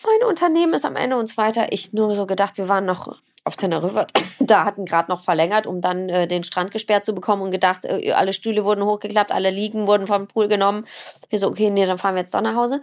mein 0.04 0.28
Unternehmen 0.28 0.72
ist 0.72 0.84
am 0.84 0.96
Ende 0.96 1.16
und 1.16 1.28
so 1.28 1.36
weiter. 1.36 1.72
Ich 1.72 1.92
nur 1.92 2.14
so 2.14 2.26
gedacht, 2.26 2.56
wir 2.58 2.68
waren 2.68 2.86
noch 2.86 3.18
auf 3.44 3.56
Teneriffa, 3.56 4.06
da 4.38 4.64
hatten 4.64 4.84
gerade 4.84 5.10
noch 5.10 5.22
verlängert, 5.22 5.66
um 5.66 5.80
dann 5.80 6.08
äh, 6.08 6.26
den 6.26 6.44
Strand 6.44 6.70
gesperrt 6.70 7.04
zu 7.04 7.14
bekommen 7.14 7.42
und 7.42 7.50
gedacht, 7.50 7.84
äh, 7.84 8.12
alle 8.12 8.32
Stühle 8.32 8.64
wurden 8.64 8.84
hochgeklappt, 8.84 9.32
alle 9.32 9.50
Liegen 9.50 9.86
wurden 9.86 10.06
vom 10.06 10.26
Pool 10.26 10.48
genommen. 10.48 10.86
Wir 11.28 11.38
so, 11.38 11.48
okay, 11.48 11.70
nee, 11.70 11.86
dann 11.86 11.98
fahren 11.98 12.14
wir 12.14 12.20
jetzt 12.20 12.34
doch 12.34 12.40
nach 12.40 12.56
Hause. 12.56 12.80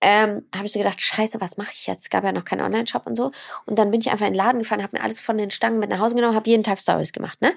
Ähm, 0.00 0.44
habe 0.54 0.66
ich 0.66 0.72
so 0.72 0.78
gedacht, 0.78 1.00
scheiße, 1.00 1.40
was 1.40 1.56
mache 1.56 1.72
ich 1.74 1.86
jetzt? 1.86 2.02
Es 2.02 2.10
gab 2.10 2.24
ja 2.24 2.32
noch 2.32 2.44
keinen 2.44 2.60
Online-Shop 2.60 3.06
und 3.06 3.16
so. 3.16 3.32
Und 3.66 3.78
dann 3.78 3.90
bin 3.90 4.00
ich 4.00 4.10
einfach 4.10 4.26
in 4.26 4.32
den 4.32 4.38
Laden 4.38 4.60
gefahren, 4.60 4.82
habe 4.82 4.96
mir 4.96 5.02
alles 5.02 5.20
von 5.20 5.38
den 5.38 5.50
Stangen 5.50 5.80
mit 5.80 5.90
nach 5.90 5.98
Hause 5.98 6.14
genommen, 6.14 6.36
habe 6.36 6.48
jeden 6.48 6.62
Tag 6.62 6.78
Stories 6.78 7.12
gemacht, 7.12 7.40
ne? 7.40 7.52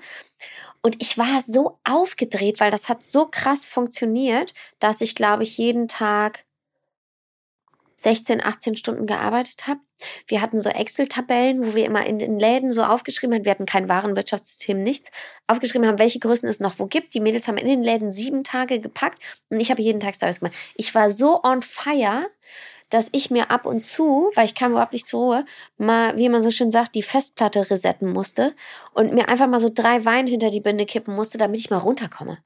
Und 0.82 1.02
ich 1.02 1.18
war 1.18 1.42
so 1.42 1.80
aufgedreht, 1.84 2.60
weil 2.60 2.72
das 2.72 2.90
hat 2.90 3.04
so 3.04 3.28
krass 3.28 3.66
funktioniert, 3.66 4.54
dass 4.80 5.02
ich, 5.02 5.16
glaube 5.16 5.44
ich, 5.44 5.58
jeden 5.58 5.88
Tag 5.88 6.46
16, 8.02 8.44
18 8.44 8.76
Stunden 8.78 9.06
gearbeitet 9.06 9.68
habe. 9.68 9.80
Wir 10.26 10.42
hatten 10.42 10.60
so 10.60 10.70
Excel-Tabellen, 10.70 11.64
wo 11.64 11.76
wir 11.76 11.86
immer 11.86 12.04
in 12.06 12.18
den 12.18 12.40
Läden 12.40 12.72
so 12.72 12.82
aufgeschrieben 12.84 13.36
haben, 13.36 13.46
wir 13.46 13.52
hatten 13.52 13.68
kein 13.68 13.90
Warenwirtschaftssystem, 13.90 14.82
nichts, 14.82 15.12
aufgeschrieben 15.46 15.88
haben, 15.88 16.00
welche 16.00 16.18
Größen 16.18 16.50
es 16.50 16.60
noch 16.60 16.80
wo 16.80 16.88
gibt. 16.88 17.14
Die 17.14 17.20
Mädels 17.20 17.48
haben 17.48 17.58
in 17.58 17.68
den 17.68 17.84
Läden 17.84 18.12
sieben 18.12 18.44
Tage 18.44 18.80
gepackt 18.80 19.22
und 19.50 19.60
ich 19.60 19.70
habe 19.70 19.84
jeden 19.84 20.00
Tag 20.00 20.16
Stories 20.16 20.40
gemacht. 20.40 20.56
Ich 20.76 20.96
war 20.96 21.12
so 21.12 21.44
on 21.44 21.62
fire, 21.62 22.26
dass 22.90 23.10
ich 23.12 23.30
mir 23.30 23.52
ab 23.52 23.68
und 23.68 23.82
zu, 23.82 24.32
weil 24.34 24.46
ich 24.46 24.56
kam 24.56 24.72
überhaupt 24.72 24.94
nicht 24.94 25.06
zur 25.06 25.22
Ruhe, 25.22 25.46
mal, 25.78 26.18
wie 26.18 26.28
man 26.28 26.42
so 26.42 26.50
schön 26.50 26.72
sagt, 26.72 26.96
die 26.96 27.04
Festplatte 27.04 27.70
resetten 27.70 28.12
musste 28.12 28.56
und 28.94 29.14
mir 29.14 29.30
einfach 29.30 29.48
mal 29.48 29.60
so 29.60 29.70
drei 29.74 30.06
Wein 30.06 30.26
hinter 30.26 30.50
die 30.50 30.60
Binde 30.60 30.88
kippen 30.88 31.14
musste, 31.14 31.38
damit 31.38 31.60
ich 31.60 31.70
mal 31.70 31.78
runterkomme. 31.78 32.40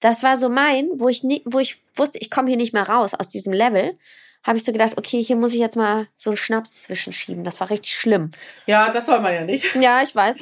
Das 0.00 0.22
war 0.22 0.36
so 0.36 0.50
mein, 0.50 0.90
wo 0.96 1.08
ich, 1.08 1.24
nie, 1.24 1.42
wo 1.46 1.58
ich 1.58 1.82
wusste, 1.96 2.18
ich 2.18 2.30
komme 2.30 2.48
hier 2.48 2.58
nicht 2.58 2.74
mehr 2.74 2.88
raus 2.88 3.14
aus 3.14 3.30
diesem 3.30 3.52
Level, 3.54 3.98
habe 4.44 4.56
ich 4.58 4.64
so 4.64 4.72
gedacht, 4.72 4.94
okay, 4.96 5.22
hier 5.22 5.36
muss 5.36 5.52
ich 5.52 5.60
jetzt 5.60 5.76
mal 5.76 6.06
so 6.16 6.30
einen 6.30 6.36
Schnaps 6.36 6.82
zwischenschieben. 6.82 7.44
Das 7.44 7.60
war 7.60 7.70
richtig 7.70 7.92
schlimm. 7.94 8.30
Ja, 8.66 8.90
das 8.90 9.06
soll 9.06 9.20
man 9.20 9.34
ja 9.34 9.42
nicht. 9.42 9.74
Ja, 9.80 10.02
ich 10.02 10.14
weiß. 10.14 10.38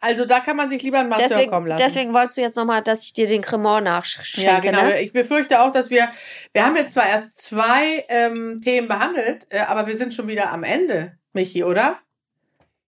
Also 0.00 0.24
da 0.26 0.38
kann 0.40 0.56
man 0.56 0.68
sich 0.70 0.82
lieber 0.82 1.00
einen 1.00 1.08
Master 1.08 1.28
Deswegen, 1.28 1.50
kommen 1.50 1.66
lassen. 1.66 1.82
deswegen 1.84 2.12
wolltest 2.14 2.36
du 2.36 2.40
jetzt 2.40 2.56
nochmal, 2.56 2.82
dass 2.82 3.02
ich 3.02 3.14
dir 3.14 3.26
den 3.26 3.42
Cremant 3.42 3.82
nachschenke, 3.84 4.40
ja, 4.46 4.60
genau. 4.60 4.82
ne? 4.82 5.00
Ich 5.00 5.12
befürchte 5.12 5.60
auch, 5.60 5.72
dass 5.72 5.90
wir, 5.90 6.08
wir 6.52 6.64
haben 6.64 6.76
jetzt 6.76 6.92
zwar 6.92 7.08
erst 7.08 7.36
zwei 7.42 8.04
ähm, 8.08 8.60
Themen 8.62 8.86
behandelt, 8.86 9.48
äh, 9.50 9.58
aber 9.58 9.88
wir 9.88 9.96
sind 9.96 10.14
schon 10.14 10.28
wieder 10.28 10.52
am 10.52 10.62
Ende, 10.62 11.18
Michi, 11.32 11.64
oder? 11.64 11.98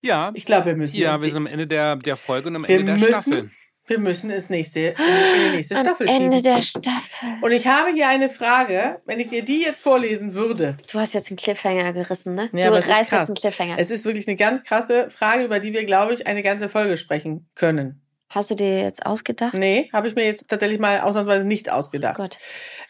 Ja, 0.02 0.32
Ich 0.34 0.44
glaube, 0.44 0.66
wir 0.66 0.76
müssen. 0.76 0.96
ja, 0.96 1.20
wir 1.20 1.28
sind 1.30 1.38
am 1.38 1.46
Ende 1.46 1.66
der, 1.66 1.96
der 1.96 2.16
Folge 2.16 2.48
und 2.48 2.56
am 2.56 2.68
Wir 2.68 2.76
Ende 2.78 2.86
der 2.86 2.94
müssen 2.96 3.08
Staffel. 3.08 3.50
Wir 3.88 3.98
müssen 3.98 4.30
es 4.30 4.50
nächste, 4.50 4.80
in, 4.80 4.94
die 4.96 5.50
nächste 5.56 5.76
Am 5.76 5.84
Staffel 5.84 6.08
Ende 6.08 6.36
schieben. 6.36 6.54
der 6.54 6.62
Staffel. 6.62 7.28
Und 7.40 7.52
ich 7.52 7.66
habe 7.66 7.90
hier 7.90 8.08
eine 8.08 8.28
Frage, 8.28 9.00
wenn 9.06 9.20
ich 9.20 9.30
dir 9.30 9.44
die 9.44 9.62
jetzt 9.62 9.80
vorlesen 9.82 10.34
würde. 10.34 10.76
Du 10.90 10.98
hast 10.98 11.14
jetzt 11.14 11.30
einen 11.30 11.36
Cliffhanger 11.36 11.92
gerissen, 11.92 12.34
ne? 12.34 12.50
Ja, 12.52 12.70
du 12.70 12.76
aber 12.76 12.86
reißt 12.86 13.12
jetzt 13.12 13.28
einen 13.28 13.34
Cliffhanger. 13.36 13.76
Es 13.78 13.90
ist 13.90 14.04
wirklich 14.04 14.28
eine 14.28 14.36
ganz 14.36 14.62
krasse 14.62 15.10
Frage, 15.10 15.44
über 15.44 15.58
die 15.58 15.72
wir, 15.72 15.84
glaube 15.84 16.14
ich, 16.14 16.26
eine 16.26 16.42
ganze 16.42 16.68
Folge 16.68 16.96
sprechen 16.96 17.48
können. 17.54 18.02
Hast 18.30 18.50
du 18.50 18.54
dir 18.54 18.82
jetzt 18.82 19.06
ausgedacht? 19.06 19.54
Nee, 19.54 19.88
habe 19.92 20.08
ich 20.08 20.14
mir 20.14 20.26
jetzt 20.26 20.48
tatsächlich 20.48 20.78
mal 20.78 21.00
ausnahmsweise 21.00 21.44
nicht 21.44 21.72
ausgedacht. 21.72 22.16
Gott. 22.16 22.36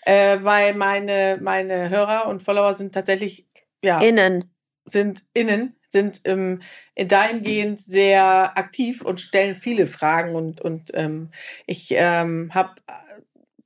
Äh, 0.05 0.39
weil 0.43 0.75
meine, 0.75 1.39
meine 1.41 1.91
Hörer 1.91 2.27
und 2.27 2.43
Follower 2.43 2.75
sind 2.75 2.93
tatsächlich, 2.93 3.47
ja, 3.85 4.01
Innen. 4.01 4.53
sind 4.85 5.23
innen, 5.35 5.78
sind 5.89 6.21
ähm, 6.25 6.61
dahingehend 6.97 7.81
sehr 7.81 8.57
aktiv 8.57 9.03
und 9.03 9.21
stellen 9.21 9.55
viele 9.55 9.87
Fragen 9.87 10.35
und, 10.35 10.61
und 10.61 10.91
ähm, 10.95 11.31
ich 11.67 11.89
ähm, 11.91 12.51
habe 12.55 12.75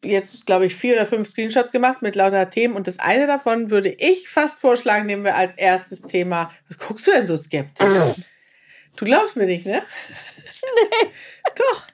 jetzt, 0.05 0.47
glaube 0.47 0.67
ich, 0.67 0.75
vier 0.75 0.95
oder 0.95 1.07
fünf 1.07 1.29
Screenshots 1.29 1.71
gemacht 1.71 2.03
mit 2.03 2.17
lauter 2.17 2.49
Themen 2.51 2.75
und 2.75 2.87
das 2.87 2.99
eine 2.99 3.27
davon 3.27 3.71
würde 3.71 3.91
ich 3.91 4.29
fast 4.29 4.61
vorschlagen, 4.61 5.07
nehmen 5.07 5.25
wir 5.25 5.37
als 5.37 5.55
erstes 5.55 6.03
Thema. 6.03 6.51
Was 6.69 6.79
guckst 6.79 7.07
du 7.07 7.13
denn 7.13 7.27
so 7.27 7.37
skeptisch? 7.37 7.87
Du 8.97 9.05
glaubst 9.05 9.37
mir 9.37 9.47
nicht, 9.47 9.67
ne? 9.67 9.83
Nee. 10.63 11.09
Doch. 11.57 11.89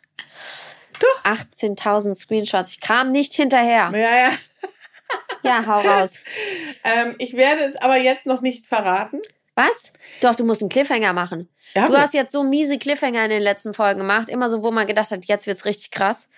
18.000 1.29 2.15
Screenshots. 2.15 2.71
Ich 2.71 2.81
kam 2.81 3.13
nicht 3.13 3.35
hinterher. 3.35 3.91
Ja, 3.93 4.17
ja. 4.17 4.31
Ja, 5.43 5.67
hau 5.67 5.81
raus. 5.81 6.21
Ähm, 6.85 7.17
ich 7.19 7.37
werde 7.37 7.65
es 7.65 7.77
aber 7.77 7.99
jetzt 7.99 8.25
noch 8.25 8.41
nicht 8.41 8.67
verraten. 8.67 9.21
Was? 9.59 9.93
Doch, 10.21 10.37
du 10.37 10.45
musst 10.45 10.63
einen 10.63 10.69
Cliffhanger 10.69 11.13
machen. 11.13 11.49
Ja, 11.75 11.87
Du 11.89 11.97
hast 11.97 12.15
jetzt 12.15 12.31
so 12.33 12.45
miese 12.45 12.79
Cliffhanger 12.79 13.25
in 13.25 13.31
den 13.31 13.43
letzten 13.43 13.75
Folgen 13.75 13.99
gemacht. 13.99 14.29
Immer 14.31 14.49
so, 14.49 14.63
wo 14.63 14.71
man 14.71 14.87
gedacht 14.87 15.11
hat, 15.11 15.25
jetzt 15.27 15.47
wird's 15.47 15.65
richtig 15.65 15.91
krass. 15.91 16.29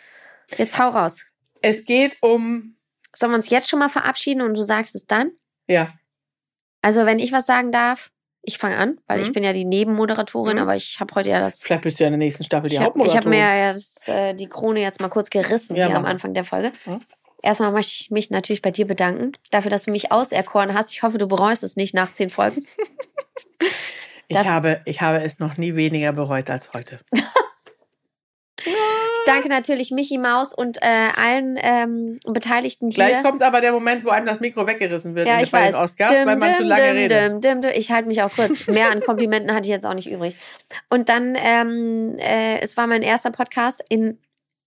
Jetzt 0.57 0.79
hau 0.79 0.89
raus. 0.89 1.23
es 1.63 1.85
geht 1.85 2.17
um, 2.23 2.77
Sollen 3.15 3.33
wir 3.33 3.37
uns 3.37 3.51
jetzt 3.51 3.69
schon 3.69 3.79
mal 3.81 3.89
verabschieden 3.91 4.41
und 4.43 4.55
du 4.55 4.63
sagst 4.63 4.95
es 4.95 5.07
dann? 5.07 5.33
ja, 5.69 5.93
Also, 6.83 7.05
wenn 7.05 7.19
ich 7.19 7.31
was 7.33 7.45
sagen 7.45 7.73
darf, 7.73 8.11
ich 8.43 8.57
fange 8.57 8.79
an, 8.79 8.99
weil 9.07 9.19
Mhm. 9.19 9.25
ich 9.25 9.33
bin 9.35 9.45
ja 9.45 9.53
die 9.53 9.67
Nebenmoderatorin, 9.67 10.57
Mhm. 10.57 10.63
aber 10.63 10.75
ich 10.77 10.99
habe 10.99 11.15
heute 11.15 11.29
ja 11.29 11.41
das. 11.41 11.61
vielleicht 11.61 11.83
bist 11.83 12.01
du 12.01 12.05
ja 12.05 12.09
in 12.09 12.13
der 12.13 12.19
nächsten 12.19 12.43
Staffel 12.45 12.71
die 12.71 12.77
Ich 12.77 12.81
habe 12.81 12.89
hab 12.89 12.97
Hauptmoderatorin. 12.97 13.39
mir 13.39 13.57
ja 13.59 13.73
das, 13.73 14.09
äh, 14.09 14.33
die 14.35 14.49
Krone 14.49 14.81
jetzt 14.81 14.99
mal 15.01 15.11
kurz 15.11 15.29
gerissen 15.29 15.77
Ja, 15.77 15.89
hier 15.89 15.97
am. 15.97 16.07
Anfang 16.07 16.33
der 16.33 16.45
Folge. 16.45 16.73
Mhm. 16.87 17.03
Erstmal 17.43 17.73
möchte 17.73 17.93
ich 17.99 18.11
mich 18.11 18.31
natürlich 18.31 18.61
bei 18.63 18.71
dir 18.71 18.87
bedanken, 18.87 19.33
dafür, 19.51 19.71
dass 19.71 19.85
du 19.85 19.91
mich 19.91 20.11
auserkoren 20.13 20.73
hast. 20.75 20.93
Ich 20.93 21.03
hoffe, 21.03 21.19
du 21.19 21.27
bereust 21.29 21.63
es 21.63 21.77
nicht 21.77 21.95
nach 21.95 22.13
zehn 22.13 22.31
Folgen. 22.31 22.67
Ich 24.31 24.47
habe, 24.47 24.81
ich 24.85 25.01
habe 25.01 25.23
es 25.23 25.41
noch 25.41 25.57
nie 25.57 25.75
weniger 25.75 26.13
bereut 26.13 26.51
als 26.51 26.73
heute. 26.73 27.01
Ich 28.63 29.27
danke 29.27 29.49
natürlich 29.49 29.91
Michi 29.91 30.19
Maus 30.19 30.53
und 30.53 30.79
äh, 30.83 31.09
allen 31.17 31.59
ähm, 31.61 32.21
Beteiligten 32.27 32.91
hier. 32.91 33.07
Gleich 33.07 33.23
kommt 33.23 33.43
aber 33.43 33.61
der 33.61 33.73
Moment, 33.73 34.05
wo 34.05 34.11
einem 34.11 34.27
das 34.27 34.41
Mikro 34.41 34.67
weggerissen 34.67 35.15
wird 35.15 35.29
ja, 35.29 35.41
ich 35.41 35.53
weiß. 35.53 35.75
Oscars, 35.75 36.27
weil 36.27 36.37
man 36.37 36.55
zu 36.55 36.65
lange 36.65 36.89
dim, 36.89 36.97
redet. 36.97 37.33
dim, 37.33 37.41
dim, 37.41 37.61
dim. 37.63 37.71
Ich 37.75 37.91
halte 37.91 38.09
mich 38.09 38.23
auch 38.23 38.33
kurz. 38.33 38.67
Mehr 38.67 38.91
an 38.91 39.01
Komplimenten 39.01 39.55
hatte 39.55 39.63
ich 39.63 39.73
jetzt 39.73 39.87
auch 39.87 39.95
nicht 39.95 40.11
übrig. 40.11 40.37
Und 40.89 41.09
dann, 41.09 41.37
ähm, 41.39 42.17
äh, 42.19 42.61
es 42.61 42.77
war 42.77 42.87
mein 42.87 43.03
erster 43.03 43.31
Podcast 43.31 43.83
in, 43.89 44.19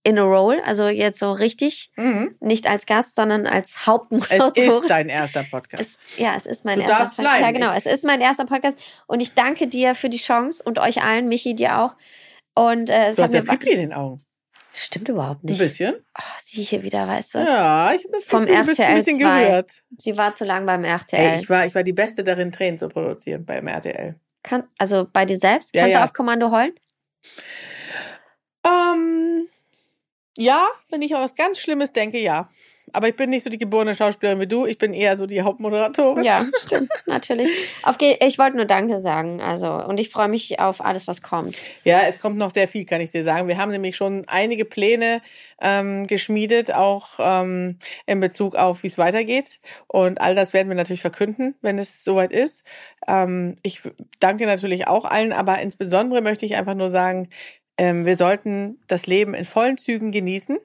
in 0.06 0.18
a 0.18 0.22
Roll, 0.22 0.60
also 0.64 0.86
jetzt 0.88 1.18
so 1.18 1.32
richtig, 1.32 1.90
Mhm. 1.96 2.36
nicht 2.40 2.68
als 2.68 2.84
Gast, 2.86 3.16
sondern 3.16 3.46
als 3.46 3.70
Es 3.70 3.86
Hauptmoderatorin. 3.86 4.70
ist 4.70 4.82
dein 4.90 5.08
erster 5.08 5.44
Podcast. 5.44 5.80
Es, 5.82 6.18
ja, 6.18 6.34
es 6.36 6.44
ist 6.46 6.64
mein 6.64 6.76
Du 6.78 6.82
erster 6.82 7.04
Podcast. 7.06 7.18
Ja, 7.18 7.38
bleiben. 7.38 7.58
genau. 7.58 7.72
Es 7.72 7.86
ist 7.86 8.04
mein 8.04 8.20
erster 8.20 8.44
Podcast. 8.44 8.78
Und 9.06 9.20
ich 9.22 9.32
danke 9.34 9.66
dir 9.66 9.94
für 9.94 10.08
die 10.10 10.18
Chance 10.18 10.62
und 10.64 10.78
euch 10.78 11.02
allen, 11.02 11.26
Michi, 11.28 11.54
dir 11.54 11.78
auch. 11.78 11.94
Und 12.54 12.90
äh, 12.90 13.08
es 13.08 13.16
du 13.16 13.22
hat 13.22 13.28
hast 13.28 13.34
ja 13.34 13.40
mir. 13.42 13.48
Pipi 13.58 13.70
in 13.72 13.78
den 13.80 13.92
Augen. 13.94 14.24
Stimmt 14.76 15.08
überhaupt 15.08 15.42
Ein 15.44 15.46
nicht. 15.50 15.58
bisschen. 15.58 15.94
Oh, 16.18 16.22
sie 16.38 16.62
hier 16.62 16.82
wieder, 16.82 17.06
weißt 17.08 17.36
du? 17.36 17.38
Ja, 17.38 17.92
ich 17.94 18.02
habe 18.04 18.12
das 18.12 18.24
Vom 18.24 18.44
Gefühl, 18.44 18.64
bist 18.64 18.80
ein 18.80 18.86
RTL 18.86 18.94
bisschen 18.96 19.20
2. 19.20 19.44
gerührt. 19.46 19.72
Sie 19.98 20.16
war 20.18 20.34
zu 20.34 20.44
lang 20.44 20.66
beim 20.66 20.84
RTL. 20.84 21.20
Ey, 21.34 21.40
ich 21.40 21.48
war, 21.48 21.64
ich 21.64 21.74
war 21.74 21.82
die 21.84 21.92
Beste 21.92 22.24
darin, 22.24 22.50
Tränen 22.52 22.78
zu 22.78 22.88
produzieren 22.88 23.44
beim 23.46 23.66
RTL. 23.68 24.16
Kann, 24.42 24.64
also 24.78 25.06
bei 25.12 25.24
dir 25.24 25.38
selbst? 25.38 25.74
Ja, 25.74 25.82
Kannst 25.82 25.94
ja. 25.94 26.00
du 26.00 26.04
auf 26.04 26.12
Kommando 26.12 26.50
heulen? 26.50 26.74
Ähm, 28.66 29.48
ja, 30.36 30.66
wenn 30.90 31.02
ich 31.02 31.14
an 31.14 31.22
was 31.22 31.34
ganz 31.34 31.58
Schlimmes 31.58 31.92
denke, 31.92 32.18
ja. 32.18 32.48
Aber 32.92 33.08
ich 33.08 33.16
bin 33.16 33.30
nicht 33.30 33.42
so 33.42 33.50
die 33.50 33.58
geborene 33.58 33.94
Schauspielerin 33.94 34.40
wie 34.40 34.46
du. 34.46 34.66
Ich 34.66 34.78
bin 34.78 34.94
eher 34.94 35.16
so 35.16 35.26
die 35.26 35.42
Hauptmoderatorin. 35.42 36.22
Ja, 36.22 36.46
stimmt, 36.64 36.90
natürlich. 37.06 37.48
Auf 37.82 37.96
ich 38.00 38.38
wollte 38.38 38.56
nur 38.56 38.66
Danke 38.66 39.00
sagen. 39.00 39.40
Also, 39.40 39.72
und 39.72 39.98
ich 39.98 40.10
freue 40.10 40.28
mich 40.28 40.60
auf 40.60 40.84
alles, 40.84 41.08
was 41.08 41.20
kommt. 41.20 41.60
Ja, 41.82 42.02
es 42.06 42.20
kommt 42.20 42.36
noch 42.36 42.50
sehr 42.50 42.68
viel, 42.68 42.84
kann 42.84 43.00
ich 43.00 43.10
dir 43.10 43.24
sagen. 43.24 43.48
Wir 43.48 43.58
haben 43.58 43.72
nämlich 43.72 43.96
schon 43.96 44.24
einige 44.28 44.64
Pläne 44.64 45.22
ähm, 45.60 46.06
geschmiedet, 46.06 46.72
auch 46.72 47.08
ähm, 47.18 47.78
in 48.06 48.20
Bezug 48.20 48.54
auf, 48.54 48.82
wie 48.82 48.88
es 48.88 48.98
weitergeht. 48.98 49.60
Und 49.88 50.20
all 50.20 50.34
das 50.34 50.52
werden 50.52 50.68
wir 50.68 50.76
natürlich 50.76 51.00
verkünden, 51.00 51.56
wenn 51.62 51.78
es 51.78 52.04
soweit 52.04 52.32
ist. 52.32 52.62
Ähm, 53.08 53.56
ich 53.62 53.80
danke 54.20 54.46
natürlich 54.46 54.86
auch 54.86 55.04
allen, 55.04 55.32
aber 55.32 55.58
insbesondere 55.60 56.20
möchte 56.20 56.46
ich 56.46 56.54
einfach 56.54 56.74
nur 56.74 56.90
sagen, 56.90 57.28
ähm, 57.78 58.04
wir 58.06 58.16
sollten 58.16 58.80
das 58.86 59.06
Leben 59.06 59.34
in 59.34 59.44
vollen 59.44 59.76
Zügen 59.78 60.10
genießen. 60.12 60.58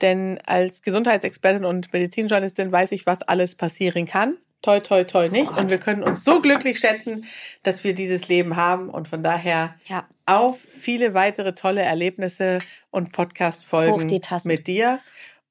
Denn 0.00 0.40
als 0.46 0.82
Gesundheitsexpertin 0.82 1.64
und 1.64 1.92
Medizinjournalistin 1.92 2.72
weiß 2.72 2.92
ich, 2.92 3.04
was 3.06 3.22
alles 3.22 3.54
passieren 3.54 4.06
kann. 4.06 4.38
Toi, 4.62 4.80
toi, 4.80 5.04
toi 5.04 5.28
nicht. 5.28 5.56
und 5.56 5.70
wir 5.70 5.78
können 5.78 6.02
uns 6.02 6.24
so 6.24 6.40
glücklich 6.40 6.80
schätzen, 6.80 7.26
dass 7.62 7.84
wir 7.84 7.94
dieses 7.94 8.28
Leben 8.28 8.56
haben. 8.56 8.88
Und 8.88 9.06
von 9.08 9.22
daher 9.22 9.76
Ja. 9.86 10.08
auf 10.26 10.58
viele 10.58 11.14
weitere 11.14 11.54
tolle 11.54 11.82
Erlebnisse 11.82 12.58
und 12.90 13.12
Podcast-Folgen 13.12 14.08
mit 14.44 14.66
dir. 14.66 15.00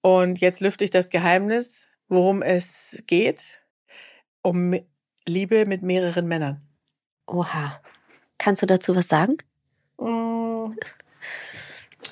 Und 0.01 0.39
jetzt 0.39 0.61
lüfte 0.61 0.83
ich 0.83 0.91
das 0.91 1.09
Geheimnis, 1.09 1.87
worum 2.09 2.41
es 2.41 3.01
geht. 3.07 3.59
Um 4.41 4.75
Liebe 5.27 5.65
mit 5.65 5.81
mehreren 5.83 6.27
Männern. 6.27 6.61
Oha. 7.27 7.81
Kannst 8.37 8.61
du 8.61 8.65
dazu 8.65 8.95
was 8.95 9.07
sagen? 9.09 9.37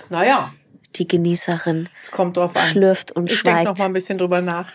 Naja, 0.09 0.53
Die 0.95 1.07
Genießerin 1.07 1.89
es 2.01 2.11
kommt 2.11 2.37
drauf 2.37 2.55
an. 2.55 2.61
schlürft 2.63 3.11
und 3.11 3.29
ich 3.31 3.41
denke 3.43 3.57
schweigt. 3.59 3.65
noch 3.69 3.77
mal 3.77 3.85
ein 3.85 3.93
bisschen 3.93 4.17
drüber 4.17 4.41
nach. 4.41 4.71